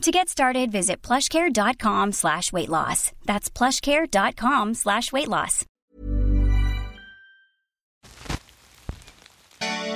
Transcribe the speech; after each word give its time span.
To 0.00 0.10
get 0.10 0.28
started, 0.30 0.72
visit 0.72 1.02
plushcare.com 1.02 2.12
slash 2.12 2.52
weight 2.52 2.68
loss. 2.68 3.12
That's 3.26 3.50
plushcare.com 3.50 4.74
slash 4.74 5.12
weight 5.12 5.28
loss. 5.28 5.66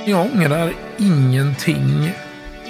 Jag 0.04 0.26
ångrar 0.26 0.72
ingenting. 0.98 2.12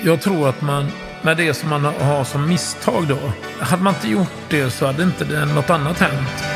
Jag 0.04 0.22
tror 0.22 0.48
att 0.48 0.62
man, 0.62 0.86
med 1.22 1.36
det 1.36 1.54
som 1.54 1.70
man 1.70 1.84
har 1.84 2.24
som 2.24 2.48
misstag 2.48 3.08
då, 3.08 3.18
hade 3.60 3.82
man 3.82 3.94
inte 3.94 4.08
gjort 4.08 4.50
det 4.50 4.70
så 4.70 4.86
hade 4.86 5.02
inte 5.02 5.46
något 5.46 5.70
annat 5.70 5.98
hänt. 5.98 6.53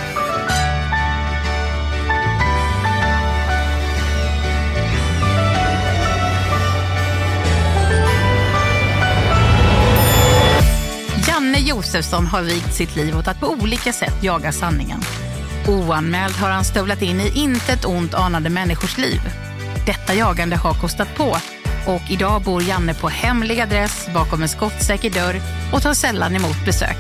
Josefsson 11.79 12.27
har 12.27 12.43
vigt 12.43 12.75
sitt 12.75 12.97
liv 12.97 13.19
åt 13.19 13.29
att 13.29 13.41
på 13.41 13.47
olika 13.47 13.93
sätt 13.93 14.15
jaga 14.23 14.53
sanningen. 14.53 15.01
Oanmäld 15.69 16.35
har 16.35 16.51
han 16.51 16.65
stövlat 16.65 17.03
in 17.03 17.21
i 17.21 17.39
intet 17.39 17.85
ont 17.85 18.15
anande 18.15 18.51
människors 18.51 18.99
liv. 18.99 19.21
Detta 19.87 20.15
jagande 20.15 20.57
har 20.57 20.75
kostat 20.75 21.15
på 21.17 21.37
och 21.87 22.03
idag 22.11 22.43
bor 22.43 22.63
Janne 22.63 22.95
på 22.95 23.09
hemlig 23.09 23.61
adress 23.61 24.09
bakom 24.15 24.43
en 24.43 24.49
skottsäker 24.49 25.11
dörr 25.11 25.41
och 25.73 25.83
tar 25.83 25.95
sällan 25.95 26.37
emot 26.37 26.65
besök. 26.65 26.99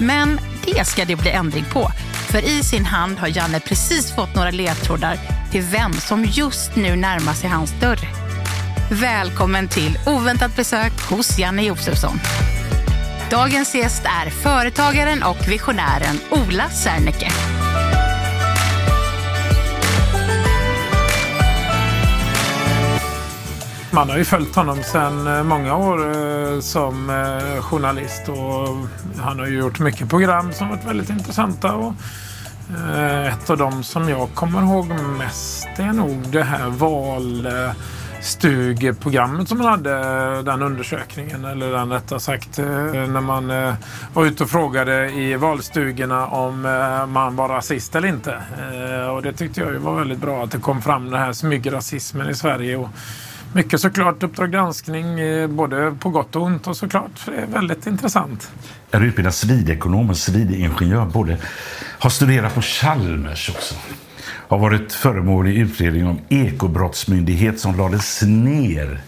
Men 0.00 0.40
det 0.64 0.84
ska 0.84 1.04
det 1.04 1.16
bli 1.16 1.30
ändring 1.30 1.64
på. 1.72 1.90
För 2.28 2.44
i 2.44 2.62
sin 2.62 2.84
hand 2.84 3.18
har 3.18 3.28
Janne 3.28 3.60
precis 3.60 4.14
fått 4.14 4.34
några 4.34 4.50
ledtrådar 4.50 5.18
till 5.50 5.62
vem 5.62 5.92
som 5.92 6.24
just 6.24 6.76
nu 6.76 6.96
närmar 6.96 7.32
sig 7.32 7.50
hans 7.50 7.80
dörr. 7.80 8.00
Välkommen 8.90 9.68
till 9.68 9.98
oväntat 10.06 10.56
besök 10.56 10.92
hos 11.10 11.38
Janne 11.38 11.62
Josefsson. 11.62 12.20
Dagens 13.30 13.74
gäst 13.74 14.02
är 14.04 14.30
företagaren 14.30 15.22
och 15.22 15.48
visionären 15.48 16.20
Ola 16.30 16.68
Serneke. 16.68 17.28
Man 23.90 24.10
har 24.10 24.18
ju 24.18 24.24
följt 24.24 24.54
honom 24.54 24.82
sedan 24.82 25.26
eh, 25.26 25.42
många 25.42 25.76
år 25.76 26.16
eh, 26.16 26.60
som 26.60 27.10
eh, 27.10 27.62
journalist 27.62 28.28
och 28.28 28.68
han 29.22 29.38
har 29.38 29.46
ju 29.46 29.58
gjort 29.58 29.78
mycket 29.78 30.08
program 30.08 30.52
som 30.52 30.68
varit 30.68 30.84
väldigt 30.84 31.10
intressanta. 31.10 31.72
Och, 31.74 31.92
ett 33.26 33.50
av 33.50 33.56
dem 33.56 33.84
som 33.84 34.08
jag 34.08 34.28
kommer 34.34 34.62
ihåg 34.62 34.86
mest 35.18 35.68
är 35.76 35.92
nog 35.92 36.28
det 36.30 36.42
här 36.42 36.68
val 36.68 37.48
stugprogrammet 38.24 39.48
som 39.48 39.58
man 39.58 39.66
hade, 39.66 39.92
den 40.42 40.62
undersökningen, 40.62 41.44
eller 41.44 41.72
den 41.72 41.92
rättare 41.92 42.20
sagt, 42.20 42.58
eh, 42.58 42.66
när 42.66 43.20
man 43.20 43.50
eh, 43.50 43.74
var 44.14 44.26
ute 44.26 44.42
och 44.42 44.50
frågade 44.50 45.10
i 45.10 45.36
valstugorna 45.36 46.26
om 46.26 46.66
eh, 46.66 47.06
man 47.06 47.36
var 47.36 47.48
rasist 47.48 47.96
eller 47.96 48.08
inte. 48.08 48.42
Och 49.10 49.22
det 49.22 49.32
tyckte 49.32 49.60
jag 49.60 49.72
ju 49.72 49.78
var 49.78 49.94
väldigt 49.98 50.18
bra 50.18 50.44
att 50.44 50.50
det 50.50 50.58
kom 50.58 50.82
fram 50.82 51.10
den 51.10 51.20
här 51.20 51.32
smygrasismen 51.32 52.30
i 52.30 52.34
Sverige. 52.34 52.76
Och, 52.76 52.88
mycket 53.52 53.80
såklart 53.80 54.22
Uppdrag 54.22 54.52
granskning, 54.52 55.06
både 55.56 55.96
på 56.00 56.10
gott 56.10 56.36
och 56.36 56.42
ont 56.42 56.66
och 56.66 56.76
såklart 56.76 57.10
det 57.26 57.36
är 57.36 57.46
väldigt 57.46 57.86
intressant. 57.86 58.50
är 58.90 59.00
utbildad 59.00 59.34
civilekonom 59.34 60.10
och 60.10 60.16
civilingenjör. 60.16 61.06
Både, 61.06 61.38
har 61.98 62.10
studerat 62.10 62.54
på 62.54 62.62
Chalmers 62.62 63.50
också. 63.50 63.74
Har 64.26 64.58
varit 64.58 64.92
föremål 64.92 65.48
i 65.48 65.58
utredning 65.58 66.06
om 66.06 66.20
ekobrottsmyndighet 66.28 67.60
som 67.60 67.76
lades 67.76 68.22
ner. 68.22 69.00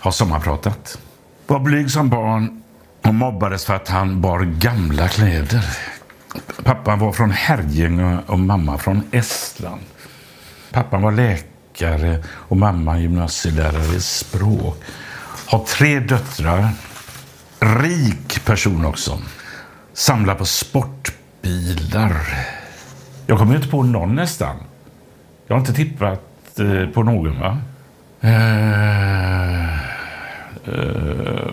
Har 0.00 0.10
sommarpratat. 0.10 0.98
Var 1.46 1.58
blyg 1.58 1.90
som 1.90 2.08
barn 2.08 2.62
och 3.02 3.14
mobbades 3.14 3.64
för 3.64 3.74
att 3.74 3.88
han 3.88 4.20
bar 4.20 4.40
gamla 4.40 5.08
kläder. 5.08 5.64
Pappan 6.64 6.98
var 6.98 7.12
från 7.12 7.30
Herrljunga 7.30 8.22
och 8.26 8.38
mamma 8.38 8.78
från 8.78 9.02
Estland. 9.10 9.80
Pappan 10.72 11.02
var 11.02 11.12
läkare 11.12 12.24
och 12.28 12.56
mamma 12.56 12.98
gymnasielärare 12.98 13.96
i 13.96 14.00
språk. 14.00 14.82
Har 15.46 15.64
tre 15.64 16.00
döttrar. 16.00 16.68
Rik 17.60 18.44
person 18.44 18.84
också. 18.84 19.18
Samlar 19.92 20.34
på 20.34 20.44
sportbilar. 20.44 22.14
Jag 23.26 23.38
kommer 23.38 23.56
inte 23.56 23.68
på 23.68 23.82
någon 23.82 24.14
nästan. 24.14 24.56
Jag 25.46 25.54
har 25.54 25.60
inte 25.60 25.72
tippat 25.72 26.58
eh, 26.58 26.88
på 26.88 27.02
någon 27.02 27.40
va? 27.40 27.58
Eh, 28.20 29.74
eh, 30.68 31.48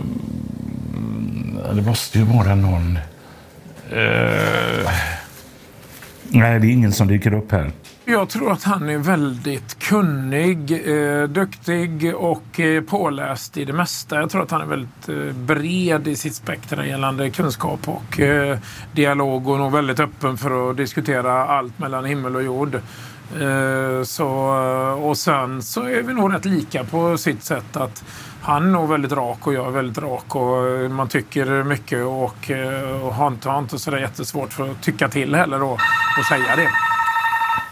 det 1.74 1.82
måste 1.82 2.20
ju 2.20 2.26
vara 2.26 2.56
någon... 2.56 3.00
Eh, 3.92 4.92
nej, 6.30 6.60
det 6.60 6.68
är 6.68 6.72
ingen 6.72 6.92
som 6.92 7.08
dyker 7.08 7.34
upp 7.34 7.52
här. 7.52 7.72
Jag 8.06 8.30
tror 8.30 8.52
att 8.52 8.64
han 8.64 8.90
är 8.90 8.98
väldigt 8.98 9.80
kunnig, 9.80 10.72
eh, 10.72 11.24
duktig 11.24 12.16
och 12.16 12.60
eh, 12.60 12.84
påläst 12.84 13.58
i 13.58 13.66
det 13.66 13.74
mesta. 13.74 14.16
Jag 14.16 14.30
tror 14.30 14.44
att 14.44 14.52
han 14.52 14.62
är 14.62 14.66
väldigt 14.66 15.10
eh, 15.10 15.36
bred 15.36 16.08
i 16.08 16.16
sitt 16.16 16.36
spektra 16.36 16.86
gällande 16.86 17.30
kunskap 17.30 17.80
och 17.88 18.20
eh, 18.20 18.58
dialog 18.94 19.48
och 19.48 19.58
nog 19.58 19.72
väldigt 19.72 20.00
öppen 20.00 20.38
för 20.38 20.70
att 20.70 20.78
diskutera 20.78 21.46
allt 21.46 21.80
mellan 21.80 22.06
himmel 22.06 22.36
och 22.36 22.44
jord. 22.44 22.76
Eh, 23.40 24.04
så, 24.04 24.28
eh, 24.98 25.04
och 25.04 25.18
sen 25.18 25.62
så 25.62 25.82
är 25.82 26.02
vi 26.04 26.14
nog 26.14 26.34
rätt 26.34 26.46
lika 26.46 26.84
på 26.84 27.18
sitt 27.18 27.44
sätt 27.44 27.78
att 27.78 28.04
han 28.42 28.68
är 28.68 28.72
nog 28.72 28.90
väldigt 28.90 29.12
rak 29.12 29.48
och 29.48 29.54
jag 29.54 29.68
är 29.68 29.72
väldigt 29.72 29.98
rak 29.98 30.36
och 30.36 30.70
eh, 30.70 30.90
man 30.90 31.08
tycker 31.08 31.64
mycket 31.64 32.06
och, 32.06 32.52
eh, 32.52 33.02
och 33.02 33.14
har 33.14 33.28
inte, 33.28 33.50
har 33.50 33.60
inte 33.60 33.80
sådär 33.80 33.98
jättesvårt 33.98 34.54
för 34.54 34.72
att 34.72 34.82
tycka 34.82 35.10
till 35.10 35.36
heller 35.36 35.60
då 35.60 35.78
och 36.18 36.26
säga 36.26 36.56
det. 36.56 36.70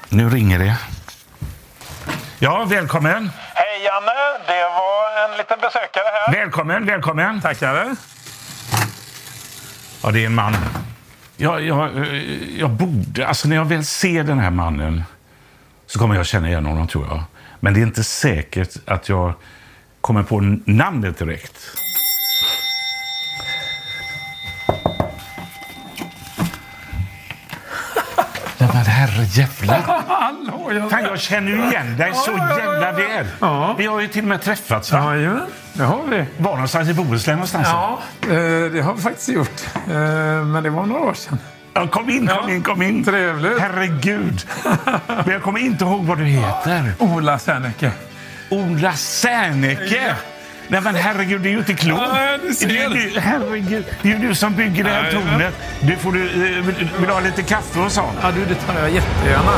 Nu 0.10 0.30
ringer 0.30 0.60
det. 0.60 0.76
Ja, 2.40 2.66
välkommen. 2.66 3.32
Hej 3.54 3.84
Janne, 3.84 4.12
det 4.48 4.64
var 4.64 5.32
en 5.32 5.38
liten 5.38 5.58
besökare 5.62 6.04
här. 6.14 6.34
Välkommen, 6.34 6.86
välkommen. 6.86 7.42
Tackar. 7.42 7.96
Ja, 10.04 10.12
det 10.12 10.22
är 10.22 10.26
en 10.26 10.36
man. 10.36 10.56
Jag, 11.38 11.62
jag, 11.62 11.98
eh, 11.98 12.60
jag 12.60 12.70
borde... 12.70 13.28
Alltså 13.28 13.48
när 13.48 13.56
jag 13.56 13.66
väl 13.66 13.86
ser 13.86 14.24
den 14.24 14.40
här 14.40 14.50
mannen 14.50 15.04
så 15.86 16.00
kommer 16.00 16.16
jag 16.16 16.26
känna 16.26 16.48
igen 16.48 16.66
honom, 16.66 16.88
tror 16.88 17.08
jag. 17.08 17.24
Men 17.60 17.74
det 17.74 17.80
är 17.80 17.84
inte 17.84 18.04
säkert 18.04 18.76
att 18.86 19.10
jag 19.10 19.34
kommer 20.02 20.24
på 20.24 20.40
namnet 20.66 21.20
direkt. 21.20 21.58
Herrejävlar. 29.00 29.82
Hallå, 30.08 30.72
jag... 30.74 30.92
Fan, 30.92 31.04
jag 31.04 31.20
känner 31.20 31.52
ju 31.52 31.58
igen 31.70 31.98
dig 31.98 32.12
så 32.14 32.32
jävla 32.32 32.92
väl. 32.92 33.26
Ja. 33.40 33.76
Vi 33.78 33.86
har 33.86 34.00
ju 34.00 34.08
till 34.08 34.22
och 34.22 34.28
med 34.28 34.42
träffats. 34.42 34.92
Va? 34.92 35.16
Ja, 35.18 35.40
det 35.74 35.84
har 35.84 36.00
vi. 36.10 36.26
Var 36.38 36.52
någonstans 36.52 36.90
i 36.90 36.94
Bohuslän 36.94 37.36
någonstans? 37.36 37.68
Ja, 37.72 38.00
eh, 38.22 38.28
det 38.72 38.82
har 38.86 38.94
vi 38.94 39.02
faktiskt 39.02 39.30
gjort. 39.30 39.62
Eh, 39.88 39.94
Men 40.46 40.64
det 40.64 40.70
var 40.70 40.86
några 40.86 41.02
år 41.02 41.14
sedan. 41.14 41.40
Ja, 41.74 41.88
kom 41.88 42.10
in, 42.10 42.28
kom 42.28 42.38
Ja, 42.50 42.50
in, 42.56 42.64
kom 42.64 42.82
in. 42.82 43.04
trevligt. 43.04 43.60
Herregud. 43.60 44.48
Men 45.08 45.30
jag 45.30 45.42
kommer 45.44 45.60
inte 45.60 45.84
ihåg 45.84 46.06
vad 46.06 46.18
du 46.18 46.24
heter. 46.26 46.94
Ola 47.00 47.40
Serneke. 47.40 47.92
Ola 48.50 48.94
Serneke. 48.94 50.16
Nej 50.72 50.82
men 50.82 50.96
herregud, 50.96 51.42
det 51.42 51.50
är 51.50 51.52
ju 51.52 51.60
inte 51.60 51.74
klokt. 51.74 52.02
Ja. 52.02 52.38
Det 52.44 53.20
herregud, 53.20 53.86
det 54.02 54.12
är 54.12 54.20
ju 54.20 54.28
du 54.28 54.36
som 54.36 54.56
bygger 54.56 54.84
det 54.84 54.90
här 54.90 55.12
tornet. 55.12 55.54
Du 55.82 55.96
får 55.96 56.12
du, 56.12 56.24
eh, 56.24 56.66
vill, 56.66 56.76
vill 56.76 57.08
du 57.08 57.12
ha 57.12 57.20
lite 57.20 57.44
kaffe 57.44 57.80
och 57.80 57.92
sånt? 57.92 58.18
Ja, 58.22 58.32
du, 58.32 58.46
det 58.46 58.56
tar 58.56 58.80
jag 58.80 58.92
jättegärna. 58.92 59.52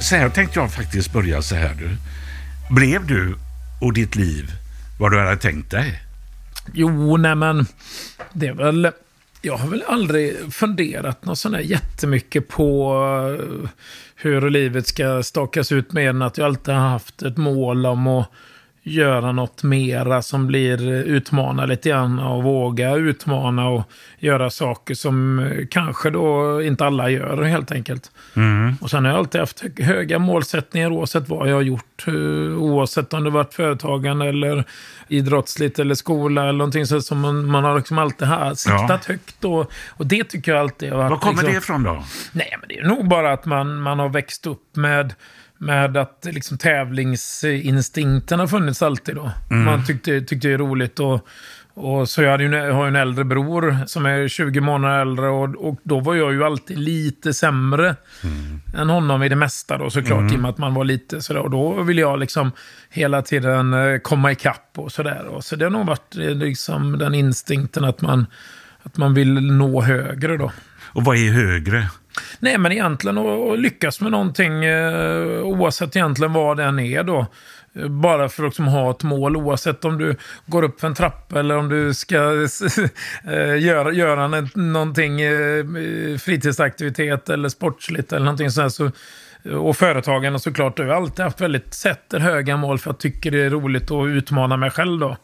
Så 0.00 0.16
här 0.16 0.28
tänkte 0.28 0.58
jag 0.58 0.72
faktiskt 0.72 1.12
börja 1.12 1.42
så 1.42 1.54
här 1.54 1.74
du. 1.74 1.90
Blev 2.74 3.06
du 3.06 3.34
och 3.80 3.92
ditt 3.92 4.16
liv 4.16 4.50
vad 4.98 5.12
du 5.12 5.18
hade 5.18 5.36
tänkt 5.36 5.70
dig? 5.70 6.02
Jo, 6.72 7.16
nej 7.16 7.34
men 7.34 7.66
det 8.32 8.46
är 8.46 8.54
väl... 8.54 8.92
Jag 9.44 9.56
har 9.56 9.68
väl 9.68 9.84
aldrig 9.86 10.54
funderat 10.54 11.24
något 11.24 11.38
sån 11.38 11.54
här 11.54 11.60
jättemycket 11.60 12.48
på 12.48 12.94
eh, 13.40 13.70
hur 14.16 14.50
livet 14.50 14.86
ska 14.86 15.22
stakas 15.22 15.72
ut 15.72 15.92
mer 15.92 16.08
än 16.08 16.22
att 16.22 16.38
jag 16.38 16.44
alltid 16.44 16.74
har 16.74 16.88
haft 16.88 17.22
ett 17.22 17.36
mål 17.36 17.86
om 17.86 18.06
att 18.06 18.30
göra 18.84 19.32
något 19.32 19.62
mera 19.62 20.22
som 20.22 20.46
blir 20.46 20.90
utmana 20.92 21.66
lite 21.66 21.88
grann 21.88 22.18
och 22.18 22.42
våga 22.42 22.94
utmana 22.94 23.68
och 23.68 23.82
göra 24.18 24.50
saker 24.50 24.94
som 24.94 25.38
eh, 25.38 25.66
kanske 25.70 26.10
då 26.10 26.62
inte 26.62 26.84
alla 26.86 27.10
gör 27.10 27.42
helt 27.42 27.72
enkelt. 27.72 28.10
Och 28.80 28.90
sen 28.90 29.04
har 29.04 29.12
jag 29.12 29.18
alltid 29.18 29.40
haft 29.40 29.60
hö- 29.60 29.84
höga 29.84 30.18
målsättningar 30.18 30.90
oavsett 30.92 31.28
vad 31.28 31.48
jag 31.50 31.54
har 31.54 31.62
gjort. 31.62 32.04
eh, 32.06 32.12
Oavsett 32.62 33.12
om 33.14 33.24
det 33.24 33.30
varit 33.30 33.54
företagande 33.54 34.26
eller 34.28 34.64
idrottsligt 35.08 35.78
eller 35.78 35.94
skola 35.94 36.42
eller 36.42 36.52
någonting 36.52 36.86
så 36.86 37.00
som 37.00 37.20
man, 37.20 37.46
man 37.46 37.64
har 37.64 37.76
liksom 37.76 37.98
alltid 37.98 38.28
här 38.28 38.54
siktat 38.54 39.04
högt. 39.04 39.44
Och, 39.44 39.72
och 39.88 40.06
det 40.06 40.24
tycker 40.24 40.52
jag 40.52 40.60
alltid 40.60 40.90
har 40.90 40.98
varit... 40.98 41.10
Var 41.10 41.18
kommer 41.18 41.32
liksom, 41.42 41.52
det 41.52 41.58
ifrån 41.58 41.82
då? 41.82 42.04
Nej, 42.32 42.56
men 42.60 42.68
det 42.68 42.78
är 42.78 42.84
nog 42.84 43.08
bara 43.08 43.32
att 43.32 43.44
man, 43.44 43.80
man 43.80 43.98
har 43.98 44.08
växt 44.08 44.46
upp 44.46 44.76
med, 44.76 45.14
med 45.62 45.96
att 45.96 46.26
liksom, 46.30 46.58
tävlingsinstinkten 46.58 48.40
har 48.40 48.46
funnits 48.46 48.82
alltid. 48.82 49.14
Då. 49.14 49.30
Man 49.50 49.84
tyckte, 49.84 50.20
tyckte 50.20 50.48
det 50.48 50.54
är 50.54 50.58
roligt. 50.58 51.00
Och, 51.00 51.26
och 51.74 52.08
så 52.08 52.22
jag 52.22 52.30
hade 52.30 52.44
ju, 52.44 52.70
har 52.70 52.84
ju 52.84 52.88
en 52.88 52.96
äldre 52.96 53.24
bror 53.24 53.78
som 53.86 54.06
är 54.06 54.28
20 54.28 54.60
månader 54.60 55.00
äldre 55.00 55.28
och, 55.28 55.68
och 55.68 55.80
då 55.82 56.00
var 56.00 56.14
jag 56.14 56.32
ju 56.32 56.44
alltid 56.44 56.78
lite 56.78 57.34
sämre 57.34 57.96
än 58.74 58.88
honom 58.90 59.22
i 59.22 59.28
det 59.28 59.36
mesta 59.36 59.78
då 59.78 59.90
såklart. 59.90 60.32
I 60.32 60.36
och 60.36 60.40
med 60.40 60.48
att 60.48 60.58
man 60.58 60.74
var 60.74 60.84
lite 60.84 61.20
sådär. 61.22 61.40
Och 61.40 61.50
då 61.50 61.82
ville 61.82 62.00
jag 62.00 62.18
liksom 62.18 62.52
hela 62.90 63.22
tiden 63.22 63.74
eh, 63.74 63.98
komma 63.98 64.32
ikapp 64.32 64.70
och 64.76 64.92
sådär. 64.92 65.26
Och 65.26 65.44
Så 65.44 65.56
det 65.56 65.64
har 65.64 65.70
nog 65.70 65.86
varit 65.86 66.16
eh, 66.16 66.30
liksom 66.30 66.98
den 66.98 67.14
instinkten 67.14 67.84
att 67.84 68.00
man, 68.00 68.26
att 68.82 68.96
man 68.96 69.14
vill 69.14 69.40
nå 69.40 69.82
högre 69.82 70.36
då. 70.36 70.52
Och 70.94 71.04
vad 71.04 71.16
är 71.16 71.30
högre? 71.30 71.88
Nej, 72.40 72.58
men 72.58 72.72
egentligen 72.72 73.18
att 73.18 73.58
lyckas 73.58 74.00
med 74.00 74.12
någonting 74.12 74.64
eh, 74.64 75.42
oavsett 75.42 75.96
egentligen 75.96 76.32
vad 76.32 76.56
den 76.56 76.78
är 76.78 77.02
då. 77.02 77.26
Bara 77.88 78.28
för 78.28 78.42
att 78.42 78.48
liksom 78.48 78.66
ha 78.68 78.90
ett 78.90 79.02
mål 79.02 79.36
oavsett 79.36 79.84
om 79.84 79.98
du 79.98 80.16
går 80.46 80.62
upp 80.62 80.80
för 80.80 80.86
en 80.86 80.94
trappa 80.94 81.40
eller 81.40 81.56
om 81.56 81.68
du 81.68 81.94
ska 81.94 82.16
eh, 83.24 83.58
göra, 83.58 83.92
göra 83.92 84.28
någonting 84.54 85.20
eh, 85.20 85.58
eh, 85.58 86.18
fritidsaktivitet 86.18 87.28
eller 87.28 87.48
sportsligt 87.48 88.12
eller 88.12 88.24
någonting 88.24 88.50
sånt. 88.50 88.74
Så, 88.74 88.90
och 89.52 89.76
företagen 89.76 90.40
såklart. 90.40 90.78
Jag 90.78 90.86
har 90.86 90.94
alltid 90.94 91.24
haft 91.24 91.40
väldigt 91.40 91.74
sätter 91.74 92.18
höga 92.18 92.56
mål 92.56 92.78
för 92.78 92.90
att 92.90 93.04
jag 93.04 93.12
tycker 93.12 93.30
det 93.30 93.42
är 93.42 93.50
roligt 93.50 93.90
att 93.90 94.06
utmana 94.06 94.56
mig 94.56 94.70
själv 94.70 95.00
då. 95.00 95.16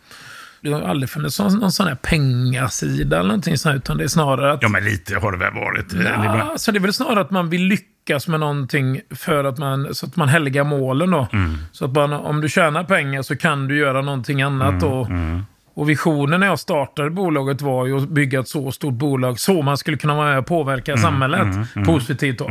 Det 0.60 0.72
har 0.72 0.81
aldrig 0.81 1.10
funnits 1.10 1.38
någon, 1.40 1.58
någon 1.58 1.72
sån 1.72 1.87
här 1.87 1.94
pengasida 1.94 3.16
eller 3.19 3.28
någonting 3.28 3.58
sånt, 3.58 3.76
utan 3.76 3.96
det 3.99 4.05
är 4.05 4.08
snarare 4.08 4.52
att 4.52 4.62
Ja, 4.62 4.69
men 4.69 4.84
lite 4.84 5.19
har 5.19 5.32
det 5.32 5.38
väl 5.38 5.55
varit. 5.55 5.93
Eller 5.93 6.10
Ja, 6.10 6.32
vad- 6.32 6.40
alltså 6.40 6.72
det 6.72 6.78
är 6.78 6.81
väl 6.81 6.93
snarare 6.93 7.20
att 7.20 7.31
man 7.31 7.50
vill 7.50 7.62
lyckas 7.62 8.28
med 8.28 8.40
någonting 8.40 9.00
för 9.10 9.44
att 9.44 9.58
man, 9.58 9.94
så 9.94 10.06
att 10.06 10.16
man 10.16 10.28
helgar 10.28 10.64
målen 10.64 11.10
då. 11.10 11.28
Så 11.72 11.84
att 11.84 11.93
man, 11.93 12.12
om 12.12 12.40
du 12.40 12.49
tjänar 12.49 12.84
pengar 12.84 13.22
så 13.22 13.37
kan 13.37 13.69
du 13.69 13.78
göra 13.78 14.02
någonting 14.02 14.43
annat 14.43 14.81
då. 14.81 15.08
Och 15.75 15.88
visionen 15.90 16.40
när 16.40 16.46
jag 16.46 16.58
startade 16.58 17.10
bolaget 17.10 17.62
var 17.62 17.87
ju 17.87 17.96
att 17.96 18.08
bygga 18.08 18.40
ett 18.40 18.49
så 18.49 18.72
stort 18.72 18.94
bolag 18.94 19.38
så 19.40 19.62
man 19.62 19.78
skulle 19.78 19.96
kunna 19.96 20.14
vara 20.14 20.28
med 20.31 20.38
och 20.38 20.46
påverka 20.46 20.96
samhället 20.96 21.46
positivt 21.87 22.38
då. 22.38 22.44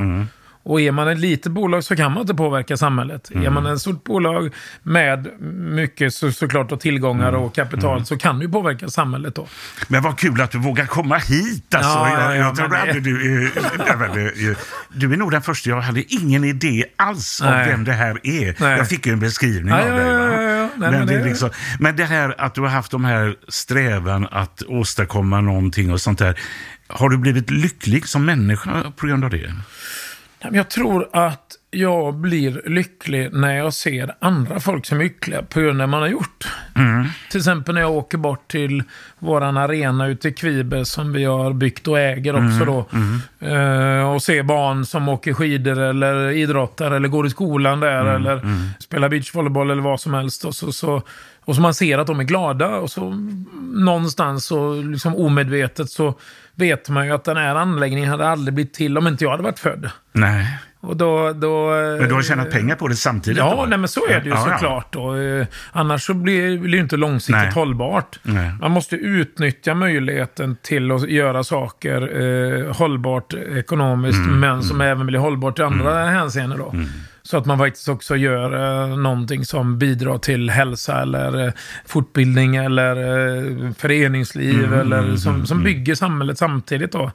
Och 0.67 0.81
är 0.81 0.91
man 0.91 1.07
ett 1.07 1.17
litet 1.19 1.51
bolag 1.51 1.83
så 1.83 1.95
kan 1.95 2.11
man 2.11 2.21
inte 2.21 2.33
påverka 2.33 2.77
samhället. 2.77 3.31
Är 3.31 3.49
man 3.49 3.65
ett 3.65 3.79
stort 3.81 4.03
bolag 4.03 4.53
med 4.83 5.27
mycket 5.57 6.13
så, 6.13 6.31
såklart 6.31 6.71
och 6.71 6.79
tillgångar 6.79 7.31
och 7.33 7.55
kapital 7.55 8.05
så 8.05 8.17
kan 8.17 8.39
du 8.39 8.49
påverka 8.49 8.87
samhället 8.89 9.35
då. 9.35 9.47
Men 9.87 10.03
vad 10.03 10.17
kul 10.19 10.41
att 10.41 10.51
du 10.51 10.57
vågar 10.57 10.85
komma 10.85 11.17
hit. 11.17 11.75
Alltså. 11.75 11.89
Ja, 11.89 12.35
jag 12.35 12.37
jag 12.37 12.69
men 12.69 14.13
du... 14.93 15.13
är 15.13 15.17
nog 15.17 15.31
den 15.31 15.41
första. 15.41 15.69
Jag 15.69 15.81
hade 15.81 16.13
ingen 16.13 16.43
idé 16.43 16.85
alls 16.95 17.41
om 17.41 17.47
Nej. 17.47 17.67
vem 17.69 17.83
det 17.83 17.93
här 17.93 18.19
är. 18.23 18.55
Nej. 18.59 18.77
Jag 18.77 18.89
fick 18.89 19.05
ju 19.05 19.13
en 19.13 19.19
beskrivning 19.19 19.73
Ja, 19.73 19.81
av 19.81 19.97
dig. 19.97 20.07
ja. 20.07 20.27
Nej, 20.27 20.69
men, 20.75 20.91
men 20.91 21.07
det 21.07 21.13
är 21.13 21.19
det- 21.19 21.25
liksom, 21.25 21.49
men 21.79 21.95
det 21.95 22.05
här 22.05 22.35
att 22.41 22.55
du 22.55 22.61
har 22.61 22.67
haft 22.69 22.91
de 22.91 23.05
här 23.05 23.35
strävan 23.47 24.27
att 24.31 24.63
åstadkomma 24.67 25.41
någonting 25.41 25.91
och 25.91 26.01
sånt 26.01 26.19
där. 26.19 26.39
Har 26.87 27.09
du 27.09 27.17
blivit 27.17 27.49
lycklig 27.49 28.07
som 28.07 28.25
människa 28.25 28.91
på 28.95 29.07
grund 29.07 29.23
av 29.23 29.29
det? 29.29 29.53
Jag 30.51 30.69
tror 30.69 31.09
att 31.13 31.55
jag 31.71 32.15
blir 32.15 32.61
lycklig 32.65 33.33
när 33.33 33.57
jag 33.57 33.73
ser 33.73 34.15
andra 34.19 34.59
folk 34.59 34.85
som 34.85 34.99
är 34.99 35.03
lyckliga 35.03 35.43
på 35.43 35.59
grund 35.59 35.81
av 35.81 35.87
det 35.87 35.91
man 35.91 36.01
har 36.01 36.09
gjort. 36.09 36.47
Till 37.31 37.39
exempel 37.39 37.73
när 37.75 37.81
jag 37.81 37.91
åker 37.91 38.17
bort 38.17 38.47
till 38.47 38.83
våran 39.19 39.57
arena 39.57 40.07
ute 40.07 40.27
i 40.27 40.33
Kviber 40.33 40.83
som 40.83 41.13
vi 41.13 41.23
har 41.23 41.53
byggt 41.53 41.87
och 41.87 41.99
äger 41.99 42.35
också 42.35 42.65
då. 42.65 42.77
Eh, 43.47 44.13
och 44.13 44.23
ser 44.23 44.43
barn 44.43 44.85
som 44.85 45.09
åker 45.09 45.33
skidor 45.33 45.79
eller 45.79 46.29
idrottar 46.29 46.91
eller 46.91 47.07
går 47.07 47.27
i 47.27 47.29
skolan 47.29 47.79
där 47.79 48.05
eller 48.05 48.41
spelar 48.79 49.09
beachvolleyboll 49.09 49.71
eller 49.71 49.81
vad 49.81 50.01
som 50.01 50.13
helst. 50.13 50.45
Och 50.45 50.55
så, 50.55 50.71
så, 50.71 51.01
och 51.45 51.55
så 51.55 51.61
man 51.61 51.73
ser 51.73 51.97
att 51.97 52.07
de 52.07 52.19
är 52.19 52.23
glada 52.23 52.67
och 52.67 52.91
så 52.91 53.09
någonstans 53.73 54.45
så 54.45 54.81
liksom 54.81 55.15
omedvetet 55.15 55.89
så 55.89 56.13
vet 56.55 56.89
man 56.89 57.05
ju 57.05 57.11
att 57.11 57.23
den 57.23 57.37
här 57.37 57.55
anläggningen 57.55 58.09
hade 58.09 58.27
aldrig 58.27 58.53
blivit 58.53 58.73
till 58.73 58.97
om 58.97 59.07
inte 59.07 59.23
jag 59.23 59.31
hade 59.31 59.43
varit 59.43 59.59
född. 59.59 59.89
Nej. 60.11 60.59
Och 60.87 60.97
då, 60.97 61.33
då, 61.33 61.69
Men 61.99 62.09
du 62.09 62.13
har 62.15 62.21
tjänat 62.21 62.51
pengar 62.51 62.75
på 62.75 62.87
det 62.87 62.95
samtidigt? 62.95 63.37
Ja, 63.37 63.55
då? 63.57 63.65
nej, 63.65 63.77
men 63.79 63.87
så 63.87 64.07
är 64.09 64.19
det 64.19 64.25
ju 64.25 64.29
Ja, 64.31 64.45
ja. 64.49 64.53
såklart. 64.57 64.95
Och, 64.95 65.17
eh, 65.17 65.45
annars 65.71 66.05
så 66.05 66.13
blir 66.13 66.57
det 66.57 66.69
ju 66.69 66.79
inte 66.79 66.97
långsiktigt 66.97 67.35
Nej. 67.43 67.51
hållbart. 67.51 68.19
Nej. 68.23 68.51
Man 68.61 68.71
måste 68.71 68.95
utnyttja 68.95 69.73
möjligheten 69.73 70.57
till 70.61 70.91
att 70.91 71.09
göra 71.09 71.43
saker 71.43 72.21
eh, 72.21 72.75
hållbart 72.75 73.33
ekonomiskt, 73.33 74.17
Mm, 74.17 74.39
men 74.39 74.63
som 74.63 74.81
även 74.81 75.07
blir 75.07 75.19
hållbart 75.19 75.59
i 75.59 75.61
andra 75.61 76.05
hänseenden. 76.05 76.59
Då. 76.59 76.73
Så 77.23 77.37
att 77.37 77.45
man 77.45 77.57
faktiskt 77.57 77.89
också 77.89 78.15
gör 78.15 78.53
eh, 78.91 78.97
någonting 78.97 79.45
som 79.45 79.79
bidrar 79.79 80.17
till 80.17 80.49
hälsa 80.49 81.01
eller 81.01 81.45
eh, 81.47 81.51
fortbildning 81.85 82.55
eller 82.55 82.95
eh, 82.95 83.71
föreningsliv 83.77 84.63
Mm, 84.63 84.79
eller 84.79 85.15
som, 85.15 85.45
som 85.45 85.63
bygger 85.63 85.95
samhället 85.95 86.37
samtidigt. 86.37 86.91
Då. 86.91 87.11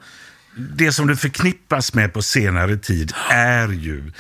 Det 0.57 0.93
som 0.93 1.07
du 1.07 1.17
förknippas 1.17 1.95
med 1.95 2.13
på 2.13 2.23
senare 2.23 2.77
tid 2.77 3.13
är 3.31 3.69
ju 3.69 4.13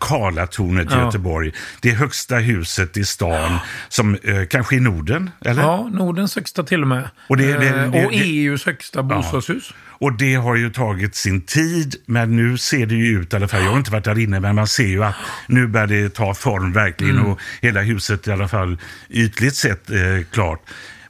Karlatornet 0.00 0.90
i 0.90 0.94
Ja. 0.94 1.04
Göteborg. 1.04 1.52
Det 1.82 1.90
högsta 1.90 2.36
huset 2.36 2.96
i 2.96 3.04
stan, 3.04 3.58
som 3.88 4.14
eh, 4.22 4.44
kanske 4.50 4.76
i 4.76 4.80
Norden, 4.80 5.30
eller? 5.44 5.62
Ja, 5.62 5.88
Nordens 5.92 6.34
högsta 6.36 6.62
till 6.62 6.82
och 6.82 6.88
med. 6.88 7.08
Och 7.28 7.36
det- 7.36 7.46
det- 7.58 7.68
Eh, 7.68 7.90
det- 7.90 8.04
och 8.04 8.10
det- 8.12 8.16
EUs 8.16 8.66
högsta 8.66 9.02
bostadshus. 9.02 9.72
Och 9.88 10.12
det 10.12 10.34
har 10.34 10.56
ju 10.56 10.70
tagit 10.70 11.14
sin 11.14 11.40
tid, 11.40 11.96
men 12.06 12.36
nu 12.36 12.58
ser 12.58 12.86
det 12.86 12.94
ju 12.94 13.18
ut, 13.20 13.32
i 13.32 13.36
alla 13.36 13.48
fall, 13.48 13.62
jag 13.62 13.70
har 13.70 13.78
inte 13.78 13.90
varit 13.90 14.04
där 14.04 14.18
inne, 14.18 14.40
men 14.40 14.54
man 14.54 14.66
ser 14.66 14.86
ju 14.86 15.04
att 15.04 15.14
nu 15.46 15.66
börjar 15.66 15.86
det 15.86 16.14
ta 16.14 16.34
form 16.34 16.72
verkligen 16.72 17.16
Mm. 17.18 17.26
och 17.30 17.40
hela 17.62 17.80
huset 17.82 18.28
i 18.28 18.32
alla 18.32 18.48
fall 18.48 18.78
ytligt 19.08 19.56
sett 19.56 19.90
eh, 19.90 19.96
klart. 20.32 20.60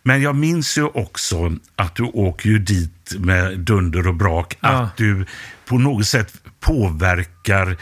Men 0.07 0.23
jag 0.23 0.37
minns 0.37 0.79
ju 0.79 0.85
också 0.85 1.53
att 1.77 1.95
du 1.97 2.03
åker 2.03 2.49
ju 2.49 2.59
dit 2.59 3.15
med 3.19 3.59
dunder 3.59 4.07
och 4.09 4.15
brak, 4.15 4.57
Ja. 4.61 4.69
att 4.69 4.97
du 4.97 5.27
på 5.69 5.79
något 5.79 6.07
sätt 6.07 6.33
påverkar 6.61 7.77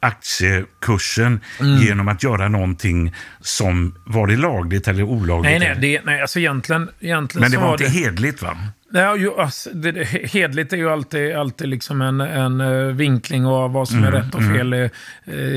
aktiekursen 0.00 1.40
Mm. 1.60 1.82
genom 1.82 2.08
att 2.08 2.22
göra 2.22 2.48
någonting 2.48 3.14
som 3.40 3.94
var 4.06 4.26
det 4.26 4.36
lagligt 4.36 4.88
eller 4.88 5.02
olagligt. 5.02 5.50
Nej, 5.50 5.58
nej, 5.58 5.78
det, 5.80 6.04
nej, 6.04 6.20
alltså 6.20 6.38
egentligen, 6.38 6.88
egentligen 7.00 7.40
men 7.42 7.50
det 7.50 7.56
var 7.58 7.64
var 7.66 7.72
inte 7.72 7.84
det... 7.84 7.90
hedligt 7.90 8.42
va? 8.42 8.56
Ja, 8.96 9.16
ju, 9.16 9.40
alltså, 9.40 9.70
det, 9.70 10.04
hedligt 10.32 10.72
är 10.72 10.76
ju 10.76 10.90
alltid, 10.90 11.36
alltid 11.36 11.68
liksom 11.68 12.00
en, 12.02 12.20
en 12.20 12.60
eh, 12.60 12.86
vinkling 12.94 13.46
av 13.46 13.72
vad 13.72 13.88
som 13.88 14.04
är 14.04 14.10
rätt 14.10 14.34
och 14.34 14.42
fel. 14.42 14.72
Eh, 14.72 14.90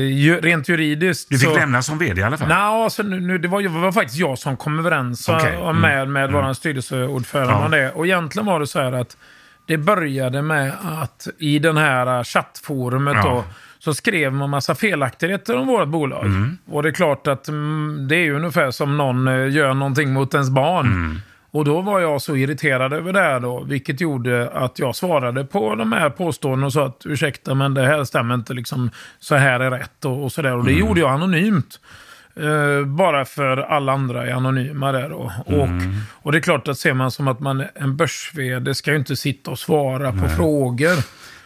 ju, 0.00 0.40
rent 0.40 0.68
juridiskt 0.68 1.30
Mm, 1.30 1.38
Du 1.38 1.46
fick 1.46 1.54
så... 1.54 1.60
lämna 1.60 1.82
som 1.82 1.98
vd 1.98 2.20
i 2.20 2.24
alla 2.24 2.36
fall. 2.36 2.48
Nej, 2.48 2.56
alltså, 2.56 3.02
nu, 3.02 3.38
det, 3.38 3.48
var, 3.48 3.62
det 3.62 3.68
var 3.68 3.92
faktiskt 3.92 4.18
jag 4.18 4.38
som 4.38 4.56
kom 4.56 4.78
överens 4.78 5.28
okay. 5.28 5.72
med, 5.72 6.08
med 6.08 6.32
vår 6.32 6.52
styrelseordförande 6.52 7.52
Ja. 7.52 7.64
om 7.64 7.70
det. 7.70 7.90
Och 7.90 8.06
egentligen 8.06 8.46
var 8.46 8.60
det 8.60 8.66
så 8.66 8.80
här 8.80 8.92
att 8.92 9.16
det 9.66 9.76
började 9.78 10.42
med 10.42 10.72
att 11.02 11.28
i 11.38 11.58
den 11.58 11.76
här 11.76 12.24
chattforumet 12.24 13.14
Ja. 13.16 13.22
då, 13.30 13.44
så 13.78 13.94
skrev 13.94 14.32
man 14.32 14.50
massa 14.50 14.74
felaktigheter 14.74 15.56
om 15.56 15.66
vårt 15.66 15.88
bolag. 15.88 16.26
Mm. 16.26 16.58
Och 16.70 16.82
det 16.82 16.88
är 16.88 16.92
klart 16.92 17.26
att 17.26 17.48
mm, 17.48 18.06
det 18.08 18.16
är 18.16 18.30
ungefär 18.32 18.70
som 18.70 18.96
någon 18.96 19.52
gör 19.52 19.74
någonting 19.74 20.12
mot 20.12 20.34
ens 20.34 20.50
barn. 20.50 21.20
Mm. 21.52 21.60
Och 21.60 21.64
då 21.64 21.80
var 21.80 22.00
jag 22.00 22.22
så 22.22 22.36
irriterad 22.36 22.92
över 22.92 23.12
det 23.12 23.20
här 23.20 23.40
då, 23.40 23.64
vilket 23.64 24.00
gjorde 24.00 24.50
att 24.50 24.78
jag 24.78 24.96
svarade 24.96 25.44
på 25.44 25.74
de 25.74 25.92
här 25.92 26.10
påståendena 26.10 26.66
och 26.66 26.72
sa 26.72 26.86
att 26.86 27.02
ursäkta 27.04 27.54
men 27.54 27.74
det 27.74 27.86
här 27.86 28.04
stämmer 28.04 28.34
inte, 28.34 28.54
liksom, 28.54 28.90
så 29.18 29.34
här 29.34 29.60
är 29.60 29.70
rätt 29.70 30.04
och, 30.04 30.24
och 30.24 30.32
sådär. 30.32 30.56
Och 30.56 30.64
det 30.64 30.72
gjorde 30.72 31.00
jag 31.00 31.10
anonymt. 31.10 31.80
Eh, 32.36 32.86
bara 32.86 33.24
för 33.24 33.56
alla 33.56 33.92
andra 33.92 34.26
är 34.26 34.32
anonyma 34.32 34.92
där 34.92 35.08
då. 35.08 35.32
Och, 35.46 35.68
och 36.12 36.32
det 36.32 36.38
är 36.38 36.42
klart 36.42 36.68
att 36.68 36.78
ser 36.78 36.92
man 36.92 37.10
som 37.10 37.28
att 37.28 37.40
man 37.40 37.60
är 37.60 37.70
en 37.74 37.96
börs 37.96 38.32
ska 38.74 38.90
ju 38.90 38.96
inte 38.96 39.16
sitta 39.16 39.50
och 39.50 39.58
svara 39.58 40.12
på 40.12 40.28
frågor. 40.28 40.94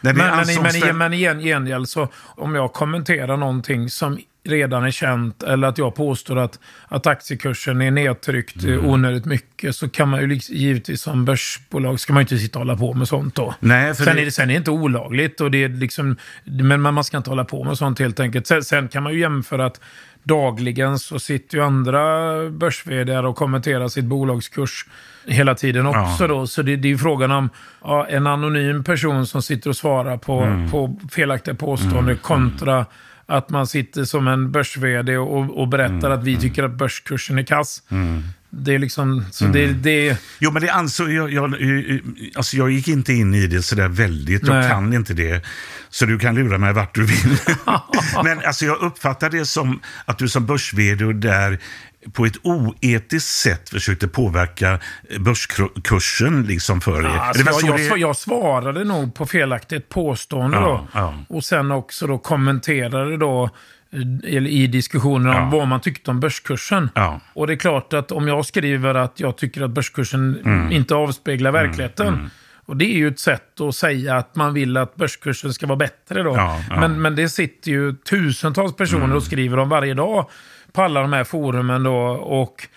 Nej, 0.01 0.13
det 0.13 0.13
men, 0.13 0.45
men, 0.47 0.79
men, 0.81 0.97
men 0.97 1.13
i 1.13 1.17
gen- 1.17 1.39
gengäld 1.39 1.89
så 1.89 2.07
om 2.15 2.55
jag 2.55 2.73
kommenterar 2.73 3.37
någonting 3.37 3.89
som 3.89 4.17
redan 4.45 4.83
är 4.83 4.91
känt 4.91 5.43
eller 5.43 5.67
att 5.67 5.77
jag 5.77 5.95
påstår 5.95 6.39
att, 6.39 6.59
att 6.87 7.07
aktiekursen 7.07 7.81
är 7.81 7.91
nedtryckt 7.91 8.63
Mm. 8.63 8.85
onödigt 8.85 9.25
mycket 9.25 9.75
så 9.75 9.89
kan 9.89 10.09
man 10.09 10.21
ju 10.21 10.27
liksom, 10.27 10.55
givetvis 10.55 11.01
som 11.01 11.25
börsbolag 11.25 11.99
ska 11.99 12.13
man 12.13 12.19
ju 12.21 12.23
inte 12.23 12.37
sitta 12.37 12.59
och 12.59 12.65
hålla 12.65 12.77
på 12.77 12.93
med 12.93 13.07
sånt 13.07 13.35
då. 13.35 13.53
Nej, 13.59 13.93
för 13.93 14.03
sen, 14.03 14.15
det- 14.15 14.21
är 14.21 14.25
det, 14.25 14.31
sen 14.31 14.43
är 14.49 14.53
det 14.53 14.57
inte 14.57 14.71
olagligt 14.71 15.41
och 15.41 15.51
det 15.51 15.63
är 15.63 15.69
liksom, 15.69 16.15
men 16.43 16.81
man 16.81 17.03
ska 17.03 17.17
inte 17.17 17.29
hålla 17.29 17.45
på 17.45 17.63
med 17.63 17.77
sånt 17.77 17.99
helt 17.99 18.19
enkelt. 18.19 18.47
Sen, 18.47 18.63
sen 18.63 18.87
kan 18.87 19.03
man 19.03 19.13
ju 19.13 19.19
jämföra 19.19 19.65
att 19.65 19.79
dagligen 20.23 20.99
så 20.99 21.19
sitter 21.19 21.57
ju 21.57 21.63
andra 21.63 22.01
börs 22.49 22.83
och 23.25 23.35
kommenterar 23.35 23.87
sitt 23.87 24.05
bolagskurs 24.05 24.85
hela 25.27 25.55
tiden 25.55 25.85
också 25.87 26.27
då. 26.27 26.47
Så 26.47 26.61
det, 26.61 26.75
det 26.75 26.87
är 26.87 26.89
ju 26.89 26.97
frågan 26.97 27.31
om 27.31 27.49
ja, 27.83 28.07
en 28.09 28.27
anonym 28.27 28.83
person 28.83 29.27
som 29.27 29.41
sitter 29.41 29.69
och 29.69 29.75
svarar 29.77 30.17
på, 30.17 30.41
Mm. 30.41 30.71
på 30.71 30.99
felaktiga 31.11 31.55
påståenden 31.55 32.17
kontra 32.17 32.85
att 33.25 33.49
man 33.49 33.67
sitter 33.67 34.05
som 34.05 34.27
en 34.27 34.51
börs 34.51 34.77
och, 35.17 35.59
och 35.61 35.67
berättar 35.67 35.93
Mm. 36.07 36.11
att 36.19 36.23
vi 36.23 36.37
tycker 36.37 36.63
att 36.63 36.71
börskursen 36.71 37.37
är 37.39 37.43
kass. 37.43 37.81
Det 38.49 38.73
är 38.75 38.79
liksom, 38.79 39.25
så 39.31 39.45
det, 39.45 39.63
Mm. 39.63 39.81
det 39.81 40.17
Jo, 40.39 40.51
men 40.51 40.61
det 40.61 40.69
ansåg 40.69 41.11
jag, 41.11 41.33
jag, 41.33 41.43
eh, 41.61 41.97
alltså 42.35 42.57
jag 42.57 42.71
gick 42.71 42.87
inte 42.87 43.13
in 43.13 43.33
i 43.33 43.47
det 43.47 43.61
sådär 43.61 43.87
väldigt. 43.87 44.47
Jag 44.47 44.55
Nej. 44.55 44.69
kan 44.69 44.93
inte 44.93 45.13
det. 45.13 45.45
Så 45.89 46.05
du 46.05 46.19
kan 46.19 46.35
lura 46.35 46.57
mig 46.57 46.73
vart 46.73 46.95
du 46.95 47.03
vill. 47.05 47.37
men 48.23 48.39
alltså 48.45 48.65
jag 48.65 48.77
uppfattar 48.81 49.29
det 49.29 49.45
som 49.45 49.79
att 50.05 50.17
du 50.17 50.27
som 50.29 50.45
börs 50.45 50.73
där 51.13 51.59
på 52.13 52.25
ett 52.25 52.35
oetiskt 52.43 53.29
sätt 53.29 53.69
försökte 53.69 54.07
påverka 54.07 54.79
börskursen 55.19 56.43
liksom 56.43 56.81
för 56.81 57.01
er. 57.01 57.17
Alltså, 57.17 57.43
Det 57.43 57.51
var 57.51 57.61
jag, 57.67 57.79
jag, 57.79 57.97
jag 57.97 58.15
svarade 58.15 58.83
nog 58.83 59.15
på 59.15 59.25
felaktigt 59.25 59.89
påstående 59.89 60.57
Ja, 60.57 60.63
då. 60.63 60.87
ja. 60.99 61.15
Och 61.29 61.43
sen 61.43 61.71
också 61.71 62.07
då 62.07 62.17
kommenterade 62.17 63.17
då 63.17 63.49
eh, 64.23 64.37
i 64.45 64.67
diskussioner 64.67 65.29
om 65.29 65.35
Ja. 65.35 65.57
vad 65.57 65.67
man 65.67 65.81
tyckte 65.81 66.11
om 66.11 66.19
börskursen. 66.19 66.89
Ja. 66.95 67.19
Och 67.33 67.47
det 67.47 67.53
är 67.53 67.57
klart 67.57 67.93
att 67.93 68.11
om 68.11 68.27
jag 68.27 68.45
skriver 68.45 68.95
att 68.95 69.19
jag 69.19 69.37
tycker 69.37 69.61
att 69.61 69.71
börskursen 69.71 70.39
Mm. 70.45 70.71
inte 70.71 70.95
avspeglar 70.95 71.51
verkligheten. 71.51 72.29
Och 72.65 72.77
det 72.77 72.85
är 72.85 72.97
ju 72.97 73.07
ett 73.07 73.19
sätt 73.19 73.61
att 73.61 73.75
säga 73.75 74.15
att 74.17 74.35
man 74.35 74.53
vill 74.53 74.77
att 74.77 74.95
börskursen 74.95 75.53
ska 75.53 75.67
vara 75.67 75.75
bättre 75.77 76.23
då. 76.23 76.35
Ja, 76.35 76.59
ja. 76.69 76.79
Men, 76.79 77.01
men 77.01 77.15
det 77.15 77.29
sitter 77.29 77.71
ju 77.71 77.93
tusentals 77.95 78.75
personer 78.75 79.03
Mm. 79.03 79.17
och 79.17 79.23
skriver 79.23 79.59
om 79.59 79.69
varje 79.69 79.93
dag 79.93 80.29
på 80.73 80.81
alla 80.81 81.01
de 81.01 81.13
här 81.13 81.23
forumen 81.23 81.83
då. 81.83 81.95
Och 82.11 82.67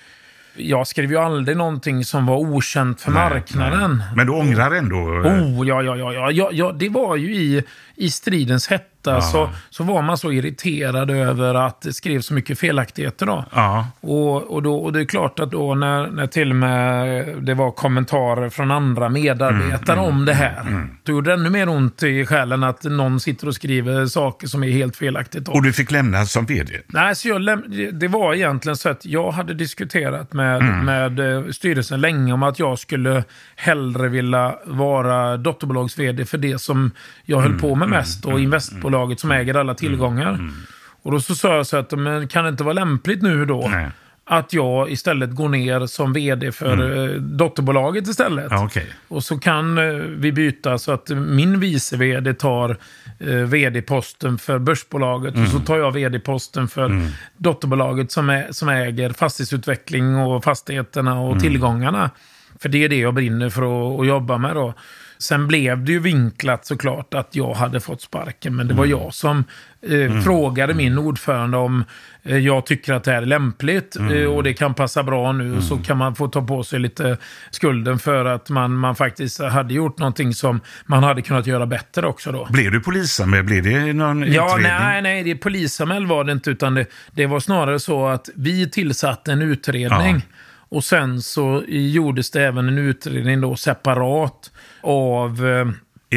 jag 0.56 0.86
skrev 0.86 1.10
ju 1.10 1.16
aldrig 1.16 1.56
någonting 1.56 2.04
som 2.04 2.26
var 2.26 2.36
okänt 2.36 3.00
för 3.00 3.10
marknaden. 3.10 4.02
Men 4.16 4.26
du 4.26 4.32
ångrar 4.32 4.70
ändå? 4.70 4.96
eh, 4.96 5.32
Oh, 5.60 5.68
ja, 5.68 5.82
ja, 5.82 5.96
ja, 5.96 6.12
ja, 6.12 6.30
ja, 6.30 6.48
ja. 6.52 6.72
Det 6.72 6.88
var 6.88 7.16
ju 7.16 7.34
i, 7.34 7.62
i 7.96 8.10
stridens 8.10 8.68
hetta 8.68 8.95
så, 9.20 9.50
så 9.70 9.84
var 9.84 10.02
man 10.02 10.18
så 10.18 10.32
irriterad 10.32 11.10
över 11.10 11.54
att 11.54 11.80
det 11.80 11.92
skrevs 11.92 12.26
så 12.26 12.34
mycket 12.34 12.58
felaktigheter. 12.58 13.26
Då. 13.26 13.44
Ja. 13.54 13.86
Och, 14.00 14.42
och, 14.54 14.62
då, 14.62 14.76
och 14.76 14.92
det 14.92 15.00
är 15.00 15.04
klart 15.04 15.40
att 15.40 15.50
då 15.50 15.74
när, 15.74 16.06
när 16.06 16.26
till 16.26 16.50
och 16.50 16.56
med 16.56 17.26
det 17.40 17.54
var 17.54 17.70
kommentarer 17.70 18.48
från 18.48 18.70
andra 18.70 19.08
medarbetare 19.08 19.96
Mm, 19.98 20.04
om 20.10 20.24
det 20.24 20.34
här. 20.34 20.86
Då 21.02 21.12
gjorde 21.12 21.30
det 21.30 21.34
ännu 21.34 21.50
mer 21.50 21.68
ont 21.68 22.02
i 22.02 22.26
själen 22.26 22.64
att 22.64 22.84
någon 22.84 23.20
sitter 23.20 23.46
och 23.48 23.54
skriver 23.54 24.06
saker 24.06 24.46
som 24.46 24.64
är 24.64 24.68
helt 24.70 24.96
felaktigt. 24.96 25.44
Då. 25.44 25.52
Och 25.52 25.62
du 25.62 25.72
fick 25.72 25.90
lämna 25.90 26.24
som 26.26 26.46
vd? 26.46 26.72
Nej, 26.86 27.16
så 27.16 27.28
jag 27.28 27.40
läm- 27.40 27.90
det- 27.92 28.08
var 28.08 28.34
egentligen 28.34 28.76
så 28.76 28.88
att 28.88 29.04
jag 29.06 29.30
hade 29.30 29.54
diskuterat 29.54 30.32
med, 30.32 30.62
med 30.84 31.20
eh, 31.20 31.50
styrelsen 31.50 32.00
länge 32.00 32.32
om 32.32 32.42
att 32.42 32.58
jag 32.58 32.78
skulle 32.78 33.24
hellre 33.56 34.08
vilja 34.08 34.54
vara 34.64 35.36
dotterbolags-vd 35.36 36.24
för 36.26 36.38
det 36.38 36.58
som 36.60 36.90
jag 37.24 37.40
höll 37.40 37.58
på 37.58 37.74
med 37.74 37.88
mest 37.88 38.24
och 38.24 38.40
investbolaget 38.96 39.20
som 39.20 39.30
äger 39.30 39.54
alla 39.54 39.74
tillgångar. 39.74 40.40
Och 41.02 41.12
då 41.12 41.20
så 41.20 41.34
sa 41.34 41.56
jag 41.56 41.66
så 41.66 41.76
att, 41.76 41.92
men 41.92 42.28
kan 42.28 42.44
det 42.44 42.50
inte 42.50 42.64
vara 42.64 42.74
lämpligt 42.74 43.22
nu 43.22 43.44
då? 43.44 43.68
Nej. 43.70 43.90
Att 44.28 44.52
jag 44.52 44.90
istället 44.90 45.30
går 45.30 45.48
ner 45.48 45.86
som 45.86 46.12
vd 46.12 46.52
för 46.52 47.04
eh, 47.12 47.20
dotterbolaget 47.20 48.08
istället. 48.08 48.46
Ja, 48.50 48.64
okej. 48.64 48.86
Och 49.08 49.24
så 49.24 49.38
kan 49.38 49.78
eh, 49.78 49.84
vi 49.94 50.32
byta 50.32 50.78
så 50.78 50.92
att 50.92 51.08
min 51.08 51.60
vice 51.60 51.96
vd 51.96 52.34
tar 52.34 52.76
eh, 53.20 53.28
vd-posten 53.28 54.38
för 54.38 54.58
börsbolaget 54.58 55.34
och 55.36 55.48
så 55.48 55.58
tar 55.58 55.78
jag 55.78 55.92
vd-posten 55.92 56.68
för 56.68 56.90
dotterbolaget 57.36 58.12
som, 58.12 58.30
är, 58.30 58.46
som 58.50 58.68
äger 58.68 59.10
fastighetsutveckling 59.12 60.16
och 60.16 60.44
fastigheterna 60.44 61.20
och 61.20 61.40
tillgångarna. 61.40 62.10
För 62.58 62.68
det 62.68 62.84
är 62.84 62.88
det 62.88 62.98
jag 62.98 63.14
brinner 63.14 63.50
för 63.50 63.62
att, 63.62 64.00
att 64.00 64.06
jobba 64.06 64.38
med 64.38 64.54
då. 64.54 64.74
Sen 65.18 65.46
blev 65.46 65.84
det 65.84 65.92
ju 65.92 65.98
vinklat 66.00 66.66
såklart 66.66 67.14
att 67.14 67.28
jag 67.36 67.54
hade 67.54 67.80
fått 67.80 68.00
sparken, 68.02 68.56
men 68.56 68.68
det 68.68 68.74
var 68.74 68.86
jag 68.86 69.14
som 69.14 69.44
eh, 69.82 70.20
frågade 70.20 70.74
min 70.74 70.98
ordförande 70.98 71.56
om 71.56 71.84
eh, 72.22 72.38
jag 72.38 72.66
tycker 72.66 72.92
att 72.94 73.04
det 73.04 73.10
här 73.12 73.22
är 73.22 73.26
lämpligt 73.26 73.96
eh, 73.96 74.24
och 74.24 74.42
det 74.42 74.54
kan 74.54 74.74
passa 74.74 75.02
bra 75.02 75.32
nu. 75.32 75.62
Så 75.62 75.76
kan 75.76 75.96
man 75.98 76.14
få 76.14 76.28
ta 76.28 76.42
på 76.42 76.62
sig 76.64 76.78
lite 76.78 77.16
skulden 77.50 77.98
för 77.98 78.24
att 78.24 78.50
man, 78.50 78.76
man 78.76 78.96
faktiskt 78.96 79.40
hade 79.42 79.74
gjort 79.74 79.98
någonting 79.98 80.34
som 80.34 80.60
man 80.86 81.02
hade 81.02 81.22
kunnat 81.22 81.46
göra 81.46 81.66
bättre 81.66 82.06
också 82.06 82.32
då. 82.32 82.46
Blev 82.50 82.72
du 82.72 82.80
polisanmäld? 82.80 83.46
Blev 83.46 83.62
det 83.62 83.92
någon 83.92 84.32
Ja, 84.32 84.44
utredning? 84.58 84.72
nej, 84.80 85.02
nej, 85.02 85.22
det 85.24 85.34
polisanmäld 85.36 86.08
var 86.08 86.24
det 86.24 86.32
inte, 86.32 86.50
utan 86.50 86.74
det, 86.74 86.86
det 87.10 87.26
var 87.26 87.40
snarare 87.40 87.80
så 87.80 88.06
att 88.06 88.28
vi 88.34 88.70
tillsatte 88.70 89.32
en 89.32 89.42
utredning. 89.42 90.14
Ja. 90.14 90.20
Och 90.68 90.84
sen 90.84 91.22
så 91.22 91.62
gjordes 91.68 92.30
det 92.30 92.42
även 92.46 92.68
en 92.68 92.78
utredning 92.78 93.40
då 93.40 93.56
separat 93.56 94.50
av 94.86 95.46
eh, 95.46 95.66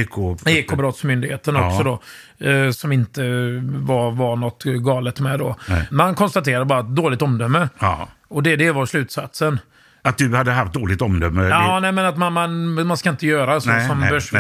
Eko... 0.02 0.38
Ekobrottsmyndigheten 0.46 1.56
Ja. 1.56 1.68
också 1.68 1.84
då. 1.84 2.02
Eh, 2.50 2.72
som 2.72 2.92
inte 2.92 3.22
var, 3.64 4.12
var 4.12 4.36
något 4.36 4.64
galet 4.64 5.20
med 5.20 5.40
då. 5.40 5.56
Nej. 5.70 5.88
Man 5.92 6.16
konstaterade 6.16 6.66
bara 6.66 6.80
ett 6.80 6.96
dåligt 6.96 7.22
omdöme. 7.22 7.70
Ja. 7.80 8.10
Och 8.28 8.44
det, 8.44 8.56
det 8.56 8.72
var 8.72 8.86
slutsatsen. 8.86 9.60
Att 10.02 10.18
du 10.18 10.36
hade 10.36 10.52
haft 10.52 10.74
dåligt 10.74 11.02
omdöme? 11.02 11.48
Ja, 11.48 11.74
det... 11.76 11.80
nej, 11.80 11.92
men 11.92 12.06
att 12.06 12.18
man, 12.18 12.34
man, 12.34 12.88
man 12.88 12.98
ska 12.98 13.10
inte 13.10 13.28
göra 13.28 13.62
så 13.62 13.70
Nej, 13.70 13.88
som 13.88 14.00
nej, 14.00 14.10
börs 14.10 14.34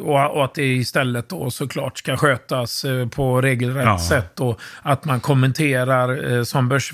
och, 0.00 0.36
och, 0.36 0.44
att 0.44 0.54
det 0.54 0.64
istället 0.74 1.28
då 1.28 1.50
såklart 1.50 1.98
ska 1.98 2.16
skötas 2.16 2.84
eh, 2.84 3.08
på 3.08 3.40
regelrätt 3.40 3.84
Ja. 3.84 3.98
sätt. 3.98 4.40
Och 4.40 4.60
att 4.82 5.04
man 5.04 5.20
kommenterar 5.20 6.44
som 6.44 6.68
börs 6.68 6.92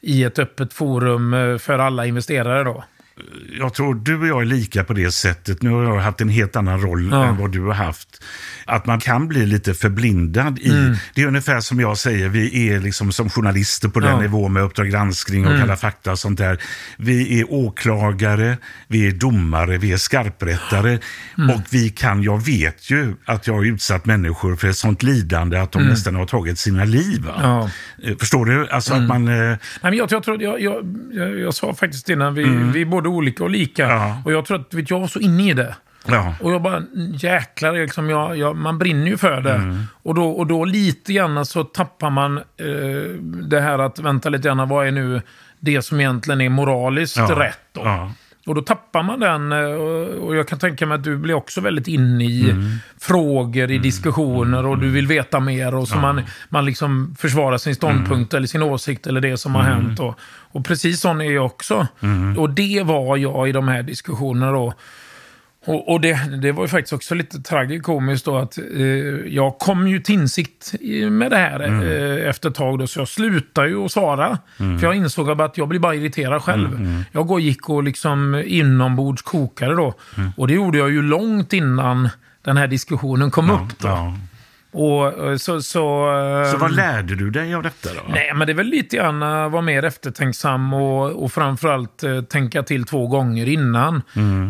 i 0.00 0.24
ett 0.24 0.38
öppet 0.38 0.72
forum 0.72 1.58
för 1.58 1.78
alla 1.78 2.06
investerare 2.06 2.64
då. 2.64 2.84
Jag 3.58 3.74
tror 3.74 3.94
du 3.94 4.20
och 4.20 4.26
jag 4.26 4.40
är 4.40 4.44
lika 4.44 4.84
på 4.84 4.92
det 4.92 5.10
sättet. 5.10 5.62
Nu 5.62 5.70
har 5.70 5.82
jag 5.82 5.96
haft 6.00 6.20
en 6.20 6.28
helt 6.28 6.56
annan 6.56 6.80
roll 6.80 7.08
Ja. 7.12 7.24
än 7.26 7.36
vad 7.36 7.52
du 7.52 7.60
har 7.62 7.72
haft. 7.74 8.22
Att 8.64 8.86
man 8.86 9.00
kan 9.00 9.28
bli 9.28 9.46
lite 9.46 9.74
förblindad 9.74 10.58
i... 10.58 10.70
Mm. 10.70 10.94
Det 11.14 11.22
är 11.22 11.26
ungefär 11.26 11.60
som 11.60 11.80
jag 11.80 11.98
säger, 11.98 12.28
vi 12.28 12.68
är 12.70 12.80
liksom 12.80 13.12
som 13.12 13.30
journalister 13.30 13.88
på 13.88 14.00
den 14.00 14.08
Ja. 14.08 14.14
Mm. 14.14 14.24
nivån 14.24 14.52
med 14.52 14.62
Uppdrag 14.62 14.90
granskning 14.90 15.46
och 15.46 15.58
Kalla 15.58 15.76
fakta 15.76 16.12
och 16.12 16.18
sånt 16.18 16.38
där. 16.38 16.58
Vi 16.96 17.40
är 17.40 17.52
åklagare, 17.52 18.58
vi 18.88 19.06
är 19.06 19.12
domare, 19.12 19.78
vi 19.78 19.92
är 19.92 19.96
skarprättare. 19.96 20.98
Mm. 21.38 21.50
Och 21.56 21.62
vi 21.70 21.90
kan, 21.90 22.22
jag 22.22 22.44
vet 22.46 22.90
ju 22.90 23.14
att 23.24 23.46
jag 23.46 23.54
har 23.54 23.64
utsatt 23.64 24.06
människor 24.06 24.56
för 24.56 24.68
ett 24.68 24.76
sånt 24.76 25.02
lidande 25.02 25.58
att 25.58 25.72
de 25.72 25.82
nästan 25.82 26.14
har 26.14 26.26
tagit 26.26 26.58
sina 26.58 26.84
liv. 26.84 27.18
Mm. 27.28 27.40
Ja. 27.42 27.70
Eh, 28.02 28.16
Förstår 28.16 28.44
du? 28.46 28.68
Alltså 28.68 28.94
att 28.94 29.02
man... 29.02 29.28
eh, 29.28 29.34
Nej, 29.34 29.58
men 29.82 29.94
jag, 29.96 30.12
jag, 30.12 30.22
tror, 30.22 30.42
jag, 30.42 30.60
jag, 30.60 31.08
jag, 31.12 31.38
jag 31.38 31.54
sa 31.54 31.74
faktiskt 31.74 32.08
innan, 32.08 32.34
vi, 32.34 32.44
vi 32.74 32.80
är 32.80 32.84
både 33.06 33.16
olika 33.16 33.44
och 33.44 33.50
lika. 33.50 33.82
Ja. 33.88 34.22
Och 34.24 34.32
jag 34.32 34.44
tror 34.44 34.60
att 34.60 34.74
vet, 34.74 34.90
jag 34.90 35.00
var 35.00 35.06
så 35.06 35.20
inne 35.20 35.50
i 35.50 35.54
det. 35.54 35.76
Ja. 36.06 36.34
Och 36.40 36.52
jag 36.52 36.62
bara, 36.62 36.82
jäklar, 37.14 37.72
liksom, 37.72 38.10
jag, 38.10 38.36
jag, 38.36 38.56
man 38.56 38.78
brinner 38.78 39.06
ju 39.06 39.16
för 39.16 39.40
det. 39.40 39.54
Mm. 39.54 39.84
Och, 40.02 40.14
då, 40.14 40.30
och 40.30 40.46
då 40.46 40.64
lite 40.64 41.12
grann 41.12 41.46
så 41.46 41.64
tappar 41.64 42.10
man 42.10 42.38
eh, 42.38 42.44
det 43.22 43.60
här 43.60 43.78
att, 43.78 43.98
vänta 43.98 44.28
lite 44.28 44.48
grann, 44.48 44.68
vad 44.68 44.86
är 44.86 44.90
nu 44.92 45.22
det 45.60 45.82
som 45.82 46.00
egentligen 46.00 46.40
är 46.40 46.48
moraliskt 46.48 47.16
Ja. 47.16 47.40
rätt 47.40 47.58
då? 47.72 47.80
Ja. 47.84 48.12
Och 48.46 48.54
då 48.54 48.62
tappar 48.62 49.02
man 49.02 49.20
den. 49.20 49.52
eh, 49.52 49.58
och- 49.58 50.36
jag 50.36 50.48
kan 50.48 50.58
tänka 50.58 50.86
mig 50.86 50.94
att 50.94 51.04
du 51.04 51.16
blir 51.16 51.34
också 51.34 51.60
väldigt 51.60 51.88
inne 51.88 52.24
i 52.24 52.50
Mm. 52.50 52.64
frågor, 53.00 53.70
i 53.70 53.78
diskussioner 53.78 54.66
och 54.66 54.78
du 54.78 54.90
vill 54.90 55.06
veta 55.06 55.40
mer. 55.40 55.74
Och 55.74 55.88
så 55.88 55.96
man, 55.96 56.22
man 56.48 56.64
liksom 56.64 57.14
försvarar 57.18 57.58
sin 57.58 57.74
ståndpunkt 57.74 58.32
Mm. 58.32 58.38
eller 58.40 58.46
sin 58.46 58.62
åsikt 58.62 59.06
eller 59.06 59.20
det 59.20 59.36
som 59.36 59.54
har 59.54 59.62
hänt. 59.62 60.00
Och, 60.00 60.14
och 60.52 60.64
precis 60.64 61.00
sån 61.00 61.20
är 61.20 61.30
jag 61.32 61.46
också. 61.46 61.86
Mm. 62.00 62.38
Och 62.38 62.50
det 62.50 62.82
var 62.84 63.16
jag 63.16 63.48
i 63.48 63.52
de 63.52 63.68
här 63.68 63.82
diskussionerna 63.82 64.52
då 64.52 64.74
Och, 65.66 65.92
och 65.92 66.00
det, 66.00 66.38
det 66.42 66.52
var 66.52 66.64
ju 66.64 66.68
faktiskt 66.68 66.92
också 66.92 67.14
lite 67.14 67.40
tragikomiskt 67.40 68.24
då 68.24 68.36
att 68.36 68.58
eh, 68.58 68.84
jag 69.26 69.58
kom 69.58 69.88
ju 69.88 70.00
till 70.00 70.14
insikt 70.14 70.74
med 71.10 71.30
det 71.30 71.36
här 71.36 71.60
eh, 71.60 72.28
efter 72.28 72.48
ett 72.48 72.54
tag 72.54 72.78
då, 72.78 72.86
så 72.86 73.00
jag 73.00 73.08
slutade 73.08 73.68
ju 73.68 73.84
att 73.84 73.92
svara. 73.92 74.38
För 74.56 74.82
jag 74.82 74.94
insåg 74.94 75.40
att 75.40 75.58
jag 75.58 75.68
blir 75.68 75.80
bara 75.80 75.94
irriterad 75.94 76.42
själv. 76.42 77.04
Jag 77.12 77.26
går, 77.26 77.40
gick 77.40 77.68
och 77.68 77.82
liksom 77.82 78.42
inombords 78.46 79.22
kokade 79.22 79.74
då. 79.74 79.94
Och 80.36 80.48
det 80.48 80.54
gjorde 80.54 80.78
jag 80.78 80.90
ju 80.90 81.02
långt 81.02 81.52
innan 81.52 82.08
den 82.42 82.56
här 82.56 82.66
diskussionen 82.66 83.30
kom 83.30 83.50
upp 83.50 83.78
då. 83.78 83.88
Ja. 83.88 84.14
Och 84.76 85.28
eh, 85.28 85.36
så... 85.36 85.62
Så, 85.62 86.18
eh, 86.44 86.50
Så 86.50 86.56
vad 86.56 86.74
lärde 86.74 87.14
du 87.14 87.30
dig 87.30 87.54
av 87.54 87.62
detta 87.62 87.88
då? 87.94 88.00
Nej, 88.08 88.32
men 88.34 88.46
det 88.46 88.52
är 88.52 88.54
väl 88.54 88.66
lite 88.66 88.96
grann 88.96 89.22
att 89.22 89.52
vara 89.52 89.62
mer 89.62 89.84
eftertänksam 89.84 90.74
och, 90.74 91.24
och 91.24 91.32
framförallt 91.32 92.02
eh, 92.02 92.20
tänka 92.20 92.62
till 92.62 92.84
två 92.84 93.06
gånger 93.06 93.48
innan 93.48 94.02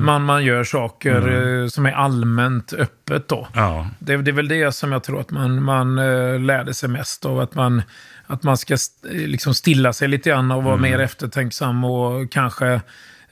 man, 0.03 0.23
man 0.23 0.45
gör 0.45 0.65
saker 0.65 1.63
eh, 1.63 1.69
som 1.69 1.87
är 1.87 1.93
allmänt 1.93 2.73
öppet. 2.73 3.29
Då. 3.29 3.49
Ja. 3.55 3.89
Det, 3.99 4.17
det 4.17 4.31
är 4.31 4.33
väl 4.33 4.49
det 4.49 4.73
som 4.73 4.93
jag 4.93 5.03
tror 5.03 5.21
att 5.21 5.31
man, 5.31 5.63
man 5.63 5.99
eh, 5.99 6.41
lärde 6.41 6.75
sig 6.75 6.89
mest 6.89 7.25
av. 7.25 7.41
Att 7.41 7.55
man, 7.55 7.83
att 8.27 8.43
man 8.43 8.57
ska 8.57 8.75
eh, 8.75 8.79
liksom 9.11 9.55
stilla 9.55 9.93
sig 9.93 10.09
lite 10.09 10.31
grann 10.31 10.51
och 10.51 10.65
vara 10.65 10.77
mer 10.77 10.99
eftertänksam 10.99 11.85
och 11.85 12.33
kanske... 12.33 12.81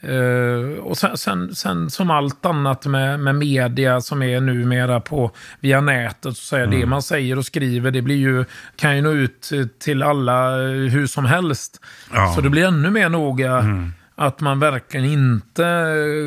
eh, 0.05 0.79
och 0.79 0.99
sen, 0.99 1.17
sen, 1.17 1.55
sen 1.55 1.91
som 1.91 2.11
allt 2.11 2.47
annat 2.47 2.87
med, 2.87 3.21
med 3.21 3.35
media 3.35 4.01
som 4.01 4.23
är 4.23 4.41
numera 4.41 5.01
på, 5.01 5.31
via 5.61 5.81
nätet, 5.81 6.37
så 6.37 6.45
säga, 6.45 6.67
det 6.67 6.87
man 6.87 7.03
säger 7.03 7.39
och 7.39 7.47
skriver, 7.47 7.91
det 7.91 8.03
blir 8.03 8.17
ju, 8.17 8.45
kan 8.77 8.97
ju 8.97 9.03
nå 9.03 9.11
ut 9.11 9.53
till 9.79 10.03
alla 10.03 10.57
hur 10.67 11.07
som 11.07 11.25
helst. 11.25 11.81
Ja. 12.13 12.33
Så 12.35 12.41
det 12.41 12.51
blir 12.51 12.67
ännu 12.67 12.91
mer 12.91 13.09
noga 13.09 13.65
att 14.17 14.41
man 14.41 14.59
verkligen 14.61 15.07
inte 15.07 15.65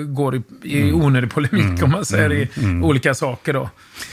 går 0.07 0.35
i, 0.35 0.41
i 0.63 0.91
onödig 0.91 1.31
polemik, 1.31 1.83
om 1.83 1.91
man 1.91 2.05
säger, 2.05 2.31
i 2.33 2.49
olika 2.83 3.13
saker 3.13 3.53
då. 3.53 3.69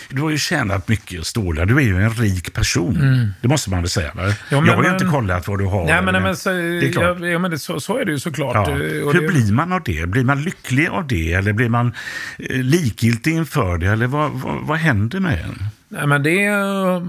Du 0.08 0.22
har 0.22 0.30
ju 0.30 0.38
tjänat 0.38 0.88
mycket 0.88 1.26
stålar. 1.26 1.66
Du 1.66 1.76
är 1.76 1.80
ju 1.82 2.02
en 2.02 2.10
rik 2.10 2.52
person. 2.52 2.98
Det 3.42 3.48
måste 3.48 3.70
man 3.70 3.80
väl 3.80 3.88
säga. 3.90 4.12
Va? 4.14 4.22
Mm. 4.22 4.34
Ja, 4.50 4.60
men- 4.60 4.66
jag 4.66 4.76
har 4.76 4.82
ju 4.82 4.88
men- 4.88 4.94
inte 5.02 5.06
kollat 5.06 5.48
vad 5.48 5.58
du 5.58 5.64
har. 5.64 5.84
Nej, 5.84 5.94
men, 6.02 6.08
eller- 6.08 6.20
men, 6.20 6.36
så, 6.36 6.50
det 6.50 6.56
är 6.88 6.92
klart. 6.92 7.20
Ja, 7.20 7.38
men 7.38 7.50
det, 7.50 7.58
så, 7.58 7.80
så 7.80 7.98
är 7.98 8.04
det 8.04 8.12
ju 8.12 8.18
såklart. 8.18 8.54
Ja. 8.68 8.74
Hur 8.74 9.12
det, 9.20 9.28
blir 9.28 9.52
man 9.52 9.72
av 9.72 9.82
det? 9.84 10.06
Blir 10.08 10.24
man 10.24 10.42
lycklig 10.42 10.88
av 10.88 11.06
det? 11.06 11.32
Eller 11.32 11.52
blir 11.52 11.68
man 11.68 11.92
eh, 12.38 12.56
likgiltig 12.62 13.32
inför 13.32 13.78
det? 13.78 13.86
Eller 13.86 14.06
vad, 14.06 14.30
vad, 14.30 14.66
vad 14.66 14.78
händer 14.78 15.20
med 15.20 15.40
en? 15.40 15.64
Nej, 15.88 16.06
men 16.06 16.22
det... 16.22 16.44
eh, 16.44 17.02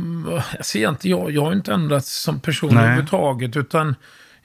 Jag 0.73 1.31
jag, 1.31 1.41
har 1.41 1.53
inte 1.53 1.73
ändrats 1.73 2.11
som 2.21 2.39
person 2.39 2.77
överhuvudtaget. 2.77 3.57
Utan 3.57 3.95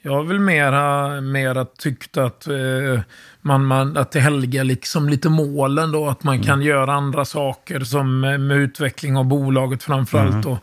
jag 0.03 0.13
har 0.13 0.23
väl 0.25 0.39
mera, 0.39 1.21
mera 1.21 1.65
tyckt 1.65 2.17
att, 2.17 2.47
eh, 2.47 3.01
man, 3.41 3.65
man, 3.67 3.97
att 3.97 4.13
det 4.13 4.21
helgar 4.21 4.65
liksom 4.65 5.09
lite 5.09 5.29
målen 5.29 5.93
då. 5.93 6.09
Att 6.09 6.23
man 6.25 6.35
Mm. 6.35 6.47
kan 6.47 6.63
göra 6.63 6.93
andra 6.93 7.25
saker 7.25 7.81
som 7.81 8.25
eh, 8.25 8.39
med 8.39 8.57
utveckling 8.57 9.17
av 9.17 9.25
bolaget 9.25 9.83
framförallt. 9.83 10.47
Mm. 10.47 10.59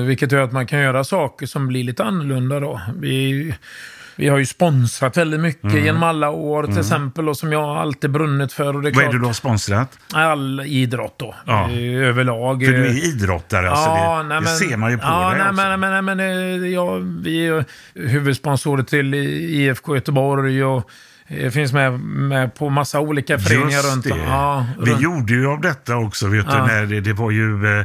Eh, 0.00 0.04
vilket 0.06 0.32
gör 0.32 0.42
att 0.42 0.52
man 0.52 0.66
kan 0.66 0.80
göra 0.80 1.04
saker 1.04 1.46
som 1.46 1.66
blir 1.68 1.84
lite 1.84 2.04
annorlunda 2.04 2.60
då. 2.60 2.80
Vi, 2.98 3.54
vi 4.20 4.28
har 4.28 4.38
ju 4.38 4.46
sponsrat 4.46 5.16
väldigt 5.16 5.40
mycket 5.40 5.64
Mm. 5.64 5.84
genom 5.84 6.02
alla 6.02 6.30
år 6.30 6.62
till 6.62 6.78
exempel. 6.78 7.28
Och 7.28 7.36
som 7.36 7.52
jag 7.52 7.62
alltid 7.76 8.10
brunnit 8.10 8.52
för. 8.52 8.76
Och 8.76 8.82
det 8.82 8.88
är 8.88 8.94
Vad 8.94 9.04
är 9.04 9.12
det 9.12 9.18
du 9.18 9.24
har 9.26 9.32
sponsrat? 9.32 9.98
All 10.14 10.60
idrott 10.66 11.14
då. 11.18 11.34
Ja. 11.46 11.70
eh, 11.70 12.08
Överlag. 12.08 12.64
För 12.64 12.72
du 12.72 12.84
Eh, 12.86 12.90
är 12.96 13.04
idrottare, 13.08 13.70
alltså 13.70 13.90
det, 13.90 14.22
nej, 14.28 14.36
det 14.36 14.44
men- 14.44 14.46
ser 14.56 14.76
man 14.76 14.90
ju 14.90 14.98
på 14.98 15.04
ja, 15.06 15.28
dig 15.30 15.38
nej, 15.38 15.48
också. 15.50 15.62
men, 15.78 15.80
men, 15.80 16.04
men, 16.04 16.20
eh, 16.20 16.68
ja, 16.70 16.94
Vi 17.22 17.46
är 17.46 17.64
huvudsponsorer 17.94 18.82
till 18.82 19.14
IFK 19.14 19.94
Göteborg 19.94 20.64
och 20.64 20.90
eh, 21.30 21.50
finns 21.50 21.72
med, 21.72 22.00
med 22.00 22.54
på 22.54 22.70
massa 22.70 23.00
olika 23.00 23.38
föreningar 23.38 23.70
Just 23.70 23.92
runt 23.92 24.04
det. 24.04 24.12
om. 24.12 24.18
Ja, 24.20 24.66
Vi 24.80 24.90
runt. 24.90 25.00
gjorde 25.02 25.32
ju 25.32 25.46
av 25.46 25.60
detta 25.60 25.96
också, 25.96 26.26
vet 26.26 26.46
du, 26.46 26.52
Ja. 26.52 26.66
när 26.66 26.86
det, 26.86 27.00
det 27.00 27.12
var 27.12 27.30
ju, 27.30 27.66
eh, 27.66 27.78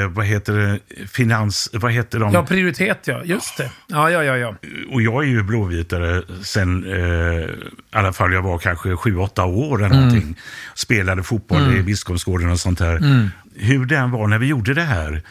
eh, 0.00 0.08
vad 0.08 0.26
heter 0.26 0.52
det, 0.52 0.78
finans, 1.08 1.70
vad 1.72 1.92
heter 1.92 2.18
de? 2.20 2.32
Ja, 2.32 2.42
prioritet 2.46 2.98
ja. 3.04 3.20
Just 3.24 3.56
det. 3.56 3.70
Ja, 3.86 4.10
ja, 4.10 4.24
ja. 4.24 4.36
ja. 4.36 4.54
och 4.92 5.02
jag 5.02 5.22
är 5.24 5.28
ju 5.28 5.42
blåvitare 5.42 6.22
sen, 6.42 6.84
eh, 6.92 7.00
i 7.40 7.48
alla 7.92 8.12
fall 8.12 8.32
jag 8.32 8.42
var 8.42 8.58
kanske 8.58 8.96
sju, 8.96 9.16
åtta 9.16 9.44
år 9.44 9.78
eller 9.78 9.86
Mm. 9.86 9.98
någonting. 10.08 10.36
Spelade 10.74 11.22
fotboll 11.22 11.76
i 11.76 11.82
Biskopsgården 11.82 12.50
och 12.50 12.60
sånt 12.60 12.80
här. 12.80 12.96
Mm. 12.96 13.28
Hur 13.56 13.86
den 13.86 14.10
var 14.10 14.26
när 14.26 14.38
vi 14.38 14.46
gjorde 14.46 14.74
det 14.74 14.82
här, 14.82 15.22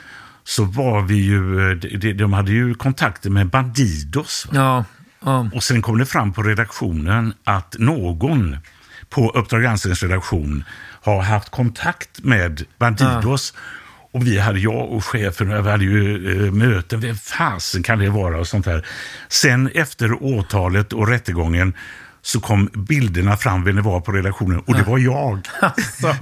så 0.44 0.64
var 0.64 1.02
vi 1.02 1.16
ju, 1.16 1.72
eh, 1.72 1.76
de, 1.78 2.14
de 2.14 2.34
hade 2.34 2.52
ju 2.52 2.74
kontakter 2.76 3.30
med 3.30 3.48
Bandidos. 3.48 4.48
va? 4.52 4.54
ja, 4.56 4.86
ja. 5.26 5.50
Och 5.54 5.64
sen 5.64 5.82
kom 5.82 5.98
det 5.98 6.06
fram 6.06 6.34
på 6.34 6.44
redaktionen 6.44 7.34
att 7.44 7.76
någon 7.80 8.58
på 9.10 9.30
Uppdrag 9.30 9.62
gransknings 9.62 10.04
redaktion 10.04 10.64
har 11.02 11.22
haft 11.22 11.50
kontakt 11.50 12.24
med 12.24 12.66
Bandidos. 12.78 13.54
Och 14.12 14.28
vi 14.28 14.40
hade, 14.40 14.60
jag 14.60 14.92
och 14.92 15.06
chefen, 15.06 15.64
vi 15.64 15.70
hade 15.70 15.84
ju 15.84 16.46
eh, 16.46 16.52
möten. 16.52 17.00
Vem 17.00 17.16
fasen 17.16 17.84
kan 17.84 18.00
det 18.00 18.10
vara 18.10 18.40
och 18.40 18.48
sånt 18.48 18.66
där. 18.66 18.86
Sen 19.28 19.70
efter 19.74 20.24
åtalet 20.24 20.94
och 20.94 21.08
rättegången 21.08 21.74
så 22.30 22.40
kom 22.40 22.70
bilderna 22.74 23.38
fram 23.38 23.64
vem 23.64 23.76
det 23.76 23.82
var 23.82 24.02
på 24.02 24.12
redaktionen 24.12 24.60
och 24.60 24.76
det 24.76 24.84
var 24.84 24.98
jag. 24.98 25.40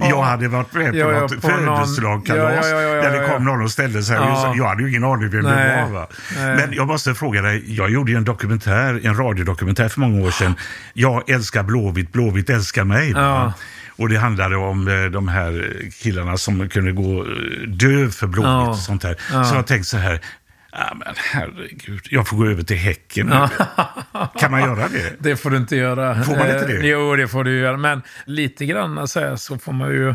jag 0.00 0.22
hade 0.22 0.48
varit 0.48 0.72
med 0.72 0.92
på 0.92 0.98
Ja, 0.98 1.12
ja, 1.12 1.20
något 1.20 1.30
födelsedagskalas 1.40 2.66
Ja, 2.70 2.80
ja, 2.80 3.02
där 3.02 3.20
det 3.20 3.28
kom 3.28 3.44
någon 3.44 3.62
och 3.62 3.70
ställde 3.70 4.02
sig. 4.02 4.16
Ja. 4.16 4.54
Jag 4.56 4.64
hade 4.64 4.82
ju 4.82 4.88
ingen 4.88 5.04
aning 5.04 5.30
vem 5.30 5.44
Nej. 5.44 5.76
det 5.76 5.92
var. 5.92 6.00
Va? 6.00 6.08
Men 6.36 6.72
jag 6.72 6.86
måste 6.86 7.14
fråga 7.14 7.42
dig, 7.42 7.76
jag 7.76 7.90
gjorde 7.90 8.12
en 8.12 8.24
dokumentär, 8.24 9.00
en 9.06 9.16
radiodokumentär 9.16 9.88
för 9.88 10.00
många 10.00 10.26
år 10.26 10.30
sedan. 10.30 10.54
Jag 10.92 11.30
älskar 11.30 11.62
Blåvitt, 11.62 12.12
Blåvitt 12.12 12.50
älskar 12.50 12.84
mig. 12.84 13.14
Och 13.98 14.08
det 14.08 14.16
handlade 14.16 14.56
om 14.56 14.88
eh, 14.88 15.04
de 15.04 15.28
här 15.28 15.82
killarna 16.02 16.36
som 16.36 16.68
kunde 16.68 16.92
gå 16.92 17.20
eh, 17.20 17.68
dö 17.68 18.08
för 18.08 18.26
Blåvitt 18.26 18.68
och 18.68 18.76
sånt 18.76 19.02
där. 19.02 19.44
Så 19.44 19.54
jag 19.54 19.66
tänkte 19.66 19.88
så 19.88 19.96
här, 19.96 20.20
ja 20.72 20.94
men 20.94 21.14
herregud, 21.32 22.00
jag 22.10 22.28
får 22.28 22.36
gå 22.36 22.46
över 22.46 22.62
till 22.62 22.76
Häcken 22.76 23.26
nu. 23.26 23.34
Kan 24.38 24.50
man 24.50 24.60
göra 24.60 24.88
det? 24.88 25.16
Det 25.18 25.36
får 25.36 25.50
du 25.50 25.56
inte 25.56 25.76
göra. 25.76 26.22
Får 26.22 26.36
man 26.36 26.46
inte 26.50 26.58
Eh, 26.74 26.80
det? 26.80 26.86
Jo, 26.88 27.16
det 27.16 27.28
får 27.28 27.44
du 27.44 27.58
göra. 27.58 27.76
Men 27.76 28.02
lite 28.24 28.66
grann 28.66 29.08
så, 29.08 29.20
här, 29.20 29.36
så 29.36 29.58
får 29.58 29.72
man 29.72 29.88
ju 29.88 30.14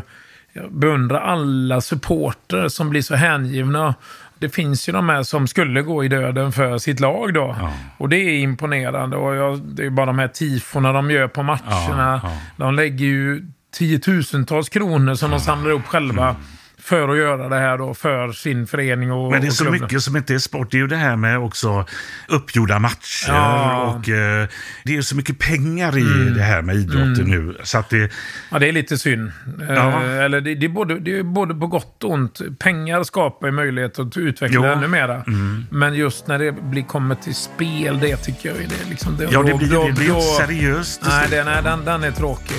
beundra 0.70 1.20
alla 1.20 1.80
supporter 1.80 2.68
som 2.68 2.90
blir 2.90 3.02
så 3.02 3.14
hängivna. 3.14 3.94
Det 4.38 4.48
finns 4.48 4.88
ju 4.88 4.92
de 4.92 5.08
här 5.08 5.22
som 5.22 5.46
skulle 5.46 5.82
gå 5.82 6.04
i 6.04 6.08
döden 6.08 6.52
för 6.52 6.78
sitt 6.78 7.00
lag 7.00 7.34
då. 7.34 7.56
Ja. 7.60 7.72
Och 7.98 8.08
det 8.08 8.16
är 8.16 8.38
imponerande. 8.38 9.16
Och 9.16 9.34
jag, 9.34 9.58
det 9.60 9.86
är 9.86 9.90
bara 9.90 10.06
de 10.06 10.18
här 10.18 10.28
tifona 10.28 10.92
de 10.92 11.10
gör 11.10 11.28
på 11.28 11.42
matcherna. 11.42 12.20
Ja, 12.22 12.30
ja. 12.30 12.38
De 12.56 12.74
lägger 12.74 13.06
ju 13.06 13.46
tiotusentals 13.74 14.68
kronor 14.68 15.14
som 15.14 15.30
de 15.30 15.40
samlar 15.40 15.70
upp 15.70 15.86
själva. 15.86 16.36
För 16.84 17.08
att 17.08 17.16
göra 17.18 17.48
det 17.48 17.56
här 17.58 17.78
då, 17.78 17.94
för 17.94 18.32
sin 18.32 18.66
förening 18.66 19.12
och 19.12 19.18
Mm. 19.18 19.30
Men 19.30 19.40
det 19.40 19.46
är 19.46 19.50
så 19.50 19.64
klubben. 19.64 19.80
mycket 19.80 20.02
som 20.02 20.16
inte 20.16 20.34
är 20.34 20.38
sport. 20.38 20.70
Det 20.70 20.76
är 20.76 20.78
ju 20.80 20.86
det 20.86 20.96
här 20.96 21.16
med 21.16 21.38
också 21.38 21.86
uppgjorda 22.28 22.78
matcher. 22.78 23.28
Ja. 23.28 23.82
Och 23.82 24.08
eh, 24.08 24.48
det 24.84 24.92
är 24.92 24.96
ju 24.96 25.02
så 25.02 25.16
mycket 25.16 25.38
pengar 25.38 25.98
i 25.98 26.30
det 26.30 26.42
här 26.42 26.62
med 26.62 26.76
idrotten 26.76 27.24
nu. 27.24 27.56
Så 27.62 27.78
att 27.78 27.90
det, 27.90 28.10
Ja, 28.50 28.58
det 28.58 28.68
är 28.68 28.72
lite 28.72 28.98
synd. 28.98 29.32
Ja. 29.68 30.02
Eh, 30.04 30.18
eller 30.18 30.40
det, 30.40 30.54
det, 30.54 30.66
är 30.66 30.70
både, 30.70 30.98
det 31.00 31.18
är 31.18 31.22
både 31.22 31.54
på 31.54 31.66
gott 31.66 32.04
och 32.04 32.10
ont. 32.10 32.40
Pengar 32.58 33.02
skapar 33.04 33.46
ju 33.46 33.52
möjlighet 33.52 33.98
att 33.98 34.16
utveckla 34.16 34.54
Jo. 34.56 34.64
ännu 34.64 34.88
mera. 34.88 35.24
Men 35.70 35.94
just 35.94 36.26
när 36.26 36.38
det 36.38 36.52
blir, 36.52 36.82
kommer 36.82 37.14
till 37.14 37.34
spel, 37.34 37.98
det 38.00 38.16
tycker 38.16 38.48
jag 38.48 38.58
är 38.58 38.62
det. 38.68 38.90
Liksom, 38.90 39.16
det 39.16 39.28
ja, 39.30 39.42
det 39.42 39.54
blir, 39.54 39.68
då- 39.70 39.86
det 39.86 39.92
blir 39.92 40.08
då- 40.08 40.14
inte 40.14 40.26
seriöst. 40.26 41.00
Nej, 41.08 41.26
det, 41.30 41.44
nej 41.44 41.62
den, 41.62 41.84
den 41.84 42.04
är 42.04 42.10
tråkig. 42.10 42.56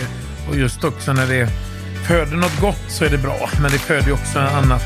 Och 0.49 0.55
just 0.57 0.83
också 0.83 1.13
när 1.13 1.27
det 1.27 1.49
föder 2.07 2.37
något 2.37 2.61
gott 2.61 2.83
så 2.87 3.05
är 3.05 3.09
det 3.09 3.17
bra. 3.17 3.49
Men 3.61 3.71
det 3.71 3.79
föder 3.79 4.07
ju 4.07 4.11
också 4.11 4.39
annat. 4.39 4.81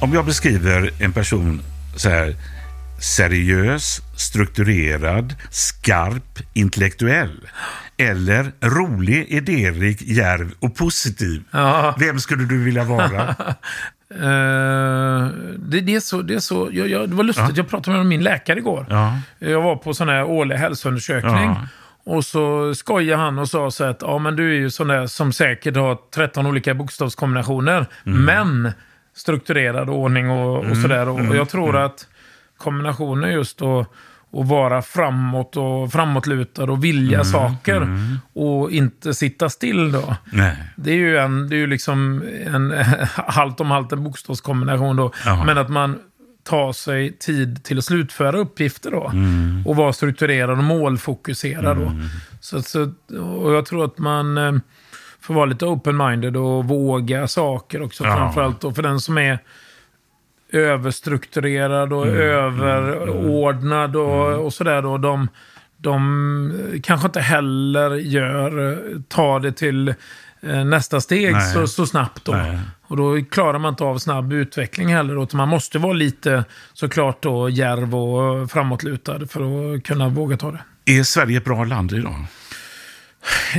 Om 0.00 0.14
jag 0.14 0.24
beskriver 0.24 0.90
en 0.98 1.12
person 1.12 1.62
så 1.96 2.08
här 2.08 2.36
seriös, 3.00 4.00
strukturerad, 4.16 5.34
skarp, 5.50 6.38
intellektuell 6.52 7.48
eller 7.96 8.52
rolig, 8.60 9.26
idérik, 9.28 10.02
djärv 10.02 10.52
och 10.60 10.76
positiv. 10.76 11.42
Ja. 11.50 11.96
Vem 11.98 12.20
skulle 12.20 12.44
du 12.44 12.64
vilja 12.64 12.84
vara? 12.84 13.34
Eh, 14.14 15.28
det, 15.58 15.80
det 15.80 15.94
är 15.94 16.00
så, 16.00 16.22
det 16.22 16.34
är 16.34 16.38
så 16.38 16.68
jag, 16.72 16.88
jag, 16.88 17.08
det 17.08 17.14
var 17.14 17.24
lustigt, 17.24 17.56
jag 17.56 17.68
pratade 17.68 17.96
med 17.96 18.06
min 18.06 18.22
läkare 18.22 18.58
igår. 18.58 18.86
Ja. 18.90 19.18
Jag 19.38 19.62
var 19.62 19.76
på 19.76 19.94
sån 19.94 20.08
här 20.08 20.24
årlig 20.24 20.56
hälsoundersökning. 20.56 21.44
Ja. 21.44 21.66
Och 22.04 22.24
så 22.24 22.74
skojade 22.74 23.22
han 23.22 23.38
och 23.38 23.48
sa 23.48 23.70
så 23.70 23.84
att 23.84 24.02
ja, 24.02 24.18
men 24.18 24.36
du 24.36 24.50
är 24.50 24.58
ju 24.58 24.70
sån 24.70 24.88
där 24.88 25.06
som 25.06 25.32
säkert 25.32 25.76
har 25.76 25.98
13 26.14 26.46
olika 26.46 26.74
bokstavskombinationer. 26.74 27.86
Mm. 28.06 28.24
Men 28.24 28.72
strukturerad 29.16 29.90
ordning 29.90 30.30
och, 30.30 30.64
och 30.64 30.76
sådär. 30.76 31.08
Och, 31.08 31.20
och 31.20 31.36
jag 31.36 31.48
tror 31.48 31.76
att 31.76 32.06
kombinationen 32.56 33.32
just 33.32 33.62
att 33.62 33.88
och 34.30 34.48
vara 34.48 34.82
framåt 34.82 35.56
och 35.56 35.92
framåtlutad 35.92 36.64
och 36.64 36.84
vilja 36.84 37.24
saker. 37.24 37.88
Och 38.32 38.70
inte 38.70 39.14
sitta 39.14 39.48
still 39.48 39.92
då. 39.92 40.16
Nej. 40.24 40.56
Det 40.76 40.90
är 40.90 40.96
ju, 40.96 41.18
en, 41.18 41.48
det 41.48 41.56
är 41.56 41.58
ju 41.58 41.66
liksom 41.66 42.22
en 42.46 42.74
halt 43.14 43.60
om 43.60 43.70
halt 43.70 43.92
en 43.92 44.04
bokstavskombination 44.04 44.96
då. 44.96 45.12
Ja. 45.24 45.44
Men 45.44 45.58
att 45.58 45.68
man 45.68 45.98
tar 46.44 46.72
sig 46.72 47.12
tid 47.18 47.64
till 47.64 47.78
att 47.78 47.84
slutföra 47.84 48.38
uppgifter 48.38 48.90
då. 48.90 49.12
Och 49.70 49.76
vara 49.76 49.92
strukturerad 49.92 50.58
och 50.58 50.64
målfokuserad 50.64 51.76
då. 51.76 51.92
Så, 52.40 52.62
så, 52.62 52.92
och 53.18 53.52
jag 53.52 53.66
tror 53.66 53.84
att 53.84 53.98
man 53.98 54.38
eh, 54.38 54.52
får 55.20 55.34
vara 55.34 55.46
lite 55.46 55.64
open-minded 55.64 56.36
och 56.36 56.64
våga 56.64 57.28
saker 57.28 57.82
också. 57.82 58.04
Ja. 58.04 58.16
Framförallt 58.16 58.60
då 58.60 58.72
för 58.72 58.82
den 58.82 59.00
som 59.00 59.18
är 59.18 59.38
överstrukturerad 60.52 61.92
och 61.92 62.06
överordnad 62.06 63.96
och, 63.96 64.44
och 64.44 64.52
sådär 64.52 64.82
då. 64.82 64.98
De, 64.98 65.28
de 65.76 66.80
kanske 66.82 67.06
inte 67.06 67.20
heller 67.20 67.94
gör, 67.94 68.84
tar 69.08 69.40
det 69.40 69.52
till 69.52 69.88
eh, 70.40 70.64
nästa 70.64 71.00
steg 71.00 71.32
Nej. 71.32 71.52
så, 71.52 71.66
så 71.66 71.86
snabbt 71.86 72.24
då. 72.24 72.32
Nej. 72.32 72.58
Och 72.86 72.96
då 72.96 73.24
klarar 73.30 73.58
man 73.58 73.72
inte 73.72 73.84
av 73.84 73.98
snabb 73.98 74.32
utveckling 74.32 74.94
heller. 74.94 75.14
Då. 75.14 75.36
Man 75.36 75.48
måste 75.48 75.78
vara 75.78 75.92
lite 75.92 76.44
såklart 76.72 77.22
då 77.22 77.48
djärv 77.48 77.94
och 77.94 78.50
framåtlutad 78.50 79.26
för 79.26 79.74
att 79.74 79.84
kunna 79.84 80.08
våga 80.08 80.36
ta 80.36 80.50
det. 80.50 80.60
Är 80.98 81.02
Sverige 81.02 81.38
ett 81.38 81.44
bra 81.44 81.64
land 81.64 81.92
idag? 81.92 82.24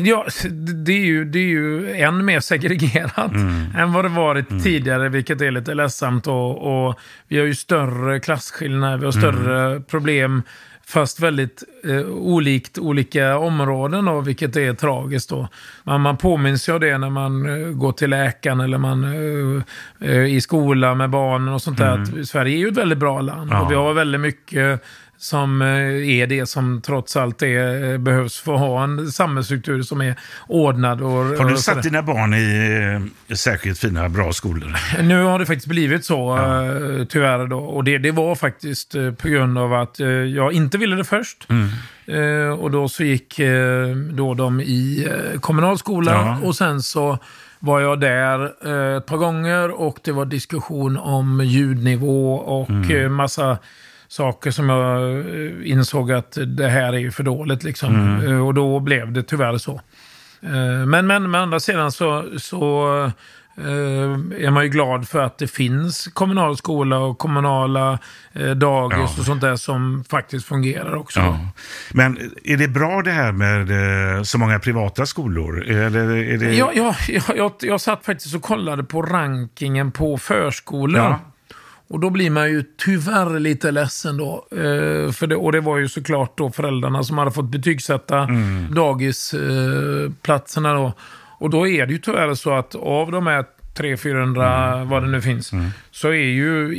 Ja, 0.04 0.26
det 0.86 0.92
är 0.92 1.06
ju, 1.06 1.26
det 1.26 1.40
är 1.40 1.44
ju 1.48 1.92
än 1.96 2.26
mer 2.26 2.40
segregerat 2.40 3.32
än 3.78 3.94
vad 3.94 4.06
det 4.06 4.10
varit 4.10 4.64
tidigare, 4.64 5.10
vilket 5.10 5.42
är 5.42 5.52
lite 5.52 5.74
ledsamt. 5.74 6.28
Och, 6.28 6.88
och 6.88 7.00
vi 7.28 7.40
har 7.40 7.46
ju 7.46 7.56
större 7.56 8.20
klasskillnader, 8.20 8.98
vi 8.98 9.06
har 9.06 9.12
större 9.12 9.80
problem, 9.82 10.44
fast 10.88 11.20
väldigt 11.20 11.64
eh, 11.88 12.00
olikt 12.10 12.78
olika 12.78 13.38
områden, 13.38 14.06
då, 14.06 14.22
vilket 14.22 14.56
är 14.56 14.74
tragiskt. 14.74 15.30
Då. 15.30 15.48
Man, 15.84 16.02
man 16.02 16.18
påminns 16.18 16.70
ju 16.70 16.74
av 16.74 16.80
det 16.80 16.98
när 16.98 17.10
man 17.10 17.46
eh, 17.64 17.68
går 17.70 17.92
till 17.92 18.10
läkaren 18.10 18.60
eller 18.60 18.78
man 18.78 19.04
eh, 19.04 20.10
eh, 20.10 20.26
i 20.26 20.42
skolan 20.42 20.98
med 20.98 21.10
barnen 21.10 21.54
och 21.54 21.62
sånt 21.62 21.78
där. 21.78 22.02
Att 22.02 22.28
Sverige 22.28 22.56
är 22.58 22.60
ju 22.60 22.68
ett 22.68 22.78
väldigt 22.78 22.98
bra 23.00 23.22
land 23.22 23.50
Ja. 23.54 23.62
och 23.62 23.72
vi 23.72 23.76
har 23.76 23.94
väldigt 23.94 24.22
mycket 24.22 24.84
som 25.22 25.62
eh, 25.62 25.68
är 26.20 26.28
det 26.28 26.46
som 26.46 26.82
trots 26.82 27.16
allt 27.16 27.42
är, 27.42 27.92
eh, 27.92 27.98
behövs 27.98 28.40
för 28.40 28.54
att 28.54 28.60
ha 28.60 28.84
en 28.84 29.12
samhällsstruktur 29.12 29.82
som 29.82 30.02
är 30.02 30.16
ordnad. 30.48 31.02
Och, 31.02 31.12
Har 31.12 31.50
du 31.50 31.58
satt 31.58 31.84
dina 31.84 32.04
barn 32.04 32.34
i 32.34 33.10
eh, 33.30 33.36
särskilt 33.36 33.80
fina, 33.80 34.10
bra 34.10 34.34
skolor? 34.34 34.76
Nu 35.02 35.24
har 35.24 35.40
det 35.40 35.46
faktiskt 35.46 35.68
blivit 35.68 36.06
så, 36.06 36.38
eh, 36.38 37.06
tyvärr. 37.06 37.48
Då. 37.48 37.58
Och 37.60 37.84
det, 37.84 37.98
det 37.98 38.12
var 38.12 38.36
faktiskt 38.36 38.96
på 39.18 39.28
grund 39.28 39.58
av 39.58 39.74
att 39.74 40.00
jag 40.36 40.54
inte 40.54 40.78
ville 40.78 40.96
det 40.96 41.04
först. 41.04 41.48
Eh, 42.06 42.50
och 42.60 42.72
då 42.72 42.90
så 42.90 43.04
gick 43.04 43.40
eh, 43.40 43.88
då 43.96 44.34
de 44.34 44.62
i 44.62 45.08
eh, 45.34 45.40
kommunal 45.40 45.78
skola 45.78 46.12
Ja. 46.12 46.48
och 46.48 46.56
sen 46.56 46.82
så 46.82 47.18
var 47.60 47.80
jag 47.80 48.00
där 48.00 48.46
ett 48.98 49.06
par 49.06 49.18
gånger 49.18 49.70
och 49.82 49.98
det 50.04 50.12
var 50.12 50.26
diskussion 50.26 50.98
om 50.98 51.42
ljudnivå 51.46 52.34
och 52.36 52.92
eh, 52.92 53.10
massa 53.10 53.58
saker 54.10 54.52
som 54.52 54.70
jag 54.70 55.12
eh, 55.20 55.72
insåg 55.72 56.12
att 56.12 56.38
det 56.58 56.68
här 56.68 56.94
är 56.94 56.98
ju 56.98 57.12
för 57.12 57.24
dåligt. 57.24 57.64
Liksom. 57.64 58.20
Eh, 58.28 58.48
och 58.48 58.54
då 58.54 58.80
blev 58.80 59.12
det 59.12 59.24
tyvärr 59.24 59.58
så. 59.58 59.82
Eh, 60.42 60.86
Men, 60.88 61.08
men 61.08 61.32
med 61.32 61.42
andra 61.42 61.60
sidan 61.60 61.92
så, 61.92 62.26
så 62.38 63.12
är 64.38 64.52
man 64.52 64.64
ju 64.64 64.70
glad 64.70 65.08
för 65.08 65.20
att 65.20 65.38
det 65.38 65.48
finns 65.48 66.08
kommunal 66.14 66.58
skola 66.58 66.98
och 67.00 67.18
kommunala 67.18 68.00
dagis 68.56 68.98
Ja. 69.00 69.20
och 69.20 69.26
sånt 69.26 69.42
där 69.42 69.56
som 69.56 70.04
faktiskt 70.10 70.46
fungerar 70.46 70.96
också. 70.96 71.20
Ja. 71.20 71.40
Men 71.94 72.18
är 72.44 72.58
det 72.58 72.68
bra 72.68 73.02
det 73.02 73.12
här 73.12 73.32
med 73.32 74.28
så 74.28 74.38
många 74.38 74.60
privata 74.60 75.06
skolor? 75.06 75.64
Eller 75.64 76.10
är 76.18 76.38
det... 76.38 76.54
Ja, 76.56 76.72
ja, 76.76 76.96
ja, 77.08 77.22
jag, 77.36 77.52
jag 77.62 77.82
satt 77.82 78.06
faktiskt 78.06 78.36
och 78.36 78.42
kollade 78.42 78.84
på 78.84 79.02
rankingen 79.02 79.92
på 79.92 80.18
förskolor. 80.18 81.02
Ja. 81.02 81.20
Och 81.90 82.00
då 82.00 82.10
blir 82.10 82.30
man 82.30 82.50
ju 82.50 82.64
tyvärr 82.78 83.40
lite 83.40 83.72
ledsen 83.72 84.18
då. 84.18 84.48
Eh, 84.52 85.12
för 85.12 85.28
det, 85.28 85.36
och 85.36 85.52
det 85.52 85.62
var 85.62 85.78
ju 85.78 85.88
såklart 85.88 86.38
då 86.38 86.52
föräldrarna 86.52 87.04
som 87.04 87.18
hade 87.18 87.32
fått 87.32 87.52
betygsätta 87.52 88.18
Mm. 88.20 88.74
dagisplatserna 88.76 90.70
eh, 90.70 90.76
då. 90.76 90.94
Och 91.40 91.50
då 91.50 91.68
är 91.68 91.86
det 91.86 91.94
ju 91.94 92.00
tyvärr 92.00 92.34
så 92.34 92.52
att 92.54 92.76
av 92.76 93.12
de 93.12 93.28
här 93.28 93.46
300-400, 93.80 94.74
Mm. 94.76 94.90
vad 94.90 95.04
det 95.04 95.10
nu 95.10 95.22
finns, 95.22 95.52
så 95.92 96.08
är 96.08 96.14
ju 96.14 96.74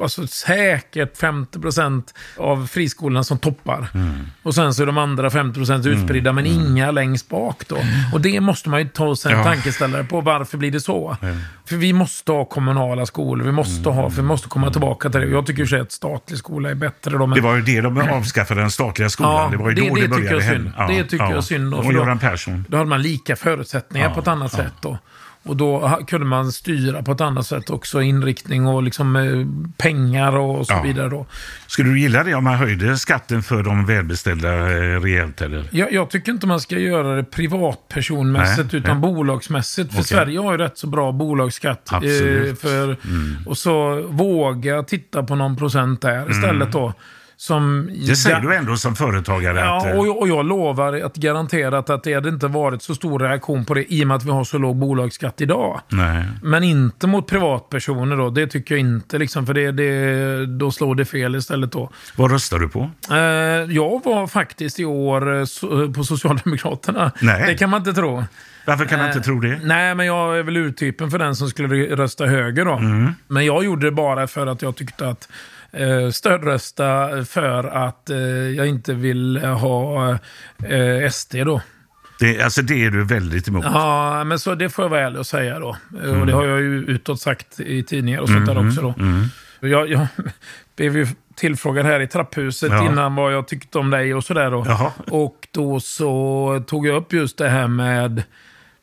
alltså, 0.00 0.26
säkert 0.26 1.16
50% 1.18 2.14
av 2.36 2.66
friskolorna 2.66 3.24
som 3.24 3.38
toppar. 3.38 3.86
Mm. 3.94 4.26
Och 4.42 4.54
sen 4.54 4.74
så 4.74 4.82
är 4.82 4.86
de 4.86 4.98
andra 4.98 5.28
50% 5.30 5.86
utspridda, 5.88 6.32
men 6.32 6.46
inga 6.46 6.90
längst 6.90 7.28
bak 7.28 7.62
då. 7.68 7.76
Och 8.12 8.20
det 8.20 8.40
måste 8.40 8.68
man 8.68 8.80
ju 8.80 8.88
ta 8.88 9.16
sig 9.16 9.32
en 9.32 9.38
Ja. 9.38 9.44
tankeställare 9.44 10.04
på. 10.04 10.20
Varför 10.20 10.58
blir 10.58 10.70
det 10.70 10.80
så? 10.80 11.16
För 11.64 11.76
vi 11.76 11.92
måste 11.92 12.32
ha 12.32 12.44
kommunala 12.44 13.06
skolor. 13.06 13.44
Vi 13.44 13.52
måste, 13.52 13.88
ha, 13.88 14.10
för 14.10 14.16
vi 14.16 14.28
måste 14.28 14.48
komma 14.48 14.70
tillbaka 14.70 15.10
till 15.10 15.20
det. 15.20 15.26
Jag 15.26 15.46
tycker 15.46 15.64
ju 15.64 15.80
att 15.80 15.92
statlig 15.92 16.38
skola 16.38 16.70
är 16.70 16.74
bättre. 16.74 17.10
Då, 17.10 17.26
men 17.26 17.36
Det 17.36 17.40
var 17.40 17.56
ju 17.56 17.62
det 17.62 17.80
de 17.80 17.98
avskaffade 17.98 18.60
den 18.60 18.70
statliga 18.70 19.08
skolan. 19.08 19.32
Ja, 19.34 19.48
det 19.50 19.56
var 19.56 19.68
ju 19.68 19.74
det- 19.74 19.88
då 19.88 19.94
det 19.94 20.00
det, 20.00 20.06
tycker 20.06 20.18
började 20.18 20.34
jag 20.34 20.42
synd. 20.54 20.72
hända. 20.76 20.94
Det 20.94 21.04
tycker 21.04 21.24
jag 21.24 21.36
är 21.36 21.40
synd 21.40 21.70
då, 21.72 21.76
Och 21.78 21.84
då- 21.84 21.92
Göran 21.92 22.18
Persson. 22.18 22.64
Då 22.68 22.76
hade 22.76 22.88
man 22.90 23.02
lika 23.02 23.36
förutsättningar 23.36 24.08
Ja, 24.08 24.14
på 24.14 24.20
ett 24.20 24.28
annat 24.28 24.52
ja. 24.56 24.64
sätt. 24.64 24.72
Då. 24.80 24.98
Och 25.44 25.56
då 25.56 25.98
kunde 26.08 26.26
man 26.26 26.52
styra 26.52 27.02
på 27.02 27.12
ett 27.12 27.20
annat 27.20 27.46
sätt 27.46 27.70
också. 27.70 28.02
Inriktning 28.02 28.66
och 28.66 28.82
liksom, 28.82 29.16
eh, 29.16 29.46
pengar 29.76 30.36
och 30.36 30.66
så 30.66 30.72
Ja. 30.72 30.82
vidare. 30.82 31.08
Då. 31.08 31.26
Skulle 31.66 31.90
du 31.90 32.00
gilla 32.00 32.24
det 32.24 32.34
om 32.34 32.44
man 32.44 32.54
höjde 32.54 32.98
skatten 32.98 33.42
för 33.42 33.62
de 33.62 33.86
välbeställda 33.86 34.48
eh, 34.54 35.00
rejält? 35.00 35.42
Eller? 35.42 35.64
Jag, 35.70 35.92
jag 35.92 36.10
tycker 36.10 36.32
inte 36.32 36.46
man 36.46 36.60
ska 36.60 36.78
göra 36.78 37.16
det 37.16 37.24
privatpersonmässigt 37.24 38.72
Nej, 38.72 38.80
utan 38.82 39.00
nej. 39.00 39.10
bolagsmässigt. 39.14 39.90
För 39.92 40.00
Okej. 40.00 40.04
Sverige 40.04 40.38
har 40.38 40.52
ju 40.52 40.58
rätt 40.58 40.78
så 40.78 40.86
bra 40.86 41.12
bolagsskatt. 41.12 41.88
Absolut. 41.92 42.44
Mm. 42.44 42.56
för, 42.56 42.96
Och 43.46 43.58
så 43.58 44.02
våga 44.08 44.82
titta 44.82 45.22
på 45.22 45.34
någon 45.34 45.56
procent 45.56 46.00
där 46.02 46.30
istället 46.30 46.72
då. 46.72 46.94
Som 47.42 47.90
Det 48.06 48.16
säger 48.16 48.40
du 48.40 48.54
ändå 48.54 48.76
som 48.76 48.96
företagare. 48.96 49.58
att, 49.76 49.84
Ja, 49.84 49.90
eh, 49.90 49.98
och, 49.98 50.20
och 50.20 50.28
jag 50.28 50.46
lovar 50.46 50.92
att 50.92 51.16
garanterat 51.16 51.90
att 51.90 52.04
det 52.04 52.14
hade 52.14 52.28
inte 52.28 52.46
varit 52.46 52.82
så 52.82 52.94
stor 52.94 53.18
reaktion 53.18 53.64
på 53.64 53.74
det 53.74 53.92
i 53.94 54.04
och 54.04 54.08
med 54.08 54.16
att 54.16 54.24
vi 54.24 54.30
har 54.30 54.44
så 54.44 54.58
låg 54.58 54.76
bolagsskatt 54.76 55.40
idag. 55.40 55.80
Nej. 55.88 56.24
Men 56.42 56.62
inte 56.62 57.06
mot 57.06 57.26
privatpersoner 57.26 58.16
då. 58.16 58.30
Det 58.30 58.46
tycker 58.46 58.74
jag 58.74 58.80
inte. 58.80 59.18
Liksom, 59.18 59.46
för 59.46 59.54
det, 59.54 59.72
det, 59.72 60.46
då 60.46 60.70
slår 60.70 60.94
det 60.94 61.04
fel 61.04 61.36
istället 61.36 61.72
då. 61.72 61.90
Vad 62.16 62.30
röstar 62.32 62.58
du 62.58 62.68
på? 62.68 62.90
Eh, 63.10 63.16
jag 63.76 64.04
var 64.04 64.26
faktiskt 64.26 64.80
i 64.80 64.84
år 64.84 65.34
eh, 65.34 65.42
so- 65.42 65.94
på 65.94 66.04
Socialdemokraterna. 66.04 67.12
Nej. 67.20 67.44
Det 67.46 67.54
kan 67.54 67.70
man 67.70 67.80
inte 67.80 67.92
tro. 67.92 68.24
Varför 68.66 68.84
kan 68.84 68.98
man 68.98 69.08
inte 69.08 69.20
tro 69.20 69.40
det? 69.40 69.60
Nej, 69.62 69.94
men 69.94 70.06
jag 70.06 70.38
är 70.38 70.42
väl 70.42 70.56
urtypen 70.56 71.10
för 71.10 71.18
den 71.18 71.36
som 71.36 71.48
skulle 71.48 71.96
rösta 71.96 72.26
höger 72.26 72.64
då. 72.64 72.72
Mm. 72.72 73.12
Men 73.28 73.46
jag 73.46 73.64
gjorde 73.64 73.86
det 73.86 73.90
bara 73.92 74.26
för 74.26 74.46
att 74.46 74.62
jag 74.62 74.76
tyckte 74.76 75.08
att 75.08 75.28
eh, 75.72 76.10
stödrösta 76.10 77.08
för 77.24 77.64
att 77.64 78.10
eh, 78.10 78.18
jag 78.56 78.66
inte 78.66 78.94
vill 78.94 79.36
ha 79.36 80.10
eh, 80.68 81.10
SD 81.10 81.36
då. 81.36 81.60
det? 82.20 82.42
Alltså 82.42 82.62
det 82.62 82.84
är 82.84 82.90
du 82.90 83.04
väldigt 83.04 83.48
emot. 83.48 83.64
Ja, 83.64 84.24
men 84.24 84.38
så 84.38 84.54
det 84.54 84.68
får 84.70 84.84
jag 84.84 84.90
vara 84.90 85.00
ärlig 85.00 85.18
och 85.18 85.26
säga 85.26 85.58
då. 85.58 85.76
Mm. 86.04 86.20
Och 86.20 86.26
det 86.26 86.32
har 86.32 86.46
jag 86.46 86.60
ju 86.60 86.84
utåt 86.84 87.20
sagt 87.20 87.60
i 87.60 87.82
tidningar 87.82 88.20
och 88.20 88.28
sånt 88.28 88.46
där 88.46 88.66
också 88.68 88.80
då. 88.82 88.94
Mm. 88.98 89.24
Jag, 89.60 89.90
jag 89.90 90.06
blev 90.76 90.96
ju 90.96 91.06
tillfrågad 91.36 91.86
här 91.86 92.00
i 92.00 92.06
trapphuset 92.06 92.70
Ja. 92.72 92.86
innan 92.86 93.14
vad 93.14 93.32
jag 93.34 93.48
tyckte 93.48 93.78
om 93.78 93.90
dig 93.90 94.14
och 94.14 94.24
sådär 94.24 94.50
då. 94.50 94.64
Jaha. 94.66 94.92
Och 95.10 95.48
då 95.50 95.80
så 95.80 96.64
tog 96.66 96.86
jag 96.86 96.96
upp 96.96 97.12
just 97.12 97.38
det 97.38 97.48
här 97.48 97.66
med 97.68 98.22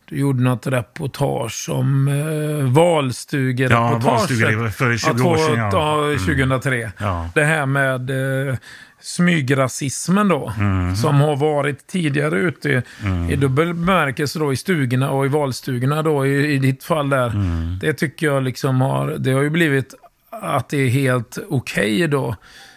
du 0.10 0.19
gjorde 0.19 0.43
något 0.43 0.67
reportage 0.67 1.69
om 1.69 2.08
eh, 2.08 2.72
valstugereportage. 2.74 4.04
Ja, 4.04 4.12
valstugereportage 4.12 4.74
för 4.74 4.98
20 4.98 5.28
år 5.28 5.38
sedan, 5.38 5.58
ja. 5.58 6.12
Ja, 6.12 6.17
2003. 6.17 6.91
Ja. 6.98 7.30
Det 7.36 7.43
här 7.43 7.65
med 7.65 8.10
eh, 8.50 8.56
smygrasismen 9.02 10.28
då. 10.28 10.54
Mm. 10.58 10.95
Som 10.95 11.15
har 11.15 11.36
varit 11.36 11.88
tidigare 11.88 12.36
ute 12.36 12.84
i 13.30 13.36
dubbel 13.36 13.74
bemärkelse 13.74 14.39
då 14.39 14.54
i 14.54 14.56
stugorna 14.56 15.12
och 15.12 15.26
i 15.26 15.30
valstugorna 15.30 16.02
då 16.02 16.26
i, 16.26 16.54
i 16.54 16.58
ditt 16.58 16.84
fall 16.84 17.10
där. 17.10 17.30
Mm. 17.30 17.80
Det 17.82 17.93
tycker 17.93 18.28
jag 18.28 18.43
liksom 18.43 18.82
har, 18.82 19.15
det 19.19 19.32
har 19.32 19.41
ju 19.41 19.50
blivit 19.50 19.93
att 20.30 20.69
det 20.69 20.78
är 20.78 20.89
helt 20.89 21.38
okej 21.50 22.08
då 22.08 22.36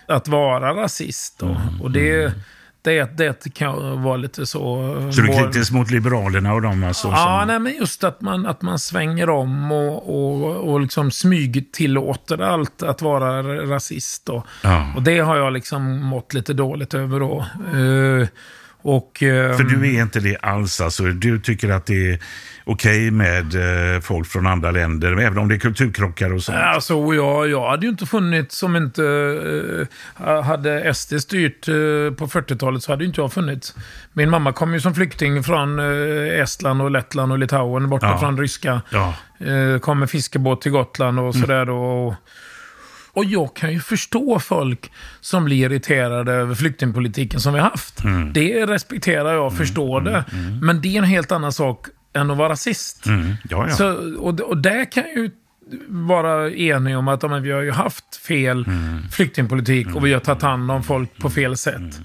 att 0.09 0.29
vara 0.29 0.75
rasist 0.75 1.39
då. 1.39 1.47
Mm. 1.47 1.81
Och 1.81 1.91
det, 1.91 2.33
det, 2.83 3.17
det 3.17 3.55
kan 3.55 4.03
vara 4.03 4.17
lite 4.17 4.47
så... 4.47 4.61
Så 5.13 5.21
du 5.21 5.33
är 5.33 5.43
kritisk 5.43 5.73
mot 5.73 5.91
Liberalerna 5.91 6.55
och 6.55 6.63
dem 6.63 6.85
alltså? 6.85 7.09
Ja, 7.09 7.39
som... 7.41 7.49
nej, 7.49 7.59
men 7.59 7.75
just 7.75 8.05
att 8.05 8.21
man, 8.21 8.47
att 8.47 8.63
man 8.63 8.79
svänger 8.79 9.31
om 9.31 9.73
och, 9.73 9.97
och, 9.97 10.57
och 10.57 10.81
liksom 10.81 11.11
smygtillåter 11.11 12.43
allt 12.43 12.83
att 12.83 13.03
vara 13.03 13.43
rasist. 13.43 14.27
Då. 14.27 14.45
Ja. 14.63 14.93
Och 14.97 15.03
det 15.03 15.19
har 15.19 15.37
jag 15.37 15.53
liksom 15.53 16.03
mått 16.03 16.35
lite 16.35 16.53
dåligt 16.53 16.95
över 16.95 17.21
då. 17.21 17.47
Eh, 17.75 18.29
Och, 18.83 19.23
eh, 19.23 19.57
För 19.57 19.65
du 19.65 19.97
är 19.97 20.03
inte 20.03 20.21
det 20.21 20.37
alls 20.37 20.81
alltså. 20.81 21.03
Du 21.03 21.39
tycker 21.39 21.69
att 21.71 21.87
det 21.87 22.11
är 22.13 22.19
okej 22.65 23.11
med 23.11 23.95
eh, 23.95 24.01
folk 24.01 24.27
från 24.29 24.47
andra 24.47 24.71
länder, 24.71 25.13
även 25.21 25.39
om 25.39 25.49
det 25.49 25.55
är 25.55 25.59
kulturkrockar 25.59 26.33
och 26.35 26.43
sånt. 26.43 26.59
Alltså, 26.59 26.95
jag, 27.15 27.49
jag 27.49 27.71
hade 27.71 27.87
ju 27.87 27.91
inte 27.91 28.07
funnits 28.07 28.63
om 28.63 28.77
inte 28.77 29.05
eh, 30.27 30.43
hade 30.43 30.95
SD 30.95 31.15
styrt 31.21 31.69
eh, 31.69 31.75
på 32.19 32.27
40-talet 32.27 32.83
så 32.83 32.93
hade 32.93 33.05
ju 33.05 33.09
inte 33.09 33.21
jag 33.21 33.33
funnits. 33.33 33.75
Min 34.13 34.31
mamma 34.31 34.53
kom 34.53 34.75
ju 34.75 34.81
som 34.81 34.95
flykting 34.95 35.43
från 35.43 35.79
eh, 35.79 36.41
Estland 36.41 36.83
och 36.83 36.91
Lettland 36.91 37.33
och 37.33 37.39
Litauen 37.39 37.89
borta 37.89 38.07
Ja. 38.07 38.19
från 38.19 38.39
ryska. 38.39 38.83
Ja. 38.91 39.15
Eh, 39.47 39.79
kom 39.79 39.99
med 39.99 40.11
fiskebåt 40.11 40.63
till 40.63 40.73
Gotland 40.73 41.21
och 41.21 41.35
sådär 41.35 41.65
då. 41.65 41.77
Och, 41.77 42.15
och 43.15 43.25
jag 43.25 43.57
kan 43.57 43.73
ju 43.73 43.81
förstå 43.81 44.39
folk 44.39 44.91
som 45.21 45.45
blir 45.45 45.57
irriterade 45.73 46.33
över 46.33 46.55
flyktingpolitiken 46.55 47.41
som 47.41 47.53
vi 47.55 47.61
har 47.61 47.71
haft. 47.71 48.05
Mm. 48.05 48.33
Det 48.33 48.67
respekterar 48.67 49.35
jag 49.35 49.47
och 49.47 49.57
förstår 49.57 50.01
det. 50.01 50.25
Men 50.63 50.81
det 50.81 50.95
är 50.95 50.99
en 50.99 51.05
helt 51.05 51.33
annan 51.33 51.53
sak 51.53 51.87
än 52.15 52.31
att 52.31 52.37
vara 52.37 52.49
rasist. 52.49 53.07
Mm. 53.07 53.35
Ja, 53.51 53.67
ja. 53.69 53.75
Så, 53.75 54.17
och, 54.19 54.41
och 54.41 54.57
där 54.59 54.93
kan 54.93 55.05
jag 55.15 55.17
ju 55.25 55.31
vara 55.89 56.51
enig 56.51 56.97
om 56.99 57.09
att 57.09 57.23
ja, 57.23 57.29
vi 57.29 57.51
har 57.51 57.61
ju 57.63 57.71
haft 57.71 58.17
fel 58.17 58.65
Mm. 58.67 59.09
flyktingpolitik 59.11 59.95
och 59.95 60.07
vi 60.07 60.13
har 60.13 60.21
tagit 60.21 60.43
hand 60.43 60.71
om 60.71 60.83
folk 60.83 61.19
på 61.19 61.31
fel 61.31 61.57
sätt. 61.57 62.01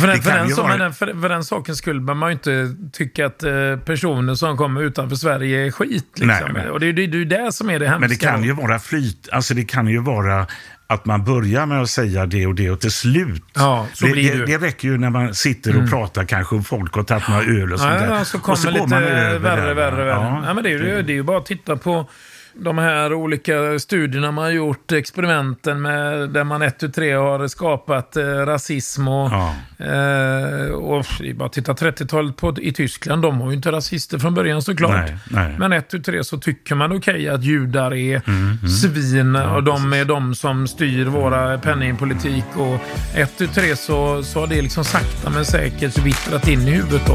För 0.00 0.06
den, 0.06 0.16
Det 0.16 0.22
för, 0.22 0.30
den, 0.36 0.48
så, 0.50 0.62
vara- 0.62 0.76
den, 0.76 0.92
för, 0.92 1.20
för 1.20 1.28
den 1.28 1.44
sakens 1.44 1.78
skull 1.78 2.00
behöver 2.00 2.18
man 2.20 2.28
ju 2.30 2.32
inte 2.32 2.76
tycka 2.92 3.26
att 3.26 3.42
eh, 3.42 3.52
personer 3.84 4.34
som 4.34 4.56
kommer 4.56 4.82
utanför 4.82 5.16
Sverige 5.16 5.66
är 5.66 5.70
skit. 5.70 6.04
Liksom. 6.14 6.26
Nej, 6.26 6.42
nej. 6.54 6.70
Och 6.70 6.80
det 6.80 6.86
är 6.86 6.92
ju 6.92 7.06
det, 7.06 7.16
ju 7.18 7.24
det 7.24 7.52
som 7.52 7.70
är 7.70 7.78
det 7.78 7.84
hemska. 7.86 8.00
Men 8.00 8.08
det 8.08 8.16
kan 8.16 8.42
ju 8.44 8.52
vara 8.52 8.78
flyt, 8.78 9.28
alltså 9.32 9.54
det 9.54 9.64
kan 9.64 9.86
ju 9.88 9.98
vara 9.98 10.46
att 10.86 11.04
man 11.04 11.24
börjar 11.24 11.66
med 11.66 11.82
att 11.82 11.90
säga 11.90 12.26
det 12.26 12.46
och 12.46 12.54
det 12.54 12.70
och 12.70 12.80
till 12.80 12.92
slut. 12.92 13.42
Ja, 13.54 13.86
så 13.94 14.06
det, 14.06 14.12
blir 14.12 14.32
det, 14.32 14.38
det. 14.38 14.58
det 14.58 14.66
räcker 14.66 14.88
ju 14.88 14.98
när 14.98 15.10
man 15.10 15.34
sitter 15.34 15.82
och 15.82 15.90
pratar 15.90 16.24
kanske 16.24 16.56
och 16.56 16.66
folk 16.66 16.94
har 16.94 17.02
tagit 17.02 17.28
några 17.28 17.42
öl 17.42 17.72
och 17.72 17.80
sånt 17.80 17.92
Ja, 17.92 18.00
där. 18.00 18.14
ja, 18.14 18.24
så 18.24 18.36
Och 18.38 18.42
kommer 18.44 18.64
går 18.64 18.70
lite 18.72 18.86
man 18.86 19.02
över 19.02 19.38
värre, 19.38 19.60
där, 19.66 19.74
värre, 19.74 19.96
värre. 19.96 20.08
Ja. 20.08 20.42
Ja, 20.46 20.54
men 20.54 20.64
det, 20.64 20.70
är 20.70 20.78
ju, 20.78 21.02
det 21.02 21.12
är 21.12 21.14
ju 21.14 21.22
bara 21.22 21.38
att 21.38 21.46
titta 21.46 21.76
på 21.76 22.08
de 22.54 22.78
här 22.78 23.12
olika 23.12 23.78
studierna 23.78 24.30
man 24.30 24.44
har 24.44 24.50
gjort, 24.50 24.92
experimenten 24.92 25.82
med, 25.82 26.30
där 26.30 26.44
man 26.44 26.62
ett, 26.62 26.78
tu, 26.78 26.88
tre 26.88 27.12
har 27.12 27.48
skapat 27.48 28.16
eh, 28.16 28.22
rasism. 28.24 29.08
Och, 29.08 29.30
Ja. 29.30 29.54
eh, 29.86 30.70
och 30.72 31.04
bara 31.34 31.48
titta 31.48 31.72
30-talet 31.72 32.36
på, 32.36 32.56
i 32.60 32.72
Tyskland, 32.72 33.22
de 33.22 33.40
har 33.40 33.50
ju 33.50 33.56
inte 33.56 33.72
rasister 33.72 34.18
från 34.18 34.34
början 34.34 34.62
såklart. 34.62 34.90
Nej, 35.08 35.16
nej. 35.30 35.56
Men 35.58 35.72
ett, 35.72 35.88
tu, 35.90 35.98
tre 36.02 36.24
så 36.24 36.38
tycker 36.38 36.74
man 36.74 36.92
okej 36.96 37.28
att 37.28 37.44
judar 37.44 37.94
är 37.94 38.22
Mm, 38.26 38.58
svin 38.68 39.36
och 39.36 39.62
de 39.64 39.92
är 39.92 40.04
de 40.04 40.34
som 40.34 40.66
styr 40.66 41.04
våra 41.06 41.58
penningpolitik. 41.58 42.44
Och 42.56 42.80
ett, 43.18 43.38
tu, 43.38 43.46
tre 43.46 43.76
så, 43.76 44.22
så 44.22 44.40
har 44.40 44.46
det 44.46 44.62
liksom 44.62 44.84
sakta 44.84 45.30
men 45.30 45.44
säkert 45.44 45.98
vittrat 45.98 46.48
in 46.48 46.60
i 46.60 46.70
huvudet 46.70 47.06
då. 47.06 47.14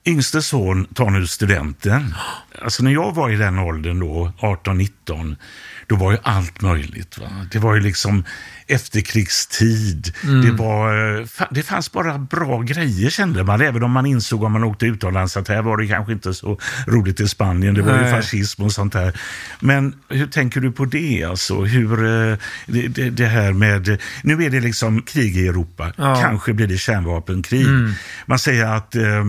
yngste 0.05 0.41
son 0.41 0.85
tar 0.85 1.09
nu 1.09 1.27
studenten. 1.27 2.15
Alltså 2.61 2.83
när 2.83 2.91
jag 2.91 3.15
var 3.15 3.29
i 3.29 3.35
den 3.35 3.59
åldern 3.59 3.99
då, 3.99 4.33
18-19, 4.39 5.35
då 5.87 5.95
var 5.95 6.11
ju 6.11 6.17
allt 6.23 6.61
möjligt. 6.61 7.17
Va? 7.17 7.27
Det 7.51 7.59
var 7.59 7.75
ju 7.75 7.81
liksom 7.81 8.23
efterkrigstid. 8.67 10.13
Det, 10.43 10.51
var, 10.51 11.17
eh, 11.19 11.27
det 11.51 11.63
fanns 11.63 11.91
bara 11.91 12.17
bra 12.17 12.61
grejer 12.61 13.09
kände 13.09 13.43
man, 13.43 13.61
även 13.61 13.83
om 13.83 13.91
man 13.91 14.05
insåg 14.05 14.43
om 14.43 14.51
man 14.51 14.63
åkte 14.63 14.85
utomlands 14.85 15.37
att 15.37 15.47
här 15.47 15.61
var 15.61 15.77
det 15.77 15.87
kanske 15.87 16.13
inte 16.13 16.33
så 16.33 16.59
roligt 16.87 17.19
i 17.19 17.27
Spanien. 17.27 17.73
Det 17.73 17.81
var 17.81 17.93
ju 17.93 18.01
Nej. 18.01 18.11
fascism 18.11 18.63
och 18.63 18.71
sånt 18.71 18.93
där. 18.93 19.19
Men 19.59 19.95
hur 20.09 20.27
tänker 20.27 20.61
du 20.61 20.71
på 20.71 20.85
det? 20.85 21.23
Alltså, 21.23 21.61
hur, 21.61 22.05
eh, 22.05 22.37
det, 22.65 23.09
det, 23.09 23.25
här 23.25 23.53
med, 23.53 24.01
nu 24.23 24.43
är 24.43 24.49
det 24.49 24.59
liksom 24.59 25.01
krig 25.01 25.37
i 25.37 25.47
Europa. 25.47 25.93
Ja. 25.97 26.21
Kanske 26.21 26.53
blir 26.53 26.67
det 26.67 26.77
kärnvapenkrig. 26.77 27.65
Man 28.25 28.39
säger 28.39 28.65
att 28.65 28.95
eh, 28.95 29.23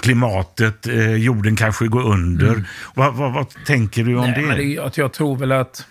klimatet, 0.00 0.86
eh, 0.86 1.14
jorden 1.16 1.56
kanske 1.56 1.86
går 1.86 2.02
under. 2.02 2.64
Vad, 2.94 3.14
vad, 3.14 3.32
vad 3.32 3.46
tänker 3.66 4.04
du 4.04 4.16
om 4.16 4.30
Nej, 4.30 4.42
det? 4.48 4.56
det 4.56 4.78
att 4.78 4.98
jag 4.98 5.12
tror 5.12 5.36
väl 5.36 5.52
att 5.52 5.86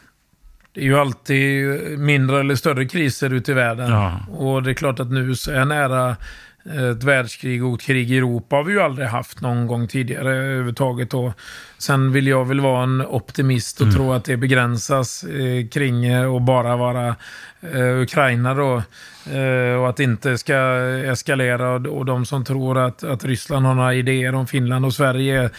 det 0.73 0.81
är 0.81 0.85
ju 0.85 0.99
alltid 0.99 1.65
mindre 1.99 2.39
eller 2.39 2.55
större 2.55 2.85
kriser 2.85 3.33
ute 3.33 3.51
i 3.51 3.55
världen. 3.55 3.91
Ja. 3.91 4.19
Och 4.29 4.63
det 4.63 4.69
är 4.71 4.73
klart 4.73 4.99
att 4.99 5.11
nu 5.11 5.35
så 5.35 5.51
är 5.51 5.65
nära 5.65 6.15
ett 6.65 7.03
världskrig 7.03 7.65
och 7.65 7.73
ett 7.73 7.81
krig 7.81 8.11
i 8.11 8.17
Europa 8.17 8.55
har 8.55 8.63
vi 8.63 8.73
ju 8.73 8.81
aldrig 8.81 9.07
haft 9.07 9.41
någon 9.41 9.67
gång 9.67 9.87
tidigare 9.87 10.35
överhuvudtaget. 10.35 11.13
Och 11.13 11.31
sen 11.77 12.11
vill 12.11 12.27
jag 12.27 12.45
väl 12.45 12.59
vara 12.59 12.83
en 12.83 13.01
optimist 13.01 13.81
och 13.81 13.93
tro 13.93 14.13
att 14.13 14.25
det 14.25 14.37
begränsas 14.37 15.23
eh, 15.23 15.67
kring 15.67 16.05
eh, 16.05 16.33
och 16.33 16.41
bara 16.41 16.75
vara 16.75 17.15
eh, 17.61 18.01
Ukraina 18.01 18.53
då. 18.53 18.83
Eh, 19.31 19.79
och 19.81 19.89
att 19.89 19.97
det 19.97 20.03
inte 20.03 20.37
ska 20.37 20.55
eskalera. 21.05 21.69
Och, 21.69 21.85
och 21.85 22.05
de 22.05 22.25
som 22.25 22.45
tror 22.45 22.77
att, 22.77 23.03
att 23.03 23.25
Ryssland 23.25 23.65
har 23.65 23.75
några 23.75 23.93
idéer 23.93 24.35
om 24.35 24.47
Finland 24.47 24.85
och 24.85 24.93
Sverige 24.93 25.49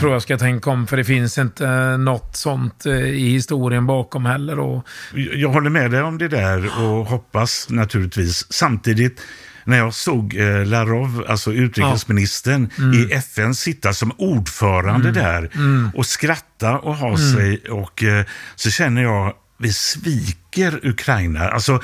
tror 0.00 0.12
jag 0.12 0.22
ska 0.22 0.38
tänka 0.38 0.70
om. 0.70 0.86
För 0.86 0.96
det 0.96 1.04
finns 1.04 1.38
inte 1.38 1.66
eh, 1.66 1.98
något 1.98 2.36
sånt 2.36 2.86
eh, 2.86 2.92
i 2.98 3.28
historien 3.32 3.86
bakom 3.86 4.26
heller. 4.26 4.58
Och, 4.58 4.86
Jag 5.34 5.48
håller 5.48 5.70
med 5.70 5.90
dig 5.90 6.02
om 6.02 6.18
det 6.18 6.28
där 6.28 6.66
och 6.82 7.06
hoppas 7.06 7.66
naturligtvis. 7.70 8.52
Samtidigt, 8.52 9.20
när 9.64 9.78
jag 9.78 9.94
såg 9.94 10.34
eh, 10.36 10.66
Larov, 10.66 11.24
alltså 11.28 11.52
utrikesministern, 11.52 12.70
i 12.94 13.12
FN 13.12 13.54
sitta 13.54 13.92
som 13.94 14.12
ordförande 14.18 15.10
där 15.10 15.50
och 15.94 16.06
skratta 16.06 16.78
och 16.78 16.96
ha 16.96 17.16
sig 17.18 17.58
och 17.70 18.02
eh, 18.02 18.24
så 18.54 18.70
känner 18.70 19.02
jag, 19.02 19.32
vi 19.58 19.72
sviker 19.72 20.80
Ukraina. 20.82 21.48
Alltså, 21.48 21.80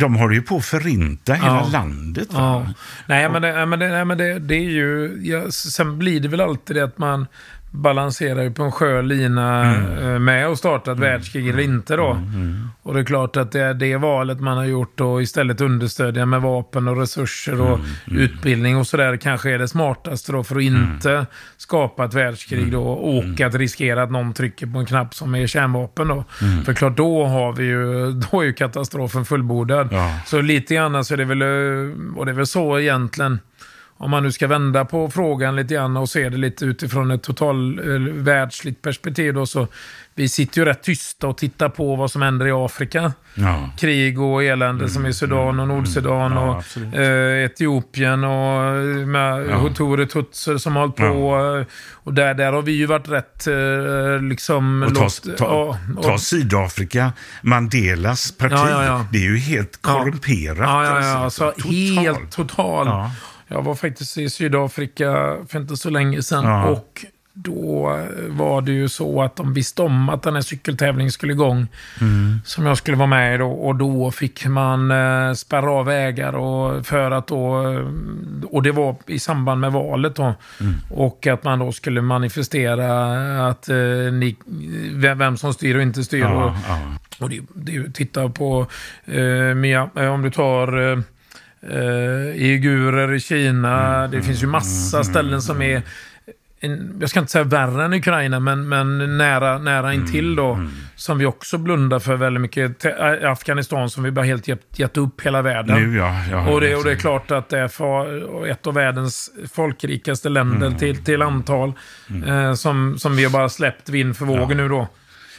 de 0.00 0.14
håller 0.14 0.34
ju 0.34 0.42
på 0.42 0.56
att 0.56 0.64
förinta 0.64 1.34
hela 1.34 1.46
Ja. 1.46 1.68
landet. 1.72 2.28
Ja. 2.32 2.66
Nej, 3.06 3.28
men, 3.30 3.42
det, 3.42 3.52
nej, 3.52 3.66
men, 3.66 3.78
det, 3.78 3.88
nej, 3.88 4.04
men 4.04 4.18
det, 4.18 4.38
det 4.38 4.54
är 4.54 4.70
ju... 4.70 5.18
Ja, 5.22 5.50
sen 5.50 5.98
blir 5.98 6.20
det 6.20 6.28
väl 6.28 6.40
alltid 6.40 6.76
det 6.76 6.84
att 6.84 6.98
man 6.98 7.26
balanserar 7.74 8.42
ju 8.42 8.50
på 8.50 8.62
en 8.62 8.72
skör 8.72 9.02
lina 9.02 9.74
eh, 9.74 10.18
med 10.18 10.46
att 10.46 10.58
starta 10.58 10.92
ett 10.92 10.98
världskrig 10.98 11.48
eller 11.48 11.62
inte 11.62 11.96
då. 11.96 12.18
Och 12.82 12.94
det 12.94 13.00
är 13.00 13.04
klart 13.04 13.36
att 13.36 13.52
det 13.52 13.60
är 13.60 13.74
det 13.74 13.96
valet 13.96 14.40
man 14.40 14.56
har 14.56 14.64
gjort 14.64 15.00
och 15.00 15.22
istället 15.22 15.60
understödja 15.60 16.26
med 16.26 16.42
vapen 16.42 16.88
och 16.88 16.96
resurser 16.96 17.60
och 17.60 17.80
utbildning 18.06 18.76
och 18.76 18.86
sådär 18.86 19.16
kanske 19.16 19.50
är 19.50 19.58
det 19.58 19.68
smartaste 19.68 20.32
då 20.32 20.44
för 20.44 20.56
att 20.56 20.62
inte 20.62 21.26
skapa 21.56 22.04
ett 22.04 22.14
världskrig 22.14 22.72
då 22.72 22.82
och 22.84 23.40
att 23.40 23.54
riskera 23.54 24.02
att 24.02 24.10
någon 24.10 24.32
trycker 24.32 24.66
på 24.66 24.78
en 24.78 24.86
knapp 24.86 25.14
som 25.14 25.34
är 25.34 25.46
kärnvapen 25.46 26.08
då. 26.08 26.24
För 26.64 26.74
klart 26.74 26.96
då 26.96 27.24
har 27.24 27.52
vi 27.52 27.64
ju, 27.64 28.12
då 28.30 28.40
är 28.40 28.44
ju 28.44 28.52
katastrofen 28.52 29.24
fullbordad. 29.24 29.88
Ja. 29.90 30.18
Så 30.26 30.40
lite 30.40 30.74
grann 30.74 31.04
så 31.04 31.14
är 31.14 31.18
det 31.18 31.24
väl, 31.24 31.42
eh, 31.42 32.16
och 32.16 32.26
det 32.26 32.32
är 32.32 32.36
väl 32.36 32.46
så 32.46 32.78
egentligen, 32.78 33.38
om 33.98 34.10
man 34.10 34.22
nu 34.22 34.32
ska 34.32 34.46
vända 34.46 34.84
på 34.84 35.10
frågan 35.10 35.56
lite 35.56 35.74
grann 35.74 35.96
och 35.96 36.08
se 36.08 36.28
det 36.28 36.36
lite 36.36 36.64
utifrån 36.64 37.10
ett 37.10 37.22
total 37.22 37.78
eh, 37.78 38.00
världsligt 38.12 38.82
perspektiv 38.82 39.34
då, 39.34 39.46
så 39.46 39.66
vi 40.14 40.28
sitter 40.28 40.60
ju 40.60 40.64
rätt 40.64 40.82
tysta 40.82 41.26
och 41.26 41.38
tittar 41.38 41.68
på 41.68 41.96
vad 41.96 42.10
som 42.10 42.22
händer 42.22 42.46
i 42.46 42.50
Afrika. 42.52 43.12
Ja. 43.34 43.70
Krig 43.78 44.20
och 44.20 44.44
elände 44.44 44.88
som 44.88 45.06
i 45.06 45.12
Sudan 45.12 45.60
och 45.60 45.68
Nordsudan 45.68 46.32
Ja, 46.32 46.62
och 46.92 46.94
eh, 46.98 47.44
Etiopien 47.44 48.24
och 48.24 48.74
med 49.08 49.46
Ja. 49.50 49.56
Huture 49.56 50.06
Tutser 50.06 50.56
som 50.56 50.76
har 50.76 50.80
hållit 50.82 50.96
på. 50.96 51.56
eh, 51.60 51.66
Och 51.92 52.14
där, 52.14 52.34
där 52.34 52.52
har 52.52 52.62
vi 52.62 52.72
ju 52.72 52.86
varit 52.86 53.08
rätt 53.08 53.46
eh, 53.46 54.22
liksom... 54.28 54.82
Och 54.82 54.94
ta, 54.94 55.02
låst- 55.02 55.36
ta, 55.36 55.44
ja, 55.44 55.78
och- 55.96 56.02
ta 56.04 56.18
Sydafrika, 56.18 57.12
Mandelas 57.42 58.32
parti. 58.32 58.52
Ja, 58.56 58.70
ja, 58.70 58.84
ja. 58.84 59.06
Det 59.12 59.18
är 59.18 59.22
ju 59.22 59.38
helt 59.38 59.82
korrumperat. 59.82 60.58
Ja, 60.58 60.84
ja, 60.84 61.00
ja. 61.00 61.16
alltså. 61.18 61.44
Alltså, 61.44 61.68
helt 62.00 62.30
total. 62.32 62.86
Ja. 63.48 63.54
Jag 63.56 63.62
var 63.62 63.74
faktiskt 63.74 64.18
i 64.18 64.30
Sydafrika 64.30 65.36
för 65.48 65.58
inte 65.60 65.76
så 65.76 65.90
länge 65.90 66.22
sedan. 66.22 66.44
Ja. 66.44 66.64
Och 66.68 67.04
då 67.36 67.98
var 68.28 68.60
det 68.62 68.72
ju 68.72 68.88
så 68.88 69.22
att 69.22 69.36
de 69.36 69.54
visste 69.54 69.82
om 69.82 70.08
att 70.08 70.22
den 70.22 70.34
här 70.34 70.42
cykeltävlingen 70.42 71.12
skulle 71.12 71.32
igång. 71.32 71.66
Mm. 72.00 72.38
Som 72.44 72.66
jag 72.66 72.78
skulle 72.78 72.96
vara 72.96 73.06
med 73.06 73.34
i 73.34 73.38
då. 73.38 73.50
Och 73.50 73.74
då 73.76 74.10
fick 74.10 74.46
man 74.46 74.90
eh, 74.90 75.32
spärra 75.32 75.70
av 75.70 75.86
vägar 75.86 76.32
och 76.32 76.86
för 76.86 77.10
att 77.10 77.26
då... 77.26 77.70
eh, 77.72 77.86
Och 78.50 78.62
det 78.62 78.72
var 78.72 78.96
i 79.06 79.18
samband 79.18 79.60
med 79.60 79.72
valet 79.72 80.14
då. 80.16 80.34
Mm. 80.60 80.74
Och 80.90 81.26
att 81.26 81.44
man 81.44 81.58
då 81.58 81.72
skulle 81.72 82.00
manifestera 82.02 83.48
att 83.48 83.68
eh, 83.68 83.76
ni, 84.12 84.36
vem, 84.92 85.36
som 85.36 85.54
styr 85.54 85.76
och 85.76 85.82
inte 85.82 86.04
styr. 86.04 86.24
och, 86.24 86.30
Ja, 86.30 86.56
ja. 86.68 86.78
och 87.20 87.30
det, 87.30 87.40
det 87.54 87.94
titta 87.94 88.28
på 88.28 88.66
eh, 89.04 89.54
Mia, 89.54 89.90
eh, 89.96 90.06
om 90.14 90.22
du 90.22 90.30
tar 90.30 90.92
eh, 90.92 90.98
eh, 91.70 92.42
uigurer 92.42 93.12
i 93.14 93.20
Kina. 93.20 93.96
Mm, 93.98 94.10
det 94.10 94.22
finns 94.22 94.42
ju 94.42 94.46
massa 94.46 95.04
ställen 95.04 95.42
som 95.42 95.62
är, 95.62 95.82
en, 96.60 96.96
jag 97.00 97.10
ska 97.10 97.20
inte 97.20 97.32
säga 97.32 97.44
värre 97.44 97.84
än 97.84 97.92
Ukraina, 97.94 98.40
men, 98.40 98.68
men 98.68 99.18
nära, 99.18 99.58
nära 99.58 99.92
Mm, 99.92 100.00
intill 100.06 100.36
då. 100.36 100.66
Som 100.96 101.18
vi 101.18 101.26
också 101.26 101.58
blundar 101.58 101.98
för 101.98 102.16
väldigt 102.16 102.40
mycket. 102.40 102.84
Äh, 102.84 103.30
Afghanistan 103.30 103.90
som 103.90 104.02
vi 104.02 104.10
bara 104.10 104.24
helt 104.24 104.48
gett, 104.48 104.78
gett 104.78 104.96
upp 104.96 105.20
hela 105.20 105.42
världen. 105.42 105.82
Nu 105.90 105.96
ja. 105.98 106.14
ja 106.30 106.48
Och 106.50 106.60
det, 106.60 106.74
och 106.74 106.84
det 106.84 106.90
är 106.92 106.96
klart 106.96 107.30
att 107.30 107.48
det 107.48 107.58
är 107.58 108.46
ett 108.50 108.66
av 108.66 108.74
världens 108.74 109.30
folkrikaste 109.52 110.28
länder 110.28 110.66
Mm. 110.66 110.78
till, 110.78 111.04
till 111.04 111.22
antal. 111.22 111.72
Eh, 112.26 112.54
som, 112.54 112.98
som 112.98 113.16
vi 113.16 113.24
har 113.24 113.30
bara 113.30 113.48
släppt 113.48 113.88
vind 113.88 114.16
för 114.16 114.24
vågen 114.24 114.56
nu 114.56 114.68
då. 114.68 114.88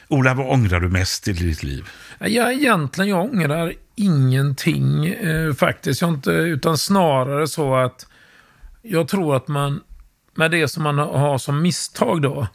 Ola, 0.08 0.34
vad 0.34 0.50
ångrar 0.50 0.80
du 0.80 0.90
mest 0.90 1.28
i 1.28 1.34
ditt 1.34 1.64
liv? 1.64 1.84
Ja, 2.20 2.52
egentligen, 2.52 3.10
jag 3.10 3.20
ångrar 3.34 3.74
ingenting 3.96 5.06
eh, 5.06 5.54
faktiskt. 5.54 6.02
Jag 6.02 6.10
inte, 6.10 6.32
utan 6.32 6.78
snarare 6.78 7.48
så 7.48 7.76
att 7.76 8.08
jag 8.82 9.08
tror 9.08 9.36
att 9.36 9.48
man, 9.48 9.82
med 10.36 10.52
det 10.52 10.68
som 10.68 10.84
man 10.84 11.00
har 11.00 11.38
som 11.38 11.62
misstag 11.62 12.22
då, 12.22 12.48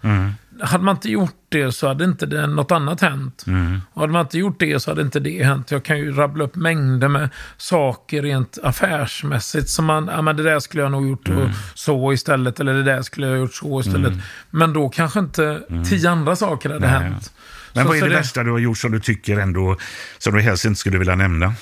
hade 0.63 0.85
man 0.85 0.97
inte 0.97 1.11
gjort 1.11 1.37
det 1.49 1.73
så 1.73 1.89
hade 1.89 2.05
inte 2.05 2.27
det, 2.27 2.47
något 2.47 2.71
annat 2.71 3.01
hänt. 3.01 3.45
Och 3.93 4.01
hade 4.01 4.13
man 4.13 4.23
inte 4.23 4.39
gjort 4.39 4.57
det 4.61 4.81
så 4.81 4.91
hade 4.91 5.03
inte 5.03 5.21
det 5.21 5.43
hänt. 5.45 5.71
Jag 5.71 5.85
kan 5.85 5.99
ju 5.99 6.13
rabbla 6.13 6.45
upp 6.45 6.57
mängder 6.57 7.09
med 7.09 7.29
saker 7.57 8.23
rent 8.23 8.59
affärsmässigt 8.63 9.69
som 9.69 9.85
man, 9.85 10.11
ja 10.13 10.23
men 10.23 10.37
det 10.37 10.43
där 10.43 10.59
skulle 10.61 10.83
jag 10.83 10.93
nog 10.93 11.09
gjort 11.09 11.29
och 11.29 11.49
så 11.75 12.13
istället, 12.13 12.61
eller 12.61 12.75
det 12.75 12.83
där 12.83 13.03
skulle 13.03 13.27
jag 13.27 13.39
gjort 13.39 13.55
så 13.55 13.81
istället. 13.81 14.13
Men 14.51 14.73
då 14.73 14.89
kanske 14.89 15.19
inte 15.19 15.61
tio 15.89 16.11
andra 16.11 16.37
saker 16.37 16.71
hade 16.71 16.87
hänt. 16.87 17.33
Men 17.73 17.85
Så- 17.85 17.89
vad 17.89 17.97
är 17.97 18.01
så 18.01 18.07
det, 18.07 18.15
värsta 18.15 18.43
du 18.45 18.51
har 18.51 18.59
gjort 18.59 18.79
som 18.79 18.93
du 18.93 19.01
tycker 19.01 19.39
ändå, 19.39 19.77
som 20.19 20.35
du 20.35 20.41
helst 20.41 20.65
inte 20.65 20.81
skulle 20.81 20.99
vilja 20.99 21.15
nämna? 21.15 21.55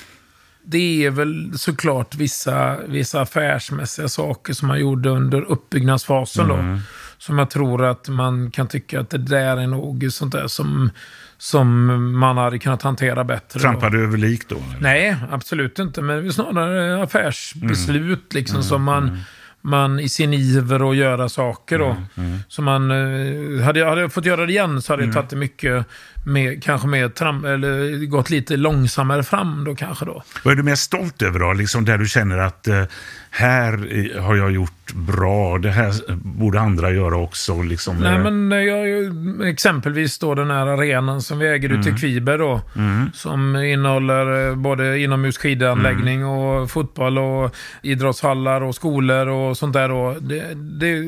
Det 0.65 1.05
är 1.05 1.09
väl 1.11 1.51
såklart 1.59 2.15
vissa, 2.15 2.77
vissa 2.87 3.21
affärsmässiga 3.21 4.07
saker 4.07 4.53
som 4.53 4.67
man 4.67 4.79
gjorde 4.79 5.09
under 5.09 5.41
uppbyggnadsfasen 5.41 6.47
då. 6.47 6.79
Som 7.17 7.37
jag 7.39 7.49
tror 7.49 7.85
att 7.85 8.09
man 8.09 8.51
kan 8.51 8.67
tycka 8.67 8.99
att 8.99 9.09
det 9.09 9.17
där 9.17 9.57
är 9.57 9.67
nog 9.67 10.07
sånt 10.11 10.31
där 10.31 10.47
som, 10.47 10.89
som 11.37 11.85
man 12.19 12.37
hade 12.37 12.59
kunnat 12.59 12.81
hantera 12.81 13.23
bättre. 13.23 13.59
Trampade 13.59 13.97
du 13.97 14.03
över 14.03 14.17
lik 14.17 14.49
då? 14.49 14.55
eller? 14.55 14.79
Nej, 14.79 15.15
absolut 15.31 15.79
inte. 15.79 16.01
Men 16.01 16.33
snarare 16.33 17.03
affärsbeslut 17.03 18.33
liksom 18.33 18.63
som 18.63 18.83
man, 18.83 19.19
man 19.61 19.99
i 19.99 20.09
sin 20.09 20.33
iver 20.33 20.89
att 20.89 20.95
göra 20.95 21.29
saker 21.29 21.79
då. 21.79 21.95
Så 22.47 22.61
man, 22.61 22.91
eh, 22.91 23.65
hade, 23.65 23.79
jag, 23.79 23.89
hade 23.89 24.01
jag 24.01 24.13
fått 24.13 24.25
göra 24.25 24.45
det 24.45 24.51
igen 24.51 24.81
så 24.81 24.93
hade 24.93 25.05
jag 25.05 25.13
tagit 25.13 25.29
det 25.29 25.35
mycket 25.35 25.85
med, 26.25 26.63
kanske 26.63 26.87
mer 26.87 27.09
tram, 27.09 27.45
eller 27.45 28.05
gått 28.05 28.29
lite 28.29 28.57
långsammare 28.57 29.23
fram 29.23 29.63
då 29.63 29.75
kanske 29.75 30.05
då. 30.05 30.23
Vad 30.43 30.51
är 30.51 30.55
du 30.55 30.63
mest 30.63 30.83
stolt 30.83 31.21
över 31.21 31.39
då? 31.39 31.53
Liksom 31.53 31.85
där 31.85 31.97
du 31.97 32.07
känner 32.07 32.37
att 32.37 32.67
eh, 32.67 32.83
här 33.29 33.71
har 34.19 34.35
jag 34.35 34.51
gjort 34.51 34.93
bra, 34.93 35.57
det 35.57 35.69
här 35.69 35.93
borde 36.15 36.59
andra 36.59 36.91
göra 36.91 37.17
också. 37.17 37.61
Liksom, 37.61 37.97
Nej, 37.97 38.15
eh, 38.15 38.31
men 38.31 38.65
jag, 38.65 39.49
exempelvis 39.49 40.19
då 40.19 40.35
den 40.35 40.51
här 40.51 40.67
arenan 40.67 41.21
som 41.21 41.39
vi 41.39 41.47
äger 41.47 41.69
ute 41.69 41.89
i 41.89 41.93
Kviber 41.93 42.37
då. 42.37 42.61
Som 43.13 43.55
innehåller 43.55 44.49
eh, 44.49 44.55
både 44.55 44.99
inomhus 44.99 45.37
skidanläggning 45.37 46.25
och 46.25 46.71
fotboll 46.71 47.17
och 47.17 47.55
idrottshallar 47.81 48.61
och 48.61 48.75
skolor 48.75 49.27
och 49.27 49.48
sånt 49.55 49.73
där 49.73 49.89
då. 49.89 50.15
Det, 50.21 50.53
det, 50.53 51.01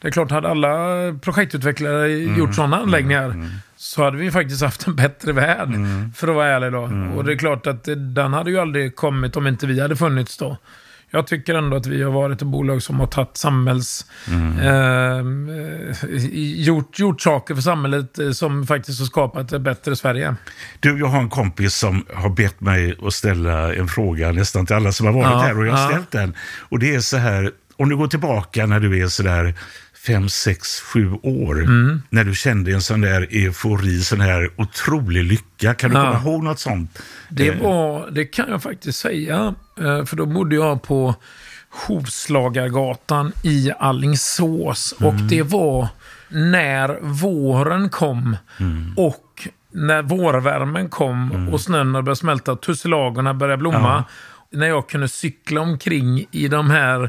det 0.00 0.08
är 0.08 0.10
klart, 0.10 0.30
hade 0.30 0.48
alla 0.48 0.76
projektutvecklare 1.22 2.08
gjort 2.08 2.54
sådana 2.54 2.76
anläggningar 2.76 3.50
så 3.76 4.04
hade 4.04 4.16
vi 4.16 4.30
faktiskt 4.30 4.62
haft 4.62 4.86
en 4.86 4.96
bättre 4.96 5.32
värld. 5.32 5.68
För 6.16 6.28
att 6.28 6.34
vara 6.34 6.48
ärlig 6.48 6.72
då. 6.72 6.90
Och 7.16 7.24
det 7.24 7.32
är 7.32 7.36
klart 7.36 7.66
att 7.66 7.88
den 8.14 8.32
hade 8.32 8.50
ju 8.50 8.58
aldrig 8.58 8.96
kommit 8.96 9.36
om 9.36 9.46
inte 9.46 9.66
vi 9.66 9.80
hade 9.80 9.96
funnits 9.96 10.36
då. 10.36 10.56
Jag 11.10 11.26
tycker 11.26 11.54
ändå 11.54 11.76
att 11.76 11.86
vi 11.86 12.02
har 12.02 12.12
varit 12.12 12.42
ett 12.42 12.48
bolag 12.48 12.82
som 12.82 13.00
har 13.00 13.06
tagit 13.06 13.36
samhälls... 13.36 14.06
ehm, 14.62 15.48
eh, 15.48 16.16
gjort, 16.66 16.98
gjort 16.98 17.20
saker 17.20 17.54
för 17.54 17.62
samhället 17.62 18.18
eh, 18.18 18.30
som 18.30 18.66
faktiskt 18.66 18.98
har 18.98 19.06
skapat 19.06 19.52
ett 19.52 19.60
bättre 19.60 19.96
Sverige. 19.96 20.34
Du, 20.80 20.98
jag 20.98 21.06
har 21.06 21.20
en 21.20 21.30
kompis 21.30 21.74
som 21.74 22.06
har 22.14 22.30
bett 22.30 22.60
mig 22.60 22.96
att 23.02 23.12
ställa 23.12 23.74
en 23.74 23.88
fråga 23.88 24.32
nästan 24.32 24.66
till 24.66 24.76
alla 24.76 24.92
som 24.92 25.06
har 25.06 25.12
varit 25.12 25.30
Ja, 25.30 25.38
här 25.38 25.58
och 25.58 25.66
jag 25.66 25.72
har 25.72 25.82
ja. 25.82 25.88
ställt 25.88 26.10
den. 26.10 26.34
Och 26.68 26.78
det 26.78 26.94
är 26.94 27.00
så 27.00 27.16
här, 27.16 27.50
om 27.78 27.88
du 27.88 27.96
går 27.96 28.06
tillbaka 28.08 28.66
när 28.66 28.80
du 28.80 29.02
är 29.02 29.08
så 29.08 29.22
där 29.22 29.54
fem, 30.06 30.28
sex, 30.28 30.80
sju 30.80 31.12
år, 31.22 31.62
Mm. 31.62 32.02
när 32.10 32.24
du 32.24 32.34
kände 32.34 32.72
en 32.72 32.82
sån 32.82 33.00
där 33.00 33.26
eufori, 33.30 34.00
sån 34.00 34.20
här 34.20 34.50
otrolig 34.56 35.24
lycka. 35.24 35.74
Kan 35.74 35.90
du 35.90 35.96
Ja. 35.96 36.02
komma 36.12 36.30
ihåg 36.30 36.42
något 36.44 36.58
sånt? 36.58 36.98
Det, 37.28 37.48
Eh, 37.48 37.62
var, 37.62 38.10
det 38.10 38.24
kan 38.24 38.48
jag 38.50 38.62
faktiskt 38.62 38.98
säga. 38.98 39.54
eh, 39.78 40.04
För 40.04 40.16
då 40.16 40.26
bodde 40.26 40.54
jag 40.56 40.82
på 40.82 41.14
Hovslagargatan 41.86 43.32
i 43.42 43.70
Allingsås. 43.78 44.92
Och 44.92 45.14
det 45.14 45.42
var 45.42 45.88
när 46.28 46.98
våren 47.02 47.88
kom 47.88 48.36
och 48.96 49.48
när 49.72 50.02
vårvärmen 50.02 50.88
kom 50.88 51.48
och 51.52 51.60
snön 51.60 51.92
började 51.92 52.16
smälta 52.16 52.56
tussilagorna 52.56 53.34
började 53.34 53.60
blomma. 53.60 54.04
När 54.50 54.66
jag 54.66 54.88
kunde 54.88 55.08
cykla 55.08 55.60
omkring 55.60 56.26
i 56.30 56.48
de 56.48 56.70
här... 56.70 57.00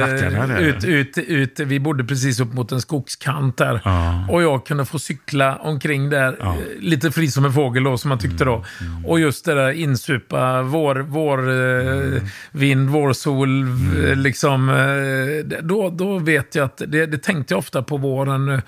Backarna 0.00 0.46
där. 0.46 0.60
Eh, 0.60 0.68
ut, 0.68 0.84
ut, 0.84 1.18
ut, 1.18 1.60
vi 1.60 1.80
bodde 1.80 2.04
precis 2.04 2.40
upp 2.40 2.52
mot 2.52 2.72
en 2.72 2.80
skogskant 2.80 3.56
där. 3.56 3.80
Ja. 3.84 4.26
Och 4.28 4.42
jag 4.42 4.66
kunde 4.66 4.84
få 4.84 4.98
cykla 4.98 5.56
omkring 5.56 6.10
där, 6.10 6.36
eh, 6.40 6.54
lite 6.80 7.10
fri 7.10 7.30
som 7.30 7.44
en 7.44 7.52
fågel 7.52 7.84
då, 7.84 7.98
som 7.98 8.08
man 8.08 8.18
tyckte 8.18 8.44
då. 8.44 8.64
Och 9.06 9.20
just 9.20 9.44
det 9.44 9.54
där 9.54 9.70
insupa, 9.70 10.62
vår, 10.62 10.96
vår 10.96 11.38
eh, 11.50 12.22
vind, 12.50 12.90
vårsol, 12.90 13.62
eh, 13.62 14.16
liksom. 14.16 14.68
Eh, 14.68 15.60
då, 15.62 15.90
då 15.90 16.18
vet 16.18 16.54
jag 16.54 16.64
att, 16.64 16.82
det, 16.86 17.06
det 17.06 17.18
tänkte 17.18 17.54
jag 17.54 17.58
ofta 17.58 17.82
på 17.82 17.96
våren, 17.96 18.62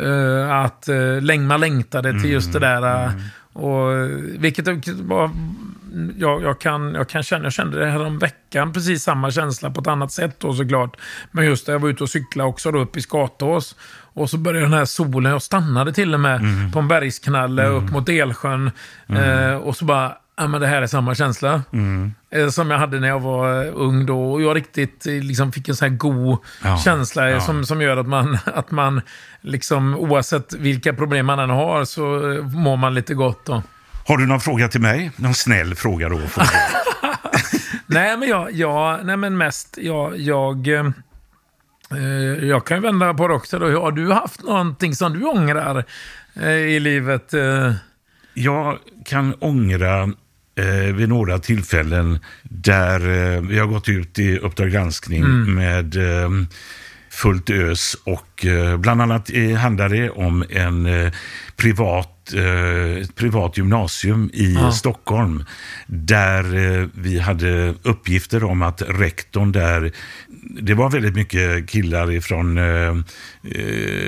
eh, 0.00 0.50
att 0.50 0.88
eh, 0.88 1.38
man 1.38 1.60
längtade 1.60 2.20
till 2.20 2.30
just 2.30 2.52
det 2.52 2.58
där. 2.58 3.04
eh, 3.04 3.12
Och, 3.54 4.10
vilket 4.38 4.88
var, 4.88 5.30
jag, 6.16 6.42
jag, 6.42 6.60
kan, 6.60 6.94
jag 6.94 7.08
kan 7.08 7.22
känna, 7.22 7.44
jag 7.44 7.52
kände 7.52 7.78
det 7.78 7.86
här 7.86 8.06
om 8.06 8.18
veckan 8.18 8.72
precis 8.72 9.02
samma 9.02 9.30
känsla 9.30 9.70
på 9.70 9.80
ett 9.80 9.86
annat 9.86 10.12
sätt 10.12 10.40
då 10.40 10.54
såklart. 10.54 10.96
Men 11.30 11.44
just 11.44 11.66
när 11.66 11.74
jag 11.74 11.80
var 11.80 11.88
ute 11.88 12.02
och 12.02 12.10
cyklade 12.10 12.48
också 12.48 12.70
då 12.70 12.78
uppe 12.78 12.98
i 12.98 13.02
Skatås. 13.02 13.76
Och 14.14 14.30
så 14.30 14.38
började 14.38 14.66
den 14.66 14.72
här 14.72 14.84
solen, 14.84 15.32
jag 15.32 15.42
stannade 15.42 15.92
till 15.92 16.14
och 16.14 16.20
med 16.20 16.40
mm. 16.40 16.72
på 16.72 16.78
en 16.78 16.88
bergsknalle 16.88 17.64
mm. 17.64 17.76
upp 17.76 17.92
mot 17.92 18.06
Delsjön. 18.06 18.70
Mm. 19.08 19.50
Eh, 19.50 19.56
och 19.56 19.76
så 19.76 19.84
bara, 19.84 20.16
ja 20.36 20.48
men 20.48 20.60
det 20.60 20.66
här 20.66 20.82
är 20.82 20.86
samma 20.86 21.14
känsla. 21.14 21.62
Mm. 21.72 22.14
Eh, 22.30 22.48
som 22.48 22.70
jag 22.70 22.78
hade 22.78 23.00
när 23.00 23.08
jag 23.08 23.20
var 23.20 23.66
ung 23.66 24.06
då. 24.06 24.32
Och 24.32 24.42
jag 24.42 24.56
riktigt 24.56 25.06
eh, 25.06 25.12
liksom 25.12 25.52
fick 25.52 25.68
en 25.68 25.76
sån 25.76 25.90
här 25.90 25.96
god 25.96 26.38
ja. 26.64 26.78
känsla 26.78 27.30
ja. 27.30 27.40
Som, 27.40 27.64
som 27.64 27.82
gör 27.82 27.96
att 27.96 28.08
man, 28.08 28.38
att 28.54 28.70
man 28.70 29.00
liksom 29.40 29.94
oavsett 29.94 30.54
vilka 30.54 30.92
problem 30.92 31.26
man 31.26 31.38
än 31.38 31.50
har 31.50 31.84
så 31.84 32.32
eh, 32.32 32.42
mår 32.42 32.76
man 32.76 32.94
lite 32.94 33.14
gott 33.14 33.44
då. 33.44 33.62
Har 34.06 34.16
du 34.16 34.26
någon 34.26 34.40
fråga 34.40 34.68
till 34.68 34.80
mig? 34.80 35.10
Någon 35.16 35.34
snäll 35.34 35.74
fråga 35.74 36.08
då? 36.08 36.20
nej, 37.86 38.16
men 38.16 38.28
jag, 38.28 38.52
jag, 38.52 39.06
nej 39.06 39.16
men 39.16 39.36
mest, 39.36 39.78
jag, 39.80 40.18
jag, 40.18 40.68
eh, 40.68 40.90
jag 42.42 42.66
kan 42.66 42.82
vända 42.82 43.14
på 43.14 43.28
det 43.28 43.34
också. 43.34 43.58
Då. 43.58 43.80
Har 43.80 43.92
du 43.92 44.12
haft 44.12 44.42
någonting 44.42 44.94
som 44.94 45.12
du 45.12 45.24
ångrar 45.24 45.84
eh, 46.34 46.50
i 46.50 46.80
livet? 46.80 47.34
Eh? 47.34 47.72
Jag 48.34 48.78
kan 49.04 49.34
ångra 49.34 50.02
eh, 50.54 50.94
vid 50.94 51.08
några 51.08 51.38
tillfällen 51.38 52.18
där 52.42 53.00
eh, 53.00 53.40
vi 53.40 53.58
har 53.58 53.66
gått 53.66 53.88
ut 53.88 54.18
i 54.18 54.38
Uppdrag 54.38 54.70
granskning 54.70 55.24
mm. 55.24 55.54
med 55.54 55.96
eh, 55.96 56.30
fullt 57.14 57.50
ös 57.50 57.96
och 58.04 58.46
eh, 58.46 58.76
bland 58.76 59.02
annat 59.02 59.30
eh, 59.32 59.52
handlar 59.54 59.88
det 59.88 60.10
om 60.10 60.44
en 60.50 60.86
eh, 60.86 61.12
privat, 61.56 62.10
ett 63.02 63.14
privat 63.14 63.56
gymnasium 63.58 64.30
i 64.32 64.54
ja. 64.54 64.72
Stockholm 64.72 65.44
där 65.86 66.44
vi 66.94 67.18
hade 67.18 67.74
uppgifter 67.82 68.44
om 68.44 68.62
att 68.62 68.82
rektorn 68.82 69.52
där 69.52 69.92
det 70.60 70.74
var 70.74 70.90
väldigt 70.90 71.14
mycket 71.14 71.68
killar 71.68 72.12
ifrån 72.12 72.58
eh, 72.58 72.94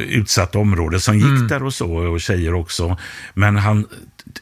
utsatta 0.09 0.59
områden 0.59 1.01
som 1.01 1.15
gick 1.15 1.25
mm. 1.25 1.49
där 1.49 1.63
och 1.63 1.75
så, 1.75 1.97
och 1.97 2.21
tjejer 2.21 2.55
också. 2.55 2.97
Men 3.35 3.57
han 3.57 3.87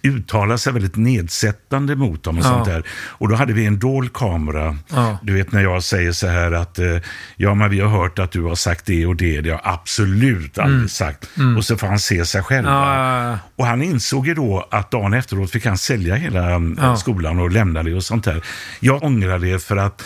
uttala 0.02 0.58
sig 0.58 0.72
väldigt 0.72 0.96
nedsättande 0.96 1.96
mot 1.96 2.22
dem. 2.22 2.38
Och 2.38 2.44
ja. 2.44 2.48
sånt 2.48 2.64
där. 2.64 2.82
Och 2.90 3.28
då 3.28 3.34
hade 3.34 3.52
vi 3.52 3.66
en 3.66 3.78
dold 3.78 4.12
kamera. 4.12 4.76
Ja. 4.90 5.18
Du 5.22 5.32
vet 5.34 5.52
när 5.52 5.62
jag 5.62 5.82
säger 5.82 6.12
så 6.12 6.26
här 6.26 6.52
att 6.52 6.78
eh, 6.78 6.96
ja, 7.36 7.54
men 7.54 7.70
vi 7.70 7.80
har 7.80 7.88
hört 7.88 8.18
att 8.18 8.32
du 8.32 8.42
har 8.42 8.54
sagt 8.54 8.86
det 8.86 9.06
och 9.06 9.16
det. 9.16 9.40
Det 9.40 9.50
har 9.50 9.60
jag 9.64 9.74
absolut 9.74 10.58
aldrig 10.58 10.76
mm. 10.76 10.88
sagt. 10.88 11.28
Mm. 11.36 11.56
Och 11.56 11.64
så 11.64 11.76
får 11.76 11.86
han 11.86 11.98
se 11.98 12.24
sig 12.24 12.42
själv. 12.42 12.66
Ja. 12.66 13.38
Och 13.56 13.66
han 13.66 13.82
insåg 13.82 14.26
ju 14.26 14.34
då 14.34 14.68
att 14.70 14.90
dagen 14.90 15.14
efteråt 15.14 15.50
fick 15.50 15.66
han 15.66 15.78
sälja 15.78 16.14
hela 16.14 16.50
eh, 16.50 16.94
skolan 16.96 17.38
och 17.38 17.50
lämna 17.50 17.82
det 17.82 17.94
och 17.94 18.04
sånt 18.04 18.24
där. 18.24 18.44
Jag 18.80 19.02
ångrar 19.02 19.38
det 19.38 19.62
för 19.62 19.76
att 19.76 20.02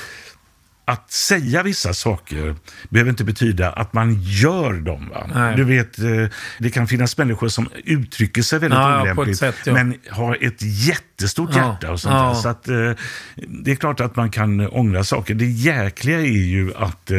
att 0.89 1.11
säga 1.11 1.63
vissa 1.63 1.95
saker 1.95 2.57
behöver 2.89 3.11
inte 3.11 3.25
betyda 3.25 3.73
att 3.73 3.93
man 3.93 4.23
gör 4.23 4.73
dem. 4.73 5.13
Du 5.57 5.65
vet, 5.65 5.99
eh, 5.99 6.07
det 6.59 6.71
kan 6.71 6.87
finnas 6.87 7.19
människor 7.19 7.49
som 7.49 7.69
uttrycker 7.85 8.43
sig 8.43 8.59
väldigt 8.59 8.79
ja, 8.79 9.03
olämpligt, 9.03 9.39
sätt, 9.39 9.55
ja. 9.65 9.73
men 9.73 9.95
har 10.11 10.39
ett 10.41 10.63
jättestort 10.63 11.51
ja. 11.53 11.59
hjärta 11.59 11.93
och 11.93 12.01
sånt 12.01 12.15
ja. 12.15 12.35
Så 12.35 12.49
att, 12.49 12.69
eh, 12.69 12.91
det 13.35 13.71
är 13.71 13.75
klart 13.75 14.01
att 14.01 14.17
man 14.17 14.31
kan 14.31 14.69
ångra 14.69 15.05
saker. 15.05 15.35
Det 15.35 15.47
jäkliga 15.47 16.21
är 16.21 16.47
ju 16.47 16.75
att 16.77 17.11
eh, 17.11 17.19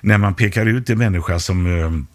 när 0.00 0.18
man 0.18 0.34
pekar 0.34 0.66
ut 0.66 0.90
en 0.90 0.98
människa 0.98 1.38
som 1.38 2.06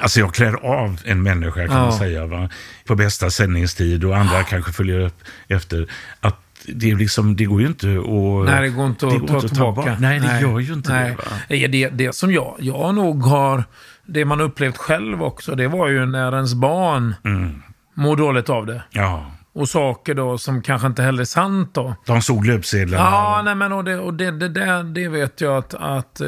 Alltså 0.00 0.20
jag 0.20 0.34
klär 0.34 0.54
av 0.64 1.00
en 1.04 1.22
människa 1.22 1.66
kan 1.66 1.76
man 1.76 1.98
säga, 1.98 2.26
va? 2.26 2.50
på 2.84 2.94
bästa 2.94 3.30
sändningstid 3.30 4.04
och 4.04 4.16
andra 4.16 4.42
kanske 4.42 4.72
följer 4.72 5.00
upp 5.00 5.24
efter. 5.48 5.90
Att 6.20 6.45
det, 6.64 6.94
liksom, 6.94 7.36
det 7.36 7.44
går 7.44 7.60
ju 7.60 7.66
inte 7.66 7.86
att... 7.86 8.46
Nej, 8.46 8.62
det 8.62 8.68
går 8.68 8.86
inte 8.86 9.06
att, 9.06 9.20
går 9.20 9.28
ta, 9.28 9.34
inte 9.34 9.48
tillbaka. 9.48 9.82
Ta 9.82 10.00
nej, 10.00 10.20
det 10.20 10.26
nej. 10.26 10.42
gör 10.42 10.58
ju 10.58 10.72
inte 10.72 10.92
nej. 10.92 11.16
det. 11.48 11.60
Va? 11.60 11.68
Det, 11.68 11.88
det 11.88 12.14
som 12.14 12.32
jag, 12.32 12.56
jag 12.58 12.94
nog 12.94 13.22
har... 13.22 13.64
Det 14.08 14.24
man 14.24 14.40
upplevt 14.40 14.76
själv 14.76 15.22
också, 15.22 15.54
det 15.54 15.68
var 15.68 15.88
ju 15.88 16.06
när 16.06 16.34
ens 16.34 16.54
barn 16.54 17.14
mm. 17.24 17.62
mår 17.94 18.16
dåligt 18.16 18.50
av 18.50 18.66
det. 18.66 18.82
Ja 18.90 19.35
och 19.56 19.68
saker 19.68 20.14
då 20.14 20.38
som 20.38 20.62
kanske 20.62 20.86
inte 20.86 21.02
heller 21.02 21.20
är 21.20 21.24
sant 21.24 21.70
då. 21.72 21.94
De 22.06 22.22
såg 22.22 22.46
löpsedlarna? 22.46 23.04
Ja, 23.04 23.42
nej, 23.44 23.54
men 23.54 23.72
och, 23.72 23.84
det, 23.84 23.98
och 23.98 24.14
det, 24.14 24.30
det, 24.30 24.48
det, 24.48 24.82
det 24.82 25.08
vet 25.08 25.40
jag 25.40 25.56
att, 25.56 25.74
att 25.74 26.20
eh, 26.20 26.26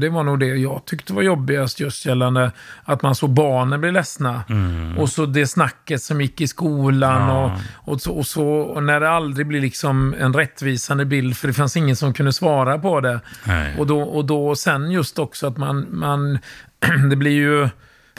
det 0.00 0.08
var 0.12 0.22
nog 0.22 0.40
det 0.40 0.46
jag 0.46 0.84
tyckte 0.84 1.12
var 1.12 1.22
jobbigast 1.22 1.80
just 1.80 2.06
gällande 2.06 2.52
att 2.84 3.02
man 3.02 3.14
såg 3.14 3.30
barnen 3.30 3.80
bli 3.80 3.92
ledsna. 3.92 4.42
Mm. 4.48 4.98
Och 4.98 5.08
så 5.08 5.26
det 5.26 5.46
snacket 5.46 6.02
som 6.02 6.20
gick 6.20 6.40
i 6.40 6.46
skolan 6.46 7.28
ja. 7.28 7.58
och, 7.84 7.92
och, 7.92 8.00
så, 8.00 8.12
och, 8.12 8.26
så, 8.26 8.46
och 8.46 8.82
när 8.82 9.00
det 9.00 9.10
aldrig 9.10 9.46
blir 9.46 9.60
liksom 9.60 10.14
en 10.20 10.34
rättvisande 10.34 11.04
bild 11.04 11.36
för 11.36 11.48
det 11.48 11.54
fanns 11.54 11.76
ingen 11.76 11.96
som 11.96 12.14
kunde 12.14 12.32
svara 12.32 12.78
på 12.78 13.00
det. 13.00 13.20
Nej. 13.44 13.74
Och 13.78 13.86
då, 13.86 14.00
och 14.00 14.24
då 14.24 14.56
sen 14.56 14.90
just 14.90 15.18
också 15.18 15.46
att 15.46 15.56
man, 15.56 15.86
man 15.90 16.38
det 17.10 17.16
blir 17.16 17.32
ju 17.32 17.68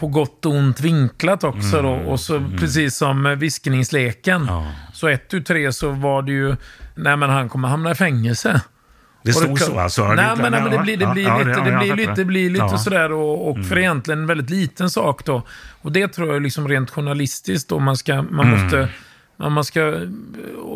på 0.02 0.08
gott 0.08 0.46
och 0.46 0.52
ont 0.52 0.80
vinklat 0.80 1.44
också. 1.44 1.80
Mm. 1.80 1.84
Då. 1.84 2.12
Och 2.12 2.20
så 2.20 2.36
mm. 2.36 2.58
precis 2.58 2.96
som 2.96 3.36
viskningsleken. 3.40 4.46
Ja. 4.48 4.72
Så 4.94 5.08
ett 5.08 5.30
tu 5.30 5.44
tre 5.44 5.74
så 5.74 5.90
var 5.90 6.22
det 6.22 6.32
ju, 6.32 6.56
nej 6.96 7.18
men 7.18 7.30
han 7.30 7.50
kommer 7.50 7.68
hamna 7.68 7.92
i 7.92 7.96
fängelse. 7.96 8.62
Det 9.24 9.34
stod 9.34 9.60
så 9.60 9.80
alltså? 9.80 10.08
Nej, 10.08 10.16
men, 10.38 10.52
nej, 10.52 10.62
men 10.62 10.72
det 10.72 10.80
blir, 10.80 10.98
det 10.98 11.08
blir 11.08 11.24
ja, 11.24 11.38
lite, 11.38 11.50
ja, 11.50 11.64
det 11.64 11.78
blir 11.78 11.96
lite, 11.96 12.14
det 12.14 12.26
blir 12.26 12.50
lite 12.50 12.66
ja. 12.66 12.78
sådär 12.78 13.12
och, 13.12 13.50
och 13.50 13.56
mm. 13.56 13.68
för 13.68 13.78
egentligen 13.78 14.20
en 14.20 14.28
väldigt 14.28 14.50
liten 14.50 14.90
sak 14.90 15.26
då. 15.26 15.44
Och 15.82 15.92
det 15.92 16.08
tror 16.08 16.34
jag 16.34 16.42
liksom 16.42 16.68
rent 16.68 16.90
journalistiskt 16.90 17.70
då 17.70 17.80
man 17.80 17.98
ska, 17.98 18.22
man 18.22 18.48
mm. 18.48 18.64
måste 18.64 18.90
man 19.38 19.64
ska, 19.64 19.82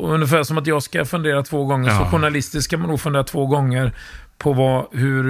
ungefär 0.01 0.43
som 0.43 0.57
att 0.57 0.67
jag 0.67 0.83
ska 0.83 1.05
fundera 1.05 1.43
två 1.43 1.65
gånger, 1.65 1.89
så 1.89 2.05
journalistiskt 2.05 2.65
ska 2.65 2.77
man 2.77 2.89
nog 2.89 3.01
fundera 3.01 3.23
två 3.23 3.45
gånger 3.45 3.91
på 4.37 4.53
vad, 4.53 4.85
hur, 4.91 5.23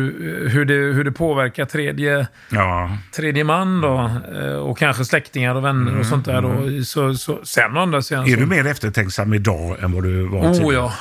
hur, 0.49 0.65
det, 0.65 0.73
hur 0.73 1.03
det 1.03 1.11
påverkar 1.11 1.65
tredje, 1.65 2.27
ja. 2.49 2.97
tredje 3.15 3.43
man 3.43 3.81
då. 3.81 4.11
Eh, 4.39 4.55
och 4.55 4.77
kanske 4.77 5.05
släktingar 5.05 5.55
och 5.55 5.65
vänner 5.65 5.87
mm, 5.87 5.99
och 5.99 6.05
sånt 6.05 6.25
där. 6.25 6.41
Då. 6.41 6.49
Mm. 6.49 6.83
Så, 6.83 7.13
så, 7.13 7.39
sen 7.43 7.77
andra 7.77 8.01
sidan, 8.01 8.25
Är 8.25 8.33
så, 8.33 8.39
du 8.39 8.45
mer 8.45 8.67
eftertänksam 8.67 9.33
idag 9.33 9.83
än 9.83 9.91
vad 9.91 10.03
du 10.03 10.27
var 10.27 10.39
oh, 10.39 10.53
tidigare? 10.53 10.73
Ja, 10.73 10.93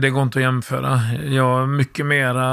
det 0.00 0.10
går 0.10 0.22
inte 0.22 0.38
att 0.38 0.42
jämföra. 0.42 1.00
Jag 1.24 1.68
mycket 1.68 2.06
mera, 2.06 2.46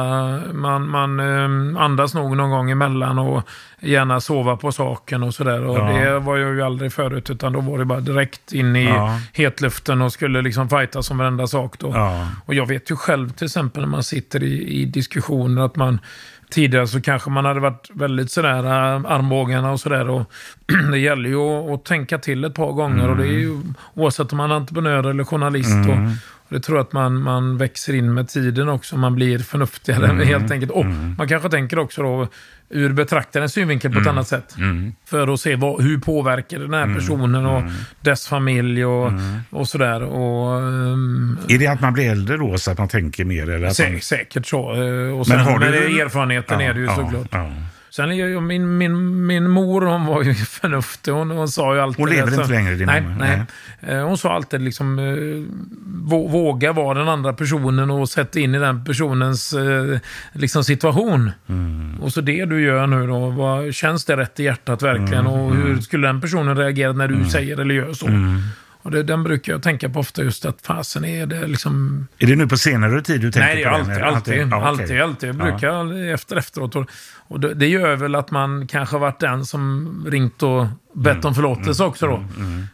man, 0.54 0.90
man 0.90 1.20
eh, 1.20 1.84
andas 1.84 2.14
nog 2.14 2.38
någon 2.38 2.50
gång 2.50 2.72
emellan 2.72 3.20
och 3.20 3.44
gärna 3.80 4.22
sova 4.22 4.58
på 4.58 4.72
saken 4.72 5.24
och 5.24 5.34
sådär. 5.34 5.64
Och 5.64 5.78
ja. 5.78 5.84
det 5.84 6.20
var 6.20 6.38
jag 6.38 6.54
ju 6.54 6.62
aldrig 6.62 6.94
förut, 6.94 7.30
utan 7.30 7.54
då 7.54 7.62
var 7.62 7.80
det 7.80 7.86
bara 7.86 8.00
direkt 8.00 8.54
in 8.54 8.76
i 8.76 8.86
ja. 8.86 9.20
hetluften 9.34 10.02
och 10.02 10.14
skulle 10.14 10.42
liksom 10.42 10.70
fightas 10.70 11.12
om 11.12 11.18
varenda 11.18 11.48
sak 11.48 11.80
då. 11.80 11.92
Ja. 11.94 12.28
Och 12.46 12.54
jag 12.54 12.66
vet 12.66 12.92
ju 12.92 12.96
själv 12.96 13.30
till 13.30 13.46
exempel 13.46 13.82
när 13.82 13.90
man 13.90 14.04
sitter 14.04 14.44
i, 14.44 14.82
i 14.82 14.86
diskussioner 14.86 15.62
att 15.62 15.76
man 15.76 16.00
Tidigare 16.54 16.88
så 16.88 17.02
kanske 17.02 17.30
man 17.30 17.46
hade 17.46 17.60
varit 17.60 17.90
väldigt 17.94 18.32
sådär 18.32 18.64
äh, 18.64 19.12
armbågarna 19.12 19.72
och 19.72 19.80
sådär. 19.80 20.10
Och 20.10 20.32
det 20.92 21.00
gäller 21.00 21.30
ju 21.30 21.38
att, 21.38 21.72
att, 21.72 21.86
tänka 21.86 22.18
till 22.18 22.44
ett 22.44 22.54
par 22.54 22.72
gånger. 22.72 23.04
Mm. 23.04 23.12
Och 23.12 23.18
det 23.18 23.24
är 23.24 23.40
ju 23.40 23.62
oavsett 23.94 24.32
om 24.32 24.38
man 24.38 24.52
är 24.52 24.56
entreprenör 24.56 25.10
eller 25.10 25.24
journalist. 25.24 25.72
Mm. 25.72 25.92
Och 25.92 26.12
det 26.54 26.60
tror 26.60 26.78
jag 26.78 26.86
att 26.86 26.94
man, 26.94 27.22
man 27.22 27.58
växer 27.58 27.94
in 27.94 28.14
med 28.14 28.28
tiden 28.28 28.70
också. 28.70 28.98
Man 28.98 29.16
blir 29.16 29.40
förnuftigare 29.40 30.06
mm. 30.06 30.28
helt 30.28 30.52
enkelt. 30.52 30.72
Och 30.72 30.86
mm. 30.86 31.16
man 31.18 31.28
kanske 31.28 31.50
tänker 31.50 31.80
också 31.80 32.02
då 32.02 32.28
ur 32.70 32.94
betraktarens 32.94 33.54
synvinkel 33.54 33.92
på 33.92 34.00
ett 34.00 34.06
mm. 34.06 34.18
annat 34.18 34.28
sätt. 34.28 34.58
Mm. 34.58 34.94
För 35.06 35.34
att 35.34 35.40
se 35.40 35.56
vad, 35.56 35.84
hur 35.84 35.98
påverkar 35.98 36.60
den 36.60 36.74
här 36.74 36.84
mm. 36.84 36.96
personen 36.96 37.46
och 37.46 37.60
mm. 37.60 37.74
dess 38.02 38.28
familj 38.28 38.86
och, 38.86 39.12
och 39.50 39.68
sådär. 39.68 40.04
Och, 40.04 40.62
um, 40.62 41.38
är 41.50 41.58
det 41.58 41.68
att 41.68 41.82
man 41.82 41.94
blir 41.94 42.12
äldre 42.12 42.38
då 42.38 42.58
så 42.58 42.72
att 42.72 42.78
man 42.78 42.88
tänker 42.88 43.26
mer? 43.26 43.50
Eller 43.50 43.70
sä 43.70 43.90
man... 43.90 44.02
Säkert 44.02 44.46
så. 44.46 44.74
Eh, 44.74 45.20
och 45.20 45.28
sen, 45.28 45.38
men 45.38 45.46
har 45.46 45.60
du... 45.60 45.66
med 45.66 45.74
erfarenheten 45.74 46.60
ja, 46.60 46.70
är 46.70 46.74
det 46.74 46.80
ju 46.80 46.86
ja, 46.86 46.96
såklart. 46.96 47.28
Ja. 47.32 47.52
Sen 47.96 48.12
är 48.12 48.40
min, 48.40 48.78
min, 48.78 49.26
min 49.26 49.50
mor 49.50 49.82
hon 49.82 50.06
var 50.06 50.24
ju 50.24 50.34
förnuftig. 50.46 51.12
Hon, 51.12 51.32
hon 51.32 51.48
sa 51.48 51.76
ju 51.76 51.82
alltid... 51.82 52.00
Hon 52.00 52.10
lever 52.10 52.40
inte 52.40 52.54
längre 52.54 52.76
din 52.76 52.88
nej, 52.88 53.02
mamma? 53.02 53.16
Nej. 53.16 53.42
nej. 53.80 53.96
Eh, 53.96 54.08
hon 54.08 54.18
sa 54.18 54.34
alltid 54.34 54.62
liksom 54.62 55.00
eh, 55.00 55.54
våga 56.32 56.74
vara 56.74 57.00
den 57.00 57.10
andra 57.10 57.34
personen 57.34 57.90
och 57.90 58.10
sätta 58.10 58.40
in 58.40 58.56
i 58.56 58.60
den 58.60 58.86
personens 58.86 59.54
eh, 59.54 60.00
liksom, 60.34 60.64
situation. 60.64 61.32
Mm. 61.50 62.02
Och 62.02 62.14
så 62.14 62.22
det 62.22 62.46
du 62.46 62.62
gör 62.62 62.88
nu 62.88 63.08
då, 63.08 63.30
vad, 63.30 63.74
känns 63.74 64.06
det 64.06 64.18
rätt 64.18 64.40
i 64.40 64.44
hjärtat 64.44 64.82
verkligen? 64.82 65.28
Mm. 65.28 65.34
Och 65.34 65.56
hur 65.56 65.66
mm. 65.66 65.82
skulle 65.82 66.08
den 66.08 66.22
personen 66.22 66.58
reagera 66.58 66.94
när 66.94 67.08
du 67.08 67.16
mm. 67.16 67.30
säger 67.30 67.60
eller 67.60 67.76
gör 67.76 67.94
så? 67.94 68.08
Mm. 68.08 68.42
Och 68.84 68.92
det, 68.92 69.04
den 69.04 69.24
brukar 69.24 69.54
jag 69.54 69.64
tänka 69.64 69.90
på 69.90 70.00
ofta 70.00 70.24
just 70.24 70.46
att 70.46 70.62
fasen 70.62 71.06
är 71.06 71.26
det 71.26 71.48
liksom... 71.48 72.08
Är 72.20 72.28
det 72.28 72.36
nu 72.36 72.48
på 72.48 72.58
senare 72.58 73.02
tid 73.02 73.22
du 73.22 73.32
tänker 73.32 73.56
Nej, 73.56 73.64
på 73.64 73.70
det? 73.70 73.84
Nej, 73.84 74.02
alltid, 74.02 74.34
alltid, 74.34 74.54
alltid, 74.54 74.80
alltid, 74.82 75.02
alltid. 75.02 75.30
Jag 75.30 75.36
brukar 75.36 75.68
ja. 75.68 76.14
efter 76.14 76.36
efteråt. 76.36 76.76
Och, 76.76 76.90
och 77.28 77.40
det, 77.40 77.68
gör 77.68 77.96
väl 77.96 78.16
att 78.16 78.32
man 78.32 78.68
kanske 78.68 78.96
har 78.96 79.00
varit 79.00 79.20
den 79.20 79.46
som 79.46 80.06
ringt 80.10 80.44
och 80.44 80.66
bett 80.94 81.26
om 81.26 81.36
förlåtelse 81.36 81.84
också 81.84 82.08
då. 82.08 82.24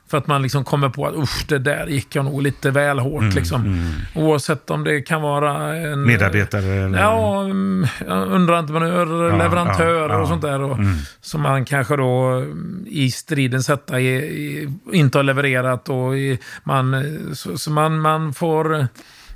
För 0.08 0.18
att 0.18 0.28
man 0.28 0.42
liksom 0.42 0.64
kommer 0.64 0.90
på 0.90 1.08
att 1.08 1.16
usch, 1.16 1.46
det 1.48 1.60
där 1.60 1.88
gick 1.88 2.16
jag 2.16 2.26
nog 2.26 2.42
lite 2.42 2.72
väl 2.72 3.00
hårt 3.00 3.36
liksom. 3.36 3.86
Oavsett 4.16 4.70
om 4.70 4.84
det 4.84 5.02
kan 5.02 5.22
vara 5.22 5.76
en... 5.78 6.06
Medarbetare? 6.06 6.66
Eller? 6.66 7.00
Ja, 7.00 7.44
mm, 7.44 7.88
underentreprenörer, 8.08 9.30
Ja, 9.30 9.38
leverantörer 9.38 10.10
ja, 10.10 10.16
ja. 10.16 10.22
och 10.22 10.28
sånt 10.28 10.42
där. 10.42 10.62
Och, 10.62 10.78
Som 11.22 11.42
man 11.42 11.66
kanske 11.66 11.96
då 11.96 12.24
mm, 12.28 12.86
i 12.90 13.12
striden 13.12 13.64
sätta 13.64 14.00
i, 14.00 14.08
i, 14.08 14.70
inte 14.92 15.18
har 15.18 15.24
levererat. 15.24 15.90
Och 15.90 16.18
i, 16.18 16.40
man, 16.64 17.04
så, 17.34 17.58
så 17.58 17.72
man, 17.72 18.00
man 18.00 18.34
får... 18.34 18.88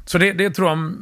Så 0.05 0.17
det, 0.17 0.33
det 0.33 0.49
tror 0.49 0.69
jag 0.69 0.93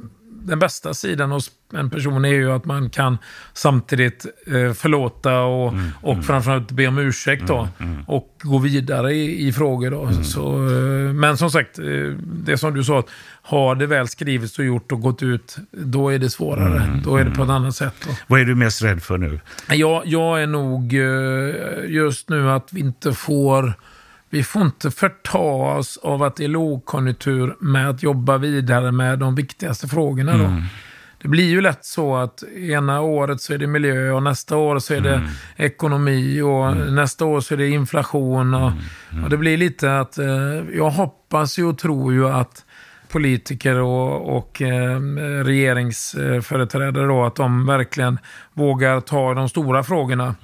den 0.45 0.59
bästa 0.59 0.93
sidan 0.93 1.31
hos 1.31 1.51
en 1.73 1.89
person 1.89 2.25
är 2.25 2.29
ju 2.29 2.51
att 2.51 2.65
man 2.65 2.89
kan 2.89 3.17
samtidigt 3.53 4.25
eh, 4.47 4.73
förlåta 4.73 5.39
och, 5.39 5.73
och 6.01 6.25
framförallt 6.25 6.71
be 6.71 6.87
om 6.87 6.97
ursäkt 6.97 7.47
då. 7.47 7.67
Och 8.07 8.39
gå 8.41 8.57
vidare 8.57 9.13
i, 9.13 9.47
i 9.47 9.53
frågor 9.53 9.91
då. 9.91 10.23
Så, 10.23 10.55
eh, 10.55 11.13
men 11.13 11.37
som 11.37 11.51
sagt, 11.51 11.79
eh, 11.79 11.85
det 12.23 12.57
som 12.57 12.73
du 12.73 12.83
sa, 12.83 12.99
att 12.99 13.09
har 13.43 13.75
det 13.75 13.85
väl 13.85 14.07
skrivits 14.07 14.59
och 14.59 14.65
gjort 14.65 14.91
och 14.91 15.01
gått 15.01 15.23
ut, 15.23 15.57
då 15.71 16.09
är 16.09 16.19
det 16.19 16.29
svårare. 16.29 16.99
Då 17.03 17.17
är 17.17 17.23
det 17.23 17.31
på 17.31 17.43
ett 17.43 17.49
annat 17.49 17.75
sätt. 17.75 17.93
Då. 18.05 18.11
Vad 18.27 18.41
är 18.41 18.45
du 18.45 18.55
mest 18.55 18.83
rädd 18.83 19.03
för 19.03 19.17
nu? 19.17 19.39
Jag, 19.69 20.01
jag 20.05 20.41
är 20.43 20.47
nog 20.47 20.93
eh, 20.93 21.91
just 21.91 22.29
nu 22.29 22.51
att 22.51 22.73
vi 22.73 22.79
inte 22.79 23.13
får... 23.13 23.73
Vi 24.33 24.43
får 24.43 24.61
inte 24.61 24.91
förta 24.91 25.37
oss 25.37 25.97
av 25.97 26.23
att 26.23 26.35
det 26.35 26.43
är 26.43 26.47
lågkonjunktur 26.47 27.55
med 27.59 27.89
att 27.89 28.03
jobba 28.03 28.37
vidare 28.37 28.91
med 28.91 29.19
de 29.19 29.35
viktigaste 29.35 29.87
frågorna. 29.87 30.37
Då. 30.37 30.63
Det 31.21 31.27
blir 31.27 31.49
ju 31.49 31.61
lätt 31.61 31.85
så 31.85 32.15
att 32.15 32.43
ena 32.43 33.01
året 33.01 33.41
så 33.41 33.53
är 33.53 33.57
det 33.57 33.67
miljö 33.67 34.11
och 34.11 34.23
nästa 34.23 34.57
år 34.57 34.79
så 34.79 34.93
är 34.93 35.01
det 35.01 35.21
ekonomi 35.55 36.41
och 36.41 36.77
nästa 36.77 37.25
år 37.25 37.41
så 37.41 37.53
är 37.53 37.57
det 37.57 37.69
inflation. 37.69 38.53
Och, 38.53 38.71
och 39.23 39.29
det 39.29 39.37
blir 39.37 39.57
lite 39.57 39.99
att 39.99 40.17
eh, 40.17 40.27
jag 40.73 40.89
hoppas 40.89 41.59
ju 41.59 41.65
och 41.65 41.77
tror 41.77 42.13
ju 42.13 42.27
att 42.29 42.65
politiker 43.09 43.75
och, 43.75 44.37
och 44.37 44.61
eh, 44.61 44.99
regeringsföreträdare 45.43 47.07
då, 47.07 47.23
att 47.23 47.35
de 47.35 47.65
verkligen 47.65 48.19
vågar 48.53 49.01
ta 49.01 49.33
de 49.33 49.49
stora 49.49 49.83
frågorna. 49.83 50.35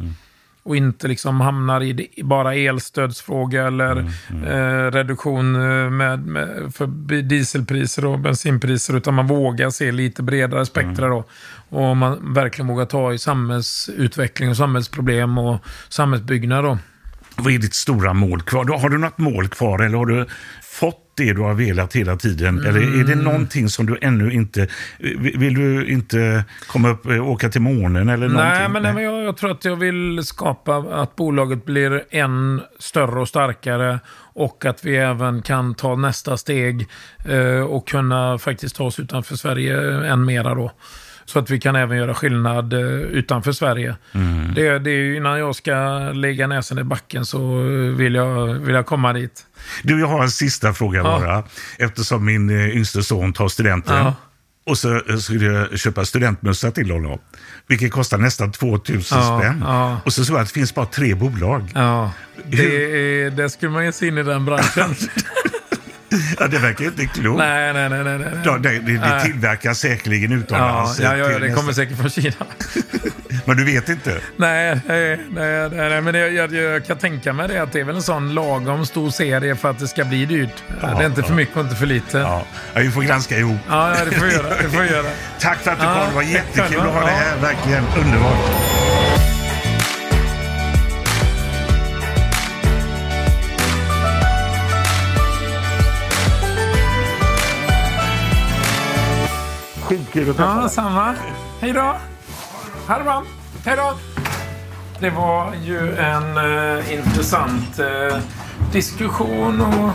Och 0.68 0.76
inte 0.76 1.08
liksom 1.08 1.42
hamnar 1.42 1.84
i 1.84 2.24
bara 2.24 2.56
elstödsfråga 2.56 3.68
eller 3.68 4.12
Eh, 4.30 4.92
reduktion 4.92 5.56
eh, 5.56 5.90
med, 5.90 6.20
med, 6.20 6.76
för 6.76 6.88
dieselpriser 7.22 8.06
och 8.06 8.20
bensinpriser. 8.20 8.98
Utan 8.98 9.14
man 9.14 9.28
vågar 9.28 9.70
se 9.70 9.92
lite 9.92 10.24
bredare 10.24 10.66
spektra 10.66 11.08
då. 11.08 11.26
Och 11.70 11.98
man 11.98 12.34
verkligen 12.34 12.68
vågar 12.68 12.86
ta 12.86 13.14
i 13.14 13.18
samhällsutveckling 13.18 14.50
och 14.50 14.58
samhällsproblem 14.58 15.38
och 15.38 15.60
samhällsbyggnad 15.90 16.64
då. 16.64 16.78
Vad 17.36 17.54
är 17.54 17.58
ditt 17.58 17.74
stora 17.74 18.14
mål 18.14 18.42
kvar? 18.42 18.80
Har 18.80 18.90
du 18.90 18.98
något 18.98 19.18
mål 19.18 19.48
kvar 19.48 19.80
eller 19.80 19.98
har 19.98 20.06
du 20.06 20.26
fått 20.64 21.07
det 21.18 21.34
du 21.34 21.42
har 21.42 21.54
velat 21.54 21.96
hela 21.96 22.18
tiden? 22.18 22.66
Eller 22.66 23.00
är 23.00 23.04
det 23.04 23.16
någonting 23.16 23.70
som 23.70 23.86
du 23.86 23.98
ännu 24.02 24.32
inte... 24.32 24.68
Vill 25.36 25.54
du 25.54 25.88
inte 25.88 26.44
komma 26.68 26.90
upp, 26.90 27.06
eh, 27.06 27.28
åka 27.28 27.50
till 27.50 27.62
månen 27.62 28.10
eller 28.10 28.28
någonting? 28.28 28.60
Nej, 28.60 28.70
men, 28.70 28.84
nej. 28.84 28.94
men 28.94 29.04
jag, 29.04 29.24
jag 29.24 29.38
tror 29.38 29.52
att 29.52 29.66
jag 29.66 29.76
vill 29.76 30.24
skapa 30.24 30.76
att 30.78 31.16
bolaget 31.16 31.66
blir 31.66 32.04
än 32.10 32.62
större 32.80 33.20
och 33.20 33.28
starkare 33.28 34.00
och 34.34 34.66
att 34.66 34.86
vi 34.86 34.98
även 34.98 35.42
kan 35.42 35.76
ta 35.76 35.96
nästa 35.96 36.38
steg 36.38 36.88
eh, 37.26 37.62
och 37.62 37.88
kunna 37.88 38.38
faktiskt 38.38 38.76
ta 38.76 38.84
oss 38.84 39.00
utanför 39.00 39.36
Sverige 39.36 40.06
än 40.08 40.26
mera 40.26 40.56
då. 40.56 40.72
Så 41.30 41.40
att 41.40 41.50
vi 41.50 41.60
kan 41.60 41.76
även 41.76 41.98
göra 41.98 42.14
skillnad 42.14 42.74
eh, 42.74 42.80
utanför 43.00 43.52
Sverige. 43.52 43.96
Det, 44.56 44.80
det 44.80 44.90
är 44.92 44.96
ju 44.96 45.18
innan 45.18 45.40
jag 45.40 45.56
ska 45.56 45.74
lägga 46.14 46.48
näsan 46.48 46.80
i 46.80 46.84
backen 46.84 47.26
så 47.26 47.58
vill 47.98 48.16
jag, 48.16 48.46
vill 48.48 48.76
jag 48.76 48.86
komma 48.86 49.14
dit. 49.14 49.46
Du, 49.84 50.00
jag 50.00 50.08
har 50.08 50.24
en 50.24 50.32
sista 50.32 50.74
fråga 50.74 50.98
Ja. 51.00 51.04
bara. 51.04 51.44
Eftersom 51.78 52.26
min 52.26 52.50
eh, 52.50 52.76
yngste 52.78 53.04
son 53.04 53.34
tar 53.34 53.48
studenten. 53.48 53.96
Ja. 53.98 54.14
Och 54.66 54.78
så 54.78 54.96
eh, 55.10 55.18
skulle 55.18 55.46
jag 55.46 55.80
köpa 55.80 56.06
studentmössa 56.06 56.72
till 56.72 56.92
honom. 56.92 57.20
Vilket 57.68 57.92
kostar 57.92 58.18
nästan 58.18 58.52
2000 58.52 59.18
Ja, 59.18 59.40
spänn. 59.40 59.64
ja. 59.66 60.02
Och 60.06 60.14
så 60.14 60.26
såg 60.26 60.36
jag 60.36 60.42
att 60.42 60.48
det 60.48 60.54
finns 60.54 60.76
bara 60.76 60.86
tre 60.86 61.16
bolag. 61.16 61.72
Ja, 61.76 62.12
det, 62.46 62.66
är, 63.26 63.30
det 63.32 63.50
skulle 63.50 63.72
man 63.72 63.86
ge 63.86 63.92
sig 63.92 64.08
in 64.08 64.18
i 64.18 64.24
den 64.24 64.46
branschen. 64.46 64.96
Ja, 66.40 66.48
det 66.48 66.60
verkar 66.60 66.84
ju 66.84 66.90
inte 66.90 67.06
klokt. 67.06 67.38
nej, 67.38 67.74
nej, 67.74 67.90
nej, 67.90 68.04
nej. 68.04 68.18
nej. 68.20 68.30
Ja, 68.46 68.58
det, 68.58 68.70
det, 68.80 68.98
det 68.98 69.22
tillverkas 69.26 69.80
säkerligen 69.80 70.32
Ja, 70.32 70.38
utomlands. 70.38 71.00
ja, 71.00 71.18
ja, 71.18 71.28
till 71.30 71.42
det 71.42 71.50
kommer 71.54 71.74
säkert 71.74 71.98
från 71.98 72.10
Kina. 72.10 72.36
Men 73.46 73.58
du 73.58 73.66
vet 73.66 73.90
inte? 73.90 74.18
Nej, 74.38 74.80
nej, 74.88 75.20
nej, 75.30 75.70
nej, 75.70 76.02
men 76.02 76.14
det, 76.14 76.20
jag, 76.30 76.54
jag 76.54 76.86
kan 76.86 76.98
tänka 76.98 77.34
mig 77.34 77.48
det 77.48 77.58
att 77.64 77.72
det 77.72 77.80
är 77.80 77.84
väl 77.84 77.96
en 77.96 78.02
sån 78.02 78.34
lagom 78.34 78.86
stor 78.86 79.10
serie 79.10 79.56
för 79.56 79.70
att 79.70 79.80
det 79.80 79.88
ska 79.88 80.06
bli 80.06 80.26
dyrt. 80.26 80.64
det 80.82 80.88
är 80.88 81.06
inte 81.06 81.24
för 81.24 81.34
mycket 81.34 81.58
och 81.58 81.64
inte 81.64 81.76
för 81.76 81.86
lite. 81.86 82.18
Ja, 82.18 82.24
Ja. 82.24 82.46
ja, 82.74 82.82
vi 82.82 82.92
får 82.92 83.02
granska 83.02 83.38
ihop. 83.38 83.58
ja, 83.70 83.94
det 84.10 84.12
får 84.16 84.26
vi 84.26 84.34
göra. 84.34 84.50
Det 84.50 84.70
får 84.70 84.82
vi 84.82 84.90
göra. 84.90 85.06
Tack 85.40 85.58
för 85.58 85.72
att 85.72 85.80
du 85.80 85.86
Ja, 85.86 85.94
kom. 85.96 86.10
Det 86.10 86.16
var 86.16 86.22
jättekul 86.22 86.80
att 86.80 86.94
ha 86.94 87.00
dig 87.00 87.10
Ja. 87.10 87.24
här. 87.24 87.38
Verkligen 87.42 87.84
underbart. 88.06 89.17
Skitkul 99.88 100.30
att 100.30 100.38
träffa 100.38 100.52
Ja, 100.56 100.62
dig. 100.62 100.70
samma. 100.70 101.16
Hej 101.62 101.74
då. 101.74 101.96
Ha 102.88 102.98
det 102.98 103.04
bra. 103.04 103.24
Hej 103.66 103.76
då. 103.78 103.94
Det 105.00 105.10
var 105.10 105.54
ju 105.64 105.96
en 105.98 106.38
eh, 106.38 106.94
intressant 106.94 107.80
eh, 107.80 108.18
diskussion 108.72 109.62
och 109.62 109.90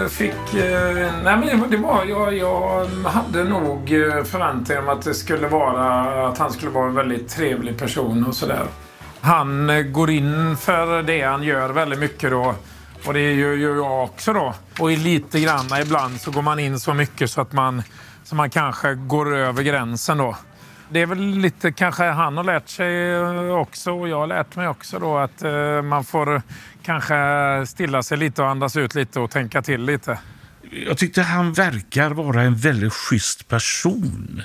eh, 0.00 0.08
fick... 0.08 0.54
Eh, 0.54 1.12
nej 1.24 1.36
men 1.36 1.70
det 1.70 1.76
var-. 1.76 2.04
Jag, 2.04 2.34
jag 2.36 2.86
hade 3.04 3.44
nog 3.44 3.92
eh, 3.92 4.24
förväntningar 4.24 4.82
om 4.82 4.88
att 4.88 5.02
det 5.02 5.14
skulle 5.14 5.48
vara... 5.48 6.28
Att 6.28 6.38
han 6.38 6.52
skulle 6.52 6.70
vara 6.70 6.88
en 6.88 6.94
väldigt 6.94 7.28
trevlig 7.28 7.78
person 7.78 8.26
och 8.26 8.34
sådär. 8.34 8.64
Han 9.20 9.70
eh, 9.70 9.82
går 9.82 10.10
in 10.10 10.56
för 10.56 11.02
det 11.02 11.22
han 11.22 11.42
gör 11.42 11.70
väldigt 11.70 11.98
mycket 11.98 12.30
då. 12.30 12.54
Och 13.06 13.14
det 13.14 13.32
gör 13.34 13.52
ju 13.52 13.76
jag 13.76 14.04
också 14.04 14.32
då. 14.32 14.54
Och 14.78 14.92
i 14.92 14.96
lite 14.96 15.40
grann 15.40 15.66
ibland 15.82 16.20
så 16.20 16.30
går 16.30 16.42
man 16.42 16.58
in 16.58 16.80
så 16.80 16.94
mycket 16.94 17.30
så 17.30 17.40
att 17.40 17.52
man, 17.52 17.82
så 18.24 18.34
man 18.34 18.50
kanske 18.50 18.94
går 18.94 19.36
över 19.36 19.62
gränsen 19.62 20.18
då. 20.18 20.36
Det 20.90 21.00
är 21.00 21.06
väl 21.06 21.18
lite 21.18 21.72
kanske 21.72 22.04
han 22.04 22.36
har 22.36 22.44
lärt 22.44 22.68
sig 22.68 23.16
också 23.50 23.92
och 23.92 24.08
jag 24.08 24.18
har 24.18 24.26
lärt 24.26 24.56
mig 24.56 24.68
också 24.68 24.98
då 24.98 25.18
att 25.18 25.42
eh, 25.42 25.82
man 25.82 26.04
får 26.04 26.42
kanske 26.82 27.14
stilla 27.66 28.02
sig 28.02 28.18
lite 28.18 28.42
och 28.42 28.48
andas 28.48 28.76
ut 28.76 28.94
lite 28.94 29.20
och 29.20 29.30
tänka 29.30 29.62
till 29.62 29.84
lite. 29.84 30.18
Jag 30.86 30.98
tyckte 30.98 31.22
han 31.22 31.52
verkar 31.52 32.10
vara 32.10 32.42
en 32.42 32.56
väldigt 32.56 32.92
schysst 32.92 33.48
person. 33.48 34.42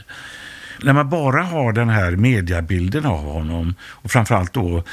När 0.83 0.93
man 0.93 1.09
bara 1.09 1.43
har 1.43 1.73
den 1.73 1.89
här 1.89 2.11
mediabilden 2.11 3.05
av 3.05 3.23
honom 3.23 3.75
och 3.81 4.11
framförallt 4.11 4.53
då 4.53 4.83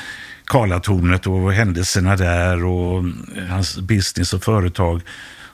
Karlatornet 0.44 1.26
och 1.26 1.52
händelserna 1.52 2.16
där 2.16 2.64
och 2.64 3.04
hans 3.48 3.78
business 3.78 4.34
och 4.34 4.42
företag 4.42 5.02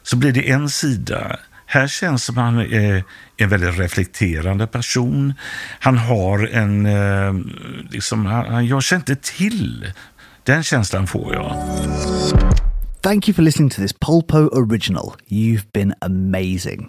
så 0.03 0.17
blir 0.17 0.33
det 0.33 0.51
en 0.51 0.69
sida. 0.69 1.39
Här 1.73 1.89
känns 1.89 2.25
som 2.25 2.37
han 2.37 2.59
eh, 2.59 2.95
är 2.95 3.05
en 3.37 3.49
väldigt 3.49 3.79
reflekterande 3.79 4.67
person. 4.67 5.35
Han 5.81 5.99
har 5.99 6.49
en... 6.53 6.87
Eh, 6.87 7.35
liksom, 7.91 8.27
han, 8.27 8.67
jag 8.67 8.83
känner 8.83 9.01
inte 9.01 9.17
till. 9.17 9.93
Den 10.45 10.63
känslan 10.63 11.07
får 11.07 11.35
jag. 11.35 11.57
Thank 13.03 13.29
you 13.29 13.35
for 13.35 13.43
listening 13.43 13.71
to 13.71 13.77
this 13.77 13.93
Polpo 13.93 14.39
original. 14.39 15.13
You've 15.29 15.67
been 15.73 15.95
amazing. 16.01 16.89